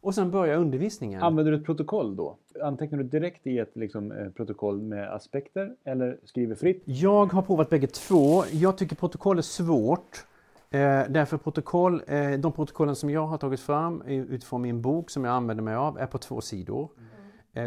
och 0.00 0.14
sen 0.14 0.30
börjar 0.30 0.58
undervisningen. 0.58 1.22
Använder 1.22 1.52
du 1.52 1.58
ett 1.58 1.64
protokoll 1.64 2.16
då? 2.16 2.36
Antecknar 2.62 2.98
du 2.98 3.04
direkt 3.04 3.46
i 3.46 3.58
ett 3.58 3.76
liksom, 3.76 4.12
eh, 4.12 4.28
protokoll 4.30 4.82
med 4.82 5.14
aspekter 5.14 5.74
eller 5.84 6.18
skriver 6.24 6.54
fritt? 6.54 6.82
Jag 6.84 7.32
har 7.32 7.42
provat 7.42 7.70
bägge 7.70 7.86
två. 7.86 8.44
Jag 8.52 8.78
tycker 8.78 8.96
protokoll 8.96 9.38
är 9.38 9.42
svårt. 9.42 10.26
Eh, 10.70 11.02
därför 11.08 11.36
protokoll, 11.36 12.02
eh, 12.06 12.30
de 12.30 12.52
protokollen 12.52 12.96
som 12.96 13.10
jag 13.10 13.26
har 13.26 13.38
tagit 13.38 13.60
fram 13.60 14.02
utifrån 14.02 14.62
min 14.62 14.82
bok 14.82 15.10
som 15.10 15.24
jag 15.24 15.34
använder 15.34 15.64
mig 15.64 15.74
av 15.74 15.98
är 15.98 16.06
på 16.06 16.18
två 16.18 16.40
sidor. 16.40 16.88
Mm. 16.98 17.17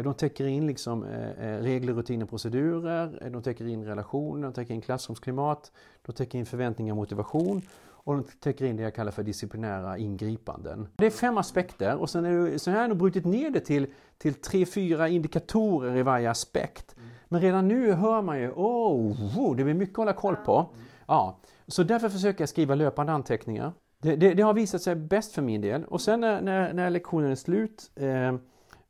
De 0.02 0.14
täcker 0.14 0.46
in 0.46 0.66
liksom, 0.66 1.04
regler, 1.38 1.92
rutiner, 1.92 2.26
procedurer, 2.26 3.30
de 3.30 3.42
täcker 3.42 3.66
in 3.66 3.84
relationer, 3.84 4.42
de 4.42 4.52
täcker 4.52 4.74
in 4.74 4.80
klassrumsklimat, 4.80 5.72
de 6.02 6.12
täcker 6.12 6.38
in 6.38 6.46
förväntningar 6.46 6.92
och 6.92 6.96
motivation 6.96 7.62
och 8.04 8.14
de 8.16 8.24
täcker 8.40 8.64
in 8.64 8.76
det 8.76 8.82
jag 8.82 8.94
kallar 8.94 9.12
för 9.12 9.22
disciplinära 9.22 9.98
ingripanden. 9.98 10.88
Det 10.96 11.06
är 11.06 11.10
fem 11.10 11.38
aspekter 11.38 11.96
och 11.96 12.10
sen, 12.10 12.24
är 12.24 12.50
det, 12.50 12.58
sen 12.58 12.74
har 12.74 12.80
jag 12.80 12.88
nog 12.88 12.98
brutit 12.98 13.24
ner 13.24 13.50
det 13.50 13.60
till, 13.60 13.86
till 14.18 14.34
tre, 14.34 14.66
fyra 14.66 15.08
indikatorer 15.08 15.96
i 15.96 16.02
varje 16.02 16.30
aspekt. 16.30 16.94
Men 17.28 17.40
redan 17.40 17.68
nu 17.68 17.92
hör 17.92 18.22
man 18.22 18.40
ju, 18.40 18.50
oh, 18.50 19.56
det 19.56 19.64
blir 19.64 19.74
mycket 19.74 19.92
att 19.92 19.96
hålla 19.96 20.12
koll 20.12 20.36
på. 20.36 20.66
Ja, 21.06 21.38
så 21.66 21.82
därför 21.82 22.08
försöker 22.08 22.42
jag 22.42 22.48
skriva 22.48 22.74
löpande 22.74 23.12
anteckningar. 23.12 23.72
Det, 24.02 24.16
det, 24.16 24.34
det 24.34 24.42
har 24.42 24.54
visat 24.54 24.82
sig 24.82 24.94
bäst 24.94 25.32
för 25.32 25.42
min 25.42 25.60
del. 25.60 25.84
Och 25.84 26.00
sen 26.00 26.20
när, 26.20 26.40
när, 26.40 26.72
när 26.72 26.90
lektionen 26.90 27.30
är 27.30 27.34
slut 27.34 27.90
eh, 27.96 28.34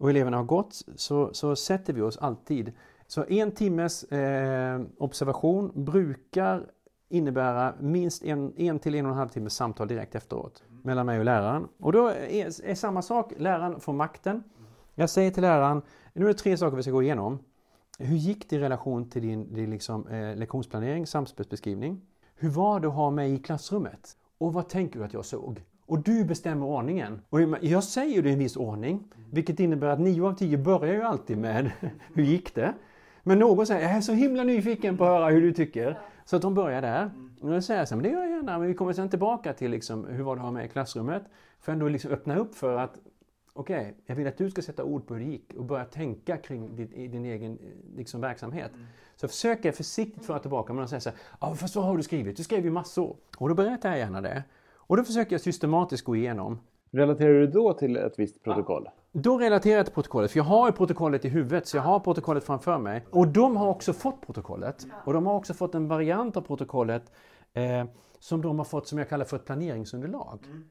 och 0.03 0.11
eleverna 0.11 0.37
har 0.37 0.45
gått 0.45 0.83
så, 0.97 1.35
så 1.35 1.57
sätter 1.57 1.93
vi 1.93 2.03
oss 2.03 2.17
alltid. 2.17 2.73
Så 3.07 3.25
en 3.25 3.53
timmes 3.53 4.05
eh, 4.05 4.81
observation 4.99 5.73
brukar 5.75 6.67
innebära 7.09 7.75
minst 7.81 8.23
en, 8.23 8.53
en 8.57 8.79
till 8.79 8.95
en 8.95 9.07
och 9.07 9.13
en 9.13 9.19
halv 9.19 9.29
timmes 9.29 9.55
samtal 9.55 9.89
direkt 9.89 10.15
efteråt 10.15 10.63
mellan 10.83 11.07
mig 11.07 11.19
och 11.19 11.25
läraren. 11.25 11.69
Och 11.79 11.93
då 11.93 12.09
är, 12.09 12.65
är 12.65 12.75
samma 12.75 13.03
sak, 13.03 13.33
läraren 13.37 13.81
får 13.81 13.93
makten. 13.93 14.43
Jag 14.95 15.11
säger 15.11 15.31
till 15.31 15.43
läraren, 15.43 15.83
nu 16.13 16.25
är 16.25 16.29
det 16.29 16.35
tre 16.35 16.57
saker 16.57 16.77
vi 16.77 16.83
ska 16.83 16.93
gå 16.93 17.03
igenom. 17.03 17.39
Hur 17.99 18.17
gick 18.17 18.51
det 18.51 18.57
i 18.57 18.59
relation 18.59 19.11
till 19.11 19.23
din, 19.23 19.55
din 19.55 19.71
liksom, 19.71 20.07
eh, 20.07 20.37
lektionsplanering, 20.37 21.07
samspelsbeskrivning? 21.07 22.01
Hur 22.35 22.51
var 22.51 22.81
det 22.81 22.89
att 22.89 22.95
ha 22.95 23.11
mig 23.11 23.35
i 23.35 23.39
klassrummet? 23.39 24.17
Och 24.39 24.53
vad 24.53 24.69
tänker 24.69 24.99
du 24.99 25.05
att 25.05 25.15
jag 25.15 25.25
såg? 25.25 25.63
Och 25.87 25.99
du 25.99 26.25
bestämmer 26.25 26.67
ordningen. 26.67 27.21
Och 27.29 27.41
jag 27.61 27.85
säger 27.85 28.23
det 28.23 28.29
i 28.29 28.33
en 28.33 28.39
viss 28.39 28.57
ordning, 28.57 29.05
vilket 29.31 29.61
innebär 29.61 29.87
att 29.87 30.01
9 30.01 30.27
av 30.27 30.33
10 30.33 30.59
börjar 30.59 30.95
ju 30.95 31.03
alltid 31.03 31.39
med 31.39 31.71
Hur 32.15 32.23
gick 32.23 32.55
det? 32.55 32.75
Men 33.23 33.39
någon 33.39 33.67
säger, 33.67 33.83
jag 33.83 33.97
är 33.97 34.01
så 34.01 34.13
himla 34.13 34.45
nyfiken 34.45 34.97
på 34.97 35.05
att 35.05 35.11
höra 35.11 35.31
hur 35.31 35.43
du 35.43 35.53
tycker. 35.53 35.99
Så 36.25 36.37
att 36.37 36.43
de 36.43 36.55
börjar 36.55 36.83
där. 36.83 37.11
Och 37.41 37.51
då 37.51 37.61
säger 37.61 37.81
jag 37.81 37.89
så 37.89 37.95
här, 37.95 38.03
men 38.03 38.11
det 38.11 38.17
gör 38.17 38.25
jag 38.25 38.31
gärna, 38.31 38.59
men 38.59 38.69
vi 38.69 38.75
kommer 38.75 38.93
sen 38.93 39.11
tillbaka 39.11 39.53
till 39.53 39.71
liksom, 39.71 40.05
hur 40.05 40.23
var 40.23 40.37
det 40.37 40.41
att 40.41 40.47
ha 40.47 40.53
med 40.53 40.65
i 40.65 40.69
klassrummet? 40.69 41.23
För 41.61 41.73
ändå 41.73 41.89
liksom 41.89 42.11
öppna 42.11 42.37
upp 42.37 42.55
för 42.55 42.77
att 42.77 42.99
okej, 43.53 43.81
okay, 43.81 43.93
jag 44.07 44.17
vill 44.17 44.27
att 44.27 44.37
du 44.39 44.51
ska 44.51 44.63
sätta 44.63 44.85
ord 44.85 45.07
på 45.07 45.15
hur 45.15 45.21
det 45.25 45.31
gick 45.31 45.55
och 45.55 45.65
börja 45.65 45.85
tänka 45.85 46.37
kring 46.37 46.77
din, 46.77 47.11
din 47.11 47.25
egen 47.25 47.59
liksom, 47.97 48.21
verksamhet. 48.21 48.71
Mm. 48.75 48.87
Så 49.17 49.25
jag 49.25 49.31
försöker 49.31 49.73
försiktigt 49.73 50.25
föra 50.25 50.39
tillbaka, 50.39 50.73
men 50.73 50.83
de 50.83 50.89
säger 50.89 51.01
så 51.01 51.11
här, 51.11 51.19
ja 51.41 51.55
fast 51.55 51.77
vad 51.77 51.85
har 51.85 51.97
du 51.97 52.03
skrivit? 52.03 52.37
Du 52.37 52.43
skrev 52.43 52.65
ju 52.65 52.71
massor. 52.71 53.17
Och 53.39 53.49
då 53.49 53.55
berättar 53.55 53.89
jag 53.91 53.99
gärna 53.99 54.21
det. 54.21 54.43
Och 54.93 54.99
då 54.99 55.05
försöker 55.05 55.33
jag 55.33 55.41
systematiskt 55.41 56.05
gå 56.05 56.17
igenom. 56.17 56.61
Relaterar 56.91 57.33
du 57.33 57.47
då 57.47 57.73
till 57.73 57.97
ett 57.97 58.19
visst 58.19 58.43
protokoll? 58.43 58.83
Ja. 58.85 59.21
Då 59.21 59.39
relaterar 59.39 59.77
jag 59.77 59.87
till 59.87 59.95
protokollet, 59.95 60.31
för 60.31 60.39
jag 60.39 60.45
har 60.45 60.69
ju 60.69 60.73
protokollet 60.73 61.25
i 61.25 61.29
huvudet, 61.29 61.67
så 61.67 61.77
jag 61.77 61.83
har 61.83 62.01
protokollet 62.01 62.45
framför 62.45 62.79
mig. 62.79 63.07
Och 63.11 63.29
de 63.29 63.57
har 63.57 63.69
också 63.69 63.93
fått 63.93 64.27
protokollet. 64.27 64.87
Och 65.05 65.13
de 65.13 65.27
har 65.27 65.35
också 65.35 65.55
fått 65.55 65.75
en 65.75 65.89
variant 65.89 66.37
av 66.37 66.41
protokollet 66.41 67.13
eh, 67.55 67.85
som 68.19 68.43
de 68.43 68.59
har 68.59 68.65
fått 68.65 68.89
som 68.89 68.99
jag 68.99 69.09
kallar 69.09 69.25
för 69.25 69.37
ett 69.37 69.45
planeringsunderlag. 69.45 70.39
Mm. 70.47 70.65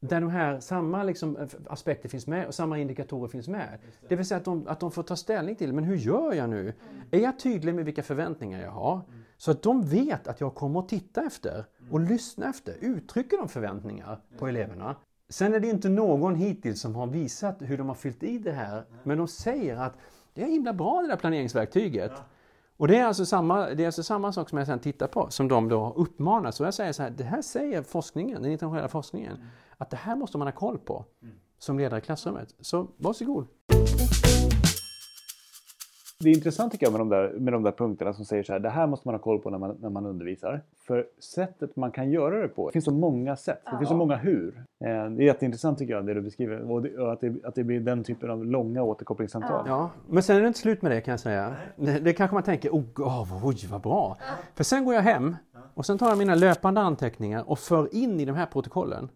Där 0.00 0.20
de 0.20 0.30
här 0.30 0.60
samma 0.60 1.02
liksom, 1.02 1.36
eh, 1.36 1.48
aspekter 1.66 2.08
finns 2.08 2.26
med 2.26 2.46
och 2.46 2.54
samma 2.54 2.78
indikatorer 2.78 3.28
finns 3.28 3.48
med. 3.48 3.78
Det. 3.82 4.08
det 4.08 4.16
vill 4.16 4.26
säga 4.26 4.38
att 4.38 4.44
de, 4.44 4.68
att 4.68 4.80
de 4.80 4.90
får 4.90 5.02
ta 5.02 5.16
ställning 5.16 5.56
till, 5.56 5.72
men 5.72 5.84
hur 5.84 5.96
gör 5.96 6.32
jag 6.32 6.50
nu? 6.50 6.60
Mm. 6.60 6.74
Är 7.10 7.18
jag 7.18 7.38
tydlig 7.38 7.74
med 7.74 7.84
vilka 7.84 8.02
förväntningar 8.02 8.62
jag 8.62 8.70
har? 8.70 8.94
Mm. 8.94 9.17
Så 9.38 9.50
att 9.50 9.62
de 9.62 9.82
vet 9.82 10.28
att 10.28 10.40
jag 10.40 10.54
kommer 10.54 10.80
att 10.80 10.88
titta 10.88 11.22
efter 11.22 11.64
och 11.90 11.98
mm. 11.98 12.08
lyssna 12.12 12.50
efter. 12.50 12.74
Uttrycker 12.80 13.36
de 13.36 13.48
förväntningar 13.48 14.20
på 14.38 14.48
eleverna? 14.48 14.96
Sen 15.28 15.54
är 15.54 15.60
det 15.60 15.68
inte 15.68 15.88
någon 15.88 16.34
hittills 16.34 16.80
som 16.80 16.94
har 16.94 17.06
visat 17.06 17.56
hur 17.60 17.78
de 17.78 17.88
har 17.88 17.94
fyllt 17.94 18.22
i 18.22 18.38
det 18.38 18.52
här. 18.52 18.84
Men 19.02 19.18
de 19.18 19.28
säger 19.28 19.76
att 19.76 19.96
det 20.34 20.42
är 20.42 20.46
himla 20.46 20.72
bra 20.72 21.00
det 21.00 21.08
där 21.08 21.16
planeringsverktyget. 21.16 22.12
Ja. 22.14 22.22
Och 22.76 22.88
det 22.88 22.96
är, 22.96 23.04
alltså 23.04 23.26
samma, 23.26 23.66
det 23.66 23.82
är 23.82 23.86
alltså 23.86 24.02
samma 24.02 24.32
sak 24.32 24.48
som 24.48 24.58
jag 24.58 24.66
sen 24.66 24.78
tittar 24.78 25.06
på, 25.06 25.30
som 25.30 25.48
de 25.48 25.68
då 25.68 25.92
uppmanar. 25.96 26.50
Så 26.50 26.64
jag 26.64 26.74
säger 26.74 26.92
så 26.92 27.02
här, 27.02 27.10
det 27.10 27.24
här 27.24 27.42
säger 27.42 27.82
forskningen, 27.82 28.42
den 28.42 28.52
internationella 28.52 28.88
forskningen, 28.88 29.36
mm. 29.36 29.46
att 29.76 29.90
det 29.90 29.96
här 29.96 30.16
måste 30.16 30.38
man 30.38 30.46
ha 30.46 30.52
koll 30.52 30.78
på 30.78 31.04
mm. 31.22 31.34
som 31.58 31.78
ledare 31.78 31.98
i 31.98 32.02
klassrummet. 32.02 32.54
Så 32.60 32.88
varsågod! 32.96 33.46
Det 36.20 36.30
är 36.30 36.34
intressant 36.34 36.72
tycker 36.72 36.86
jag 36.86 36.92
med 36.92 37.00
de, 37.00 37.08
där, 37.08 37.32
med 37.38 37.52
de 37.52 37.62
där 37.62 37.72
punkterna 37.72 38.12
som 38.12 38.24
säger 38.24 38.42
så 38.42 38.52
här, 38.52 38.60
det 38.60 38.68
här 38.68 38.86
måste 38.86 39.08
man 39.08 39.14
ha 39.14 39.18
koll 39.18 39.38
på 39.38 39.50
när 39.50 39.58
man, 39.58 39.76
när 39.80 39.90
man 39.90 40.06
undervisar. 40.06 40.62
För 40.78 41.06
sättet 41.18 41.76
man 41.76 41.90
kan 41.90 42.10
göra 42.10 42.42
det 42.42 42.48
på, 42.48 42.68
det 42.68 42.72
finns 42.72 42.84
så 42.84 42.90
många 42.90 43.36
sätt, 43.36 43.60
det 43.64 43.78
finns 43.78 43.88
så 43.88 43.96
många 43.96 44.16
hur. 44.16 44.64
Eh, 44.84 44.86
det 44.86 45.22
är 45.22 45.26
jätteintressant 45.26 45.78
tycker 45.78 45.94
jag 45.94 46.06
det 46.06 46.14
du 46.14 46.20
beskriver 46.20 46.70
och, 46.70 46.82
det, 46.82 46.98
och 46.98 47.12
att, 47.12 47.20
det, 47.20 47.34
att 47.44 47.54
det 47.54 47.64
blir 47.64 47.80
den 47.80 48.04
typen 48.04 48.30
av 48.30 48.46
långa 48.46 48.82
återkopplingssamtal. 48.82 49.64
Ja, 49.66 49.90
men 50.08 50.22
sen 50.22 50.36
är 50.36 50.40
det 50.40 50.48
inte 50.48 50.60
slut 50.60 50.82
med 50.82 50.92
det 50.92 51.00
kan 51.00 51.12
jag 51.12 51.20
säga. 51.20 51.56
Det, 51.76 51.98
det 51.98 52.12
kanske 52.12 52.34
man 52.34 52.42
tänker, 52.42 52.70
oh, 52.70 52.84
oh, 52.96 53.46
oj 53.46 53.66
vad 53.70 53.80
bra. 53.80 54.16
För 54.54 54.64
sen 54.64 54.84
går 54.84 54.94
jag 54.94 55.02
hem 55.02 55.36
och 55.74 55.86
sen 55.86 55.98
tar 55.98 56.08
jag 56.08 56.18
mina 56.18 56.34
löpande 56.34 56.80
anteckningar 56.80 57.50
och 57.50 57.58
för 57.58 57.94
in 57.94 58.20
i 58.20 58.24
de 58.24 58.36
här 58.36 58.46
protokollen. 58.46 59.08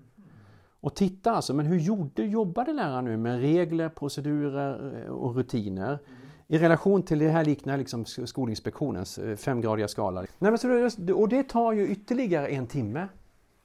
Och 0.81 0.95
titta 0.95 1.33
alltså, 1.33 1.55
men 1.55 1.67
hur 1.67 1.79
gjorde, 1.79 2.25
jobbade 2.25 2.73
läraren 2.73 3.05
nu 3.05 3.17
med 3.17 3.41
regler, 3.41 3.89
procedurer 3.89 5.03
eh, 5.07 5.13
och 5.13 5.37
rutiner? 5.37 5.99
I 6.53 6.59
relation 6.59 7.03
till 7.03 7.19
det 7.19 7.29
här 7.29 7.45
liknar 7.45 7.79
liksom 7.79 8.05
Skolinspektionens 8.05 9.19
eh, 9.19 9.37
femgradiga 9.37 9.89
skala. 9.89 10.21
Nej, 10.39 10.51
men 10.51 10.59
så 10.59 11.15
och 11.15 11.29
det 11.29 11.43
tar 11.43 11.73
ju 11.73 11.89
ytterligare 11.89 12.49
en 12.49 12.67
timme 12.67 13.09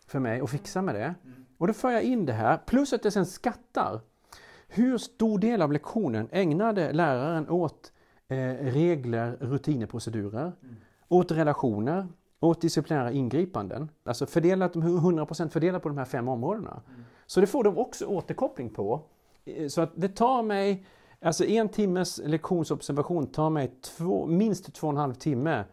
för 0.08 0.20
mig 0.20 0.42
att 0.42 0.50
fixa 0.50 0.82
med 0.82 0.96
det. 0.96 1.16
Och 1.58 1.68
då 1.68 1.74
för 1.74 1.92
jag 1.92 2.04
in 2.04 2.26
det 2.26 2.34
här, 2.34 2.58
plus 2.58 2.94
att 2.94 3.04
jag 3.04 3.14
sen 3.14 3.26
skattar. 3.26 4.00
Hur 4.68 4.98
stor 4.98 5.40
del 5.40 5.62
av 5.62 5.72
lektionen 5.72 6.28
ägnade 6.32 6.94
läraren 6.94 7.50
åt 7.50 7.92
eh, 8.28 8.36
regler, 8.72 9.38
rutiner, 9.40 9.86
procedurer, 9.86 10.52
åt 11.08 11.32
relationer, 11.32 12.08
åt 12.40 12.62
disciplinära 12.62 13.12
ingripanden. 13.12 13.90
Alltså 14.04 14.26
fördelat, 14.26 14.76
100% 14.76 15.50
fördelat 15.50 15.84
på 15.84 15.90
de 15.90 15.98
här 15.98 16.06
fem 16.06 16.28
områdena. 16.28 16.82
Så 17.26 17.42
det 17.42 17.48
får 17.48 17.64
de 17.64 17.78
också 17.78 18.06
återkoppling 18.06 18.70
på. 18.70 19.02
Eh, 19.46 19.68
så 19.68 19.82
att 19.82 19.92
det 19.96 20.10
tar 20.10 20.44
mig 20.44 20.86
Alltså 21.22 21.46
en 21.46 21.70
timmes 21.70 22.22
lektionsobservation 22.26 23.28
tar 23.28 23.50
mig 23.50 23.72
två, 23.98 24.26
minst 24.26 24.74
två 24.74 24.88
och 24.88 24.94
en 24.94 24.98
halv 24.98 25.14
timme 25.14 25.64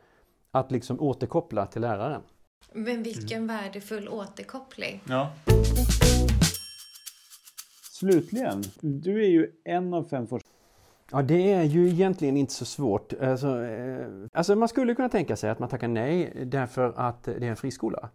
att 0.51 0.71
liksom 0.71 1.01
återkoppla 1.01 1.67
till 1.67 1.83
läraren. 1.83 2.23
Men 2.73 3.03
vilken 3.03 3.43
mm. 3.43 3.57
värdefull 3.57 4.09
återkoppling. 4.09 5.01
Ja. 5.09 5.33
Slutligen, 7.93 8.63
du 8.81 9.25
är 9.25 9.29
ju 9.29 9.51
en 9.65 9.95
av 9.95 10.05
fem 10.05 10.27
forskare 10.27 10.55
Ja, 11.11 11.23
det 11.23 11.53
är 11.53 11.63
ju 11.63 11.89
egentligen 11.89 12.37
inte 12.37 12.53
så 12.53 12.65
svårt. 12.65 13.13
Alltså, 13.13 13.65
eh, 13.65 14.07
alltså, 14.33 14.57
man 14.57 14.69
skulle 14.69 14.95
kunna 14.95 15.09
tänka 15.09 15.37
sig 15.37 15.51
att 15.51 15.59
man 15.59 15.69
tackar 15.69 15.89
nej 15.89 16.33
därför 16.47 16.93
att 16.97 17.25
det 17.25 17.33
är 17.33 17.43
en 17.43 17.57
friskola. 17.57 18.11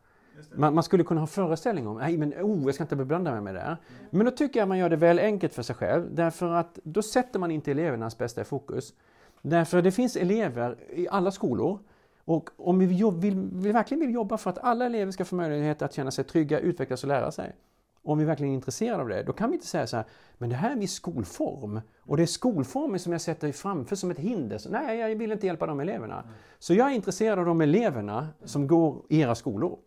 Man, 0.56 0.74
man, 0.74 0.84
skulle 0.84 1.04
kunna 1.04 1.20
ha 1.20 1.28
föreställning 1.28 1.88
om, 1.88 1.98
nej 1.98 2.18
men 2.18 2.34
oh, 2.34 2.66
jag 2.66 2.76
ska 2.76 2.84
inte 2.84 2.96
beblanda 2.96 3.32
mig 3.32 3.42
med 3.42 3.56
det. 3.56 3.62
Mm. 3.62 3.78
Men 4.10 4.26
då 4.26 4.32
tycker 4.32 4.60
jag 4.60 4.68
man 4.68 4.78
gör 4.78 4.90
det 4.90 4.96
väl 4.96 5.20
enkelt 5.20 5.54
för 5.54 5.64
sig 5.64 5.76
själv. 5.76 6.16
Därför 6.16 6.52
att 6.52 6.80
då 6.84 7.02
sätter 7.02 7.40
man 7.40 7.52
inte 7.52 7.72
elevernas 7.72 8.18
bästa 8.18 8.42
i 8.42 8.44
fokus. 8.44 8.94
Därför 9.42 9.82
det 9.82 9.92
finns 9.92 10.16
elever 10.16 10.78
i 10.90 11.08
alla 11.10 11.32
skolor. 11.32 11.80
Och 12.26 12.50
om 12.58 12.80
vi 12.80 12.86
vill, 12.86 13.12
vill, 13.12 13.50
vi 13.54 13.72
verkligen 13.72 14.02
vill 14.02 14.14
jobba 14.14 14.38
för 14.38 14.50
att 14.50 14.58
alla 14.58 14.86
elever 14.86 15.12
ska 15.12 15.26
få 15.26 15.36
möjlighet 15.36 15.82
att 15.82 15.94
känna 15.94 16.12
sig 16.12 16.24
trygga, 16.24 16.60
utvecklas 16.60 17.04
och 17.04 17.08
lära 17.08 17.32
sig. 17.32 17.56
Om 18.04 18.18
vi 18.18 18.26
verkligen 18.26 18.52
är 18.52 18.56
intresserade 18.56 19.02
av 19.02 19.10
det, 19.10 19.24
då 19.24 19.34
kan 19.34 19.50
vi 19.50 19.56
inte 19.56 19.68
säga 19.68 19.88
så 19.88 19.98
här, 19.98 20.06
men 20.38 20.50
det 20.50 20.56
här 20.56 20.72
är 20.72 20.76
min 20.76 20.88
skolform 20.88 21.82
och 22.00 22.18
det 22.18 22.24
är 22.24 22.28
skolformen 22.28 23.00
som 23.00 23.12
jag 23.12 23.22
sätter 23.22 23.52
framför 23.52 23.96
som 23.96 24.12
ett 24.12 24.20
hinder. 24.20 24.58
Så, 24.58 24.70
nej, 24.70 25.00
jag 25.00 25.16
vill 25.16 25.32
inte 25.32 25.48
hjälpa 25.48 25.66
de 25.66 25.80
eleverna. 25.80 26.24
Så 26.60 26.74
jag 26.74 26.92
är 26.92 26.96
intresserad 26.96 27.40
av 27.40 27.46
de 27.46 27.62
eleverna 27.62 28.28
som 28.44 28.68
går 28.68 29.06
i 29.10 29.22
era 29.22 29.36
skolor. 29.36 29.80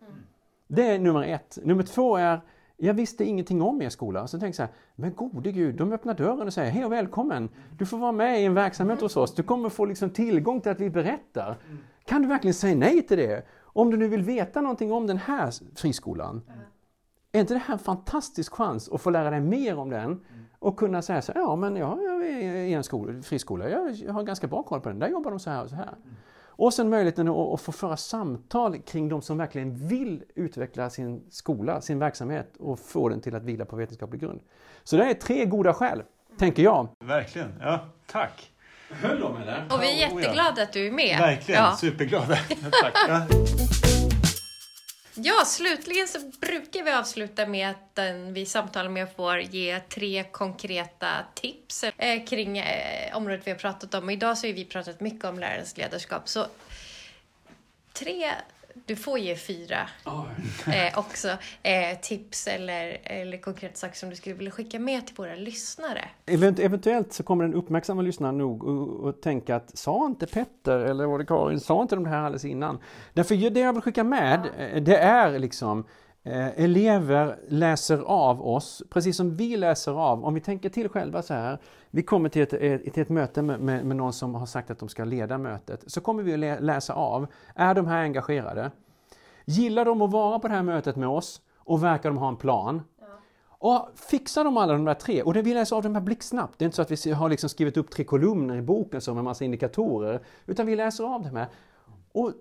Det 0.75 0.91
är 0.91 0.99
nummer 0.99 1.23
ett. 1.23 1.59
Nummer 1.63 1.83
två 1.83 2.17
är 2.17 2.41
Jag 2.77 2.95
visste 2.95 3.25
ingenting 3.25 3.63
om 3.63 3.83
er 3.83 3.89
skola. 3.89 4.27
Så 4.27 4.41
tänkte 4.41 4.63
jag 4.63 4.69
så 4.69 4.73
här, 4.73 4.81
men 4.95 5.15
gode 5.15 5.53
gud, 5.53 5.77
de 5.77 5.93
öppnar 5.93 6.15
dörren 6.15 6.47
och 6.47 6.53
säger 6.53 6.71
hej 6.71 6.85
och 6.85 6.93
välkommen. 6.93 7.49
Du 7.79 7.87
får 7.87 7.99
vara 7.99 8.13
med 8.13 8.43
i 8.43 8.45
en 8.45 8.55
verksamhet 8.55 9.01
hos 9.01 9.17
oss. 9.17 9.35
Du 9.35 9.43
kommer 9.43 9.69
få 9.69 9.85
liksom 9.85 10.11
tillgång 10.11 10.61
till 10.61 10.73
att 10.73 10.81
vi 10.81 10.91
berättar. 10.91 11.57
Kan 12.05 12.23
du 12.23 12.29
verkligen 12.29 12.55
säga 12.55 12.77
nej 12.77 13.03
till 13.03 13.19
det? 13.19 13.47
Om 13.63 13.91
du 13.91 13.97
nu 13.97 14.09
vill 14.09 14.23
veta 14.23 14.61
någonting 14.61 14.93
om 14.93 15.07
den 15.07 15.19
här 15.19 15.51
friskolan. 15.77 16.43
Är 17.33 17.41
inte 17.41 17.55
det 17.55 17.61
här 17.61 17.75
en 17.75 17.79
fantastisk 17.79 18.53
chans 18.53 18.89
att 18.89 19.01
få 19.01 19.11
lära 19.11 19.31
dig 19.31 19.41
mer 19.41 19.79
om 19.79 19.91
den 19.91 20.25
och 20.59 20.79
kunna 20.79 21.03
säga 21.03 21.23
så 21.23 21.33
här, 21.33 21.41
ja 21.41 21.57
men 21.57 21.77
jag 21.77 22.03
är 22.03 22.55
i 22.55 22.73
en 22.73 22.83
skola, 22.83 23.23
friskola, 23.23 23.69
jag 23.69 24.13
har 24.13 24.23
ganska 24.23 24.47
bra 24.47 24.63
koll 24.63 24.81
på 24.81 24.89
den, 24.89 24.99
där 24.99 25.09
jobbar 25.09 25.31
de 25.31 25.41
så 25.41 25.51
här 25.51 25.63
och 25.63 25.71
så 25.71 25.77
här. 25.77 25.95
Och 26.57 26.75
sen 26.75 26.91
möjligheten 26.91 27.29
att, 27.29 27.61
få 27.61 27.73
föra 27.73 27.97
samtal 27.97 28.79
kring 28.79 29.09
de 29.09 29.23
som 29.23 29.39
verkligen 29.39 29.89
vill 29.89 30.25
utveckla 30.35 30.91
sin 30.91 31.23
skola, 31.31 31.81
sin 31.81 31.99
verksamhet 31.99 32.57
och 32.59 32.81
få 32.81 33.09
den 33.09 33.21
till 33.21 33.35
att 33.35 33.45
vila 33.45 33.65
på 33.65 33.77
vetenskaplig 33.77 34.21
grund. 34.21 34.41
Så 34.85 34.97
det 34.97 35.05
är 35.05 35.15
tre 35.15 35.45
goda 35.45 35.75
skäl, 35.75 36.03
tänker 36.39 36.63
jag. 36.63 36.89
Verkligen, 37.05 37.55
ja, 37.61 37.81
tack. 38.07 38.51
Höll 38.91 39.21
de 39.21 39.37
eller? 39.37 39.67
Och 39.71 39.83
vi 39.83 39.93
är 39.93 39.97
jätteglada 39.97 40.63
att 40.63 40.73
du 40.73 40.87
är 40.87 40.93
med. 40.93 41.19
Verkligen, 41.19 41.63
ja. 41.63 41.77
superglada. 41.77 42.37
tack. 42.83 42.95
Ja. 43.09 43.27
Ja, 45.15 45.45
slutligen 45.47 46.09
så 46.09 46.19
brukar 46.41 46.83
vi 46.83 46.91
avsluta 46.91 47.47
med 47.47 47.71
att 47.71 47.95
den 47.95 48.35
vi 48.35 48.47
samtalar 48.47 48.91
med 48.91 49.15
får 49.17 49.41
ge 49.41 49.81
tre 49.81 50.25
konkreta 50.25 51.09
tips 51.35 51.85
eh, 51.85 52.25
kring 52.25 52.59
eh, 52.59 53.17
området 53.17 53.47
vi 53.47 53.51
har 53.51 53.59
pratat 53.59 53.95
om. 53.95 54.11
Idag 54.11 54.39
så 54.39 54.47
har 54.47 54.55
vi 54.55 54.65
pratat 54.65 55.01
mycket 55.01 55.25
om 55.25 55.39
lärarens 55.39 55.77
ledarskap. 55.77 56.29
Så 56.29 56.47
tre 57.93 58.33
du 58.87 58.97
får 58.97 59.19
ge 59.19 59.37
fyra 59.37 59.89
oh. 60.05 60.27
eh, 60.75 60.99
också 60.99 61.29
eh, 61.63 61.99
tips 62.03 62.47
eller, 62.47 63.01
eller 63.05 63.39
konkreta 63.39 63.75
saker 63.75 63.97
som 63.97 64.11
du 64.11 64.17
skulle 64.17 64.35
vilja 64.35 64.51
skicka 64.51 64.79
med 64.79 65.07
till 65.07 65.17
våra 65.17 65.35
lyssnare. 65.35 66.09
Eventuellt 66.27 67.13
så 67.13 67.23
kommer 67.23 67.45
den 67.45 67.55
uppmärksamma 67.55 68.03
lyssnaren 68.03 68.39
nog 68.39 68.65
och, 68.65 69.21
tänka 69.21 69.57
att 69.57 69.79
sa 69.79 70.07
inte 70.07 70.27
Petter 70.27 70.79
eller 70.79 71.07
var 71.07 71.19
det 71.19 71.25
Karin, 71.25 71.61
sa 71.61 71.83
inte 71.83 71.95
de 71.95 72.07
här 72.07 72.19
alldeles 72.19 72.45
innan? 72.45 72.79
Därför 73.13 73.51
det 73.51 73.61
jag 73.61 73.73
vill 73.73 73.83
skicka 73.83 74.05
med 74.05 74.41
ja. 74.75 74.81
det 74.81 74.97
är 74.97 75.39
liksom 75.39 75.85
Eh, 76.25 76.61
elever 76.65 77.39
läser 77.49 77.99
av 77.99 78.47
oss, 78.47 78.83
precis 78.91 79.17
som 79.17 79.37
vi 79.37 79.57
läser 79.57 79.93
av. 79.93 80.25
Om 80.25 80.35
vi 80.35 80.41
tänker 80.41 80.69
till 80.69 80.89
själva 80.89 81.23
så 81.23 81.35
här. 81.35 81.59
Vi 81.91 82.03
kommer 82.03 82.29
till 82.29 82.43
ett, 82.43 82.51
till 82.95 83.03
ett 83.03 83.09
möte 83.09 83.43
med, 83.43 83.61
med, 83.61 83.87
med, 83.87 83.97
någon 83.97 84.13
som 84.13 84.35
har 84.35 84.47
sagt 84.47 84.71
att 84.71 84.79
de 84.79 84.89
ska 84.89 85.05
leda 85.05 85.39
mötet. 85.39 85.85
Så 85.87 86.01
kommer 86.01 86.23
vi 86.23 86.51
att 86.51 86.63
läsa 86.63 86.95
av. 86.95 87.27
Är 87.55 87.75
de 87.75 87.87
här 87.87 88.03
engagerade? 88.03 88.71
Gillar 89.45 89.85
de 89.85 90.03
att 90.03 90.11
vara 90.11 90.39
på 90.39 90.49
det 90.49 90.55
här 90.55 90.63
mötet 90.63 90.97
med 90.97 91.09
oss? 91.09 91.41
Och 91.57 91.85
verkar 91.85 92.11
de 92.11 92.19
ha 92.19 92.29
en 92.29 92.37
plan? 92.37 92.83
Ja. 93.01 93.07
Och 93.49 93.89
fixar 93.95 94.45
de 94.45 94.57
alla 94.57 94.73
de 94.73 94.85
där 94.85 94.95
tre, 94.95 95.23
och 95.23 95.35
det 95.35 95.43
vi 95.43 95.55
läser 95.55 95.77
av 95.77 95.83
dem 95.83 95.95
här 95.95 96.03
blixtsnabbt. 96.03 96.59
Det 96.59 96.63
är 96.63 96.67
inte 96.67 96.77
så 96.77 96.83
att 96.83 97.07
vi 97.07 97.13
har 97.13 97.29
liksom 97.29 97.49
skrivit 97.49 97.77
upp 97.77 97.91
tre 97.91 98.05
kolumner 98.05 98.57
i 98.57 98.63
boken 98.63 99.01
som 99.01 99.19
en 99.19 99.25
massa 99.25 99.45
indikatorer. 99.45 100.23
Utan 100.47 100.67
vi 100.67 100.77
läser 100.77 101.05
av 101.05 101.23
dem 101.23 101.37
här. 101.37 101.49
Och 102.13 102.33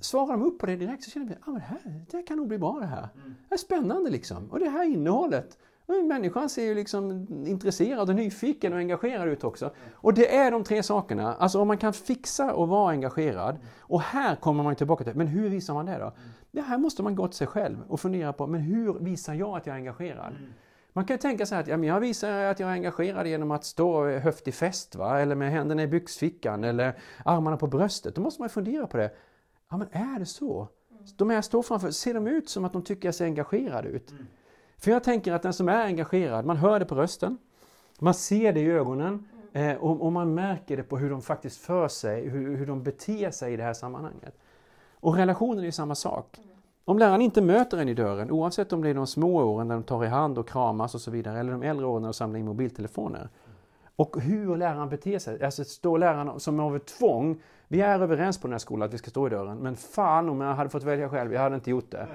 svarar 0.00 0.32
de 0.32 0.42
upp 0.42 0.58
på 0.58 0.66
det 0.66 0.76
direkt 0.76 1.04
så 1.04 1.10
känner 1.10 1.26
vi 1.26 1.34
att 1.34 1.48
ah, 1.48 1.52
det, 1.52 1.60
här, 1.60 2.04
det 2.10 2.22
kan 2.22 2.36
nog 2.36 2.48
bli 2.48 2.58
bra 2.58 2.78
det 2.80 2.86
här. 2.86 3.08
Mm. 3.14 3.34
Det 3.48 3.54
är 3.54 3.58
spännande 3.58 4.10
liksom. 4.10 4.50
Och 4.50 4.58
det 4.58 4.68
här 4.68 4.84
innehållet. 4.84 5.58
Människan 6.08 6.48
ser 6.48 6.64
ju 6.64 6.74
liksom 6.74 7.26
intresserad 7.46 8.08
och 8.08 8.16
nyfiken 8.16 8.72
och 8.72 8.78
engagerad 8.78 9.28
ut 9.28 9.44
också. 9.44 9.70
Och 9.92 10.14
det 10.14 10.36
är 10.36 10.50
de 10.50 10.64
tre 10.64 10.82
sakerna. 10.82 11.34
Alltså 11.34 11.60
om 11.60 11.68
man 11.68 11.78
kan 11.78 11.92
fixa 11.92 12.54
och 12.54 12.68
vara 12.68 12.90
engagerad. 12.90 13.56
Och 13.80 14.00
här 14.00 14.36
kommer 14.36 14.64
man 14.64 14.76
tillbaka 14.76 15.04
till, 15.04 15.14
men 15.14 15.26
hur 15.26 15.48
visar 15.48 15.74
man 15.74 15.86
det 15.86 15.98
då? 15.98 16.12
Det 16.50 16.60
här 16.60 16.78
måste 16.78 17.02
man 17.02 17.14
gå 17.14 17.28
till 17.28 17.36
sig 17.36 17.46
själv 17.46 17.78
och 17.88 18.00
fundera 18.00 18.32
på, 18.32 18.46
men 18.46 18.60
hur 18.60 18.92
visar 18.92 19.34
jag 19.34 19.56
att 19.56 19.66
jag 19.66 19.74
är 19.74 19.78
engagerad? 19.78 20.32
Man 20.92 21.04
kan 21.04 21.18
tänka 21.18 21.46
sig 21.46 21.58
att 21.58 21.68
ja, 21.68 21.76
men 21.76 21.88
jag 21.88 22.00
visar 22.00 22.44
att 22.44 22.60
jag 22.60 22.68
är 22.68 22.72
engagerad 22.72 23.26
genom 23.26 23.50
att 23.50 23.64
stå 23.64 24.08
höft 24.18 24.48
i 24.48 24.52
fäst, 24.52 24.96
va? 24.96 25.20
eller 25.20 25.34
med 25.34 25.50
händerna 25.50 25.82
i 25.82 25.86
byxfickan 25.86 26.64
eller 26.64 26.98
armarna 27.24 27.56
på 27.56 27.66
bröstet. 27.66 28.14
Då 28.14 28.20
måste 28.20 28.42
man 28.42 28.48
fundera 28.48 28.86
på 28.86 28.96
det. 28.96 29.10
Ja, 29.70 29.76
men 29.76 29.88
är 29.92 30.18
det 30.18 30.26
så? 30.26 30.68
De 31.16 31.30
jag 31.30 31.44
står 31.44 31.62
framför, 31.62 31.90
ser 31.90 32.14
de 32.14 32.26
ut 32.26 32.48
som 32.48 32.64
att 32.64 32.72
de 32.72 32.82
tycker 32.82 33.08
jag 33.08 33.14
ser 33.14 33.24
engagerad 33.24 33.86
ut? 33.86 34.10
Mm. 34.10 34.26
För 34.78 34.90
jag 34.90 35.04
tänker 35.04 35.32
att 35.32 35.42
den 35.42 35.52
som 35.52 35.68
är 35.68 35.84
engagerad, 35.84 36.44
man 36.44 36.56
hör 36.56 36.78
det 36.78 36.84
på 36.84 36.94
rösten, 36.94 37.38
man 37.98 38.14
ser 38.14 38.52
det 38.52 38.60
i 38.60 38.70
ögonen 38.70 39.28
mm. 39.52 39.70
eh, 39.70 39.82
och, 39.82 40.02
och, 40.02 40.12
man 40.12 40.34
märker 40.34 40.76
det 40.76 40.82
på 40.82 40.98
hur 40.98 41.10
de 41.10 41.22
faktiskt 41.22 41.60
för 41.60 41.88
sig, 41.88 42.28
hur, 42.28 42.56
hur 42.56 42.66
de 42.66 42.82
beter 42.82 43.30
sig 43.30 43.52
i 43.52 43.56
det 43.56 43.62
här 43.62 43.72
sammanhanget. 43.72 44.38
Och 44.94 45.16
relationen 45.16 45.64
är 45.64 45.70
samma 45.70 45.94
sak. 45.94 46.38
Mm. 46.38 46.50
Om 46.84 46.98
läraren 46.98 47.20
inte 47.20 47.42
möter 47.42 47.78
en 47.78 47.88
i 47.88 47.94
dörren, 47.94 48.30
oavsett 48.30 48.72
om 48.72 48.82
det 48.82 48.88
är 48.88 48.94
de 48.94 49.06
små 49.06 49.42
åren 49.42 49.68
när 49.68 49.74
de 49.74 49.84
tar 49.84 50.04
i 50.04 50.08
hand 50.08 50.38
och 50.38 50.48
kramas 50.48 50.94
och 50.94 51.00
så 51.00 51.10
vidare, 51.10 51.40
eller 51.40 51.52
de 51.52 51.62
äldre 51.62 51.86
åren 51.86 52.02
när 52.02 52.08
de 52.08 52.14
samlar 52.14 52.38
in 52.38 52.46
mobiltelefoner. 52.46 53.28
Och 54.00 54.20
hur 54.20 54.56
läraren 54.56 54.88
beter 54.88 55.18
sig. 55.18 55.44
Alltså 55.44 55.64
står 55.64 55.98
läraren 55.98 56.40
som 56.40 56.60
av 56.60 56.76
ett 56.76 56.86
tvång 56.86 57.42
vi 57.68 57.80
är 57.80 58.00
överens 58.00 58.38
på 58.38 58.46
den 58.46 58.52
här 58.52 58.58
skolan 58.58 58.88
att 58.88 58.94
vi 58.94 58.98
ska 58.98 59.10
stå 59.10 59.26
i 59.26 59.30
dörren, 59.30 59.58
men 59.58 59.76
fan 59.76 60.28
om 60.28 60.40
jag 60.40 60.54
hade 60.54 60.70
fått 60.70 60.82
välja 60.82 61.08
själv, 61.08 61.32
jag 61.32 61.40
hade 61.40 61.54
inte 61.54 61.70
gjort 61.70 61.90
det. 61.90 62.06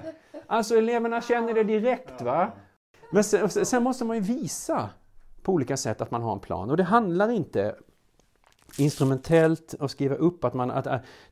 Alltså 0.47 0.77
eleverna 0.77 1.21
känner 1.21 1.53
det 1.53 1.63
direkt 1.63 2.21
va. 2.21 2.51
Men 3.11 3.23
sen, 3.23 3.49
sen 3.49 3.83
måste 3.83 4.05
man 4.05 4.15
ju 4.15 4.21
visa 4.21 4.89
på 5.41 5.51
olika 5.53 5.77
sätt 5.77 6.01
att 6.01 6.11
man 6.11 6.21
har 6.21 6.33
en 6.33 6.39
plan. 6.39 6.69
Och 6.69 6.77
det 6.77 6.83
handlar 6.83 7.29
inte 7.29 7.75
instrumentellt 8.77 9.75
att 9.79 9.91
skriva 9.91 10.15
upp 10.15 10.43
att, 10.43 10.53
man, 10.53 10.71
att 10.71 10.83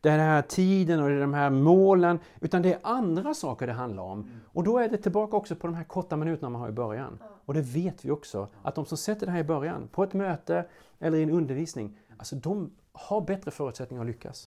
det 0.01 0.09
är 0.09 0.17
den 0.17 0.27
här 0.27 0.41
tiden 0.41 1.03
och 1.03 1.09
det 1.09 1.15
är 1.15 1.19
de 1.19 1.33
här 1.33 1.49
målen, 1.49 2.19
utan 2.41 2.61
det 2.61 2.73
är 2.73 2.79
andra 2.83 3.33
saker 3.33 3.67
det 3.67 3.73
handlar 3.73 4.03
om. 4.03 4.29
Och 4.45 4.63
då 4.63 4.77
är 4.77 4.89
det 4.89 4.97
tillbaka 4.97 5.37
också 5.37 5.55
på 5.55 5.67
de 5.67 5.75
här 5.75 5.83
korta 5.83 6.15
minuterna 6.15 6.49
man 6.49 6.61
har 6.61 6.69
i 6.69 6.71
början. 6.71 7.19
Och 7.45 7.53
det 7.53 7.61
vet 7.61 8.05
vi 8.05 8.11
också, 8.11 8.47
att 8.63 8.75
de 8.75 8.85
som 8.85 8.97
sätter 8.97 9.25
det 9.25 9.31
här 9.31 9.39
i 9.39 9.43
början, 9.43 9.87
på 9.91 10.03
ett 10.03 10.13
möte 10.13 10.65
eller 10.99 11.17
i 11.17 11.23
en 11.23 11.29
undervisning, 11.29 11.97
alltså 12.17 12.35
de 12.35 12.71
har 12.91 13.21
bättre 13.21 13.51
förutsättningar 13.51 14.03
att 14.03 14.07
lyckas. 14.07 14.45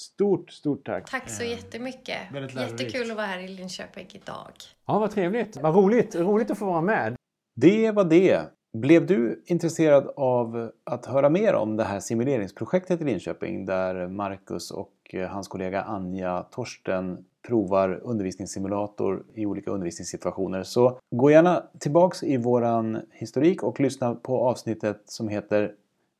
Stort, 0.00 0.50
stort 0.50 0.86
tack! 0.86 1.10
Tack 1.10 1.30
så 1.30 1.44
jättemycket! 1.44 2.18
Jättekul 2.54 3.10
att 3.10 3.16
vara 3.16 3.26
här 3.26 3.38
i 3.38 3.48
Linköping 3.48 4.08
idag. 4.12 4.52
Ja, 4.86 4.98
vad 4.98 5.10
trevligt! 5.10 5.56
Vad 5.56 5.74
roligt! 5.74 6.14
Roligt 6.14 6.50
att 6.50 6.58
få 6.58 6.66
vara 6.66 6.80
med! 6.80 7.16
Det 7.56 7.90
var 7.90 8.04
det! 8.04 8.46
Blev 8.78 9.06
du 9.06 9.42
intresserad 9.46 10.10
av 10.16 10.70
att 10.84 11.06
höra 11.06 11.28
mer 11.28 11.54
om 11.54 11.76
det 11.76 11.84
här 11.84 12.00
simuleringsprojektet 12.00 13.00
i 13.00 13.04
Linköping 13.04 13.66
där 13.66 14.08
Marcus 14.08 14.70
och 14.70 14.92
eh, 15.12 15.28
hans 15.28 15.48
kollega 15.48 15.82
Anja 15.82 16.42
Torsten 16.42 17.24
provar 17.46 18.00
undervisningssimulator 18.02 19.24
i 19.34 19.46
olika 19.46 19.70
undervisningssituationer? 19.70 20.62
Så 20.62 20.98
gå 21.10 21.30
gärna 21.30 21.62
tillbaks 21.78 22.22
i 22.22 22.36
våran 22.36 23.00
historik 23.12 23.62
och 23.62 23.80
lyssna 23.80 24.14
på 24.14 24.38
avsnittet 24.48 25.02
som 25.04 25.28
heter 25.28 25.72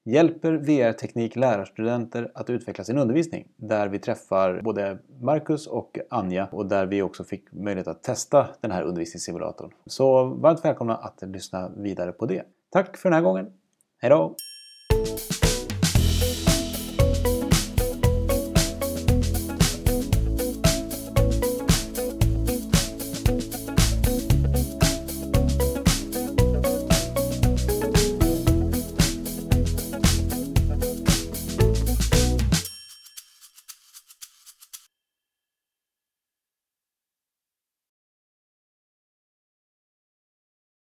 Hjälper 0.05 0.53
VR-teknik 0.53 1.36
lärarstudenter 1.36 2.30
att 2.34 2.50
utveckla 2.50 2.84
sin 2.84 2.98
undervisning? 2.98 3.48
Där 3.57 3.88
vi 3.88 3.98
träffar 3.98 4.61
både 4.62 4.98
Marcus 5.20 5.66
och 5.66 5.98
Anja 6.11 6.48
och 6.53 6.66
där 6.66 6.86
vi 6.86 7.03
också 7.03 7.24
fick 7.24 7.53
möjlighet 7.53 7.88
att 7.88 8.03
testa 8.03 8.48
den 8.61 8.70
här 8.70 8.82
undervisningssimulatorn. 8.82 9.70
Så 9.86 10.24
varmt 10.24 10.64
välkomna 10.64 10.96
att 10.96 11.22
lyssna 11.22 11.72
vidare 11.76 12.12
på 12.12 12.26
det. 12.26 12.42
Tack 12.70 12.96
för 12.96 13.11
den 13.11 13.14
här 13.14 13.22
gången. 13.22 13.46
Hejdå! 14.00 14.36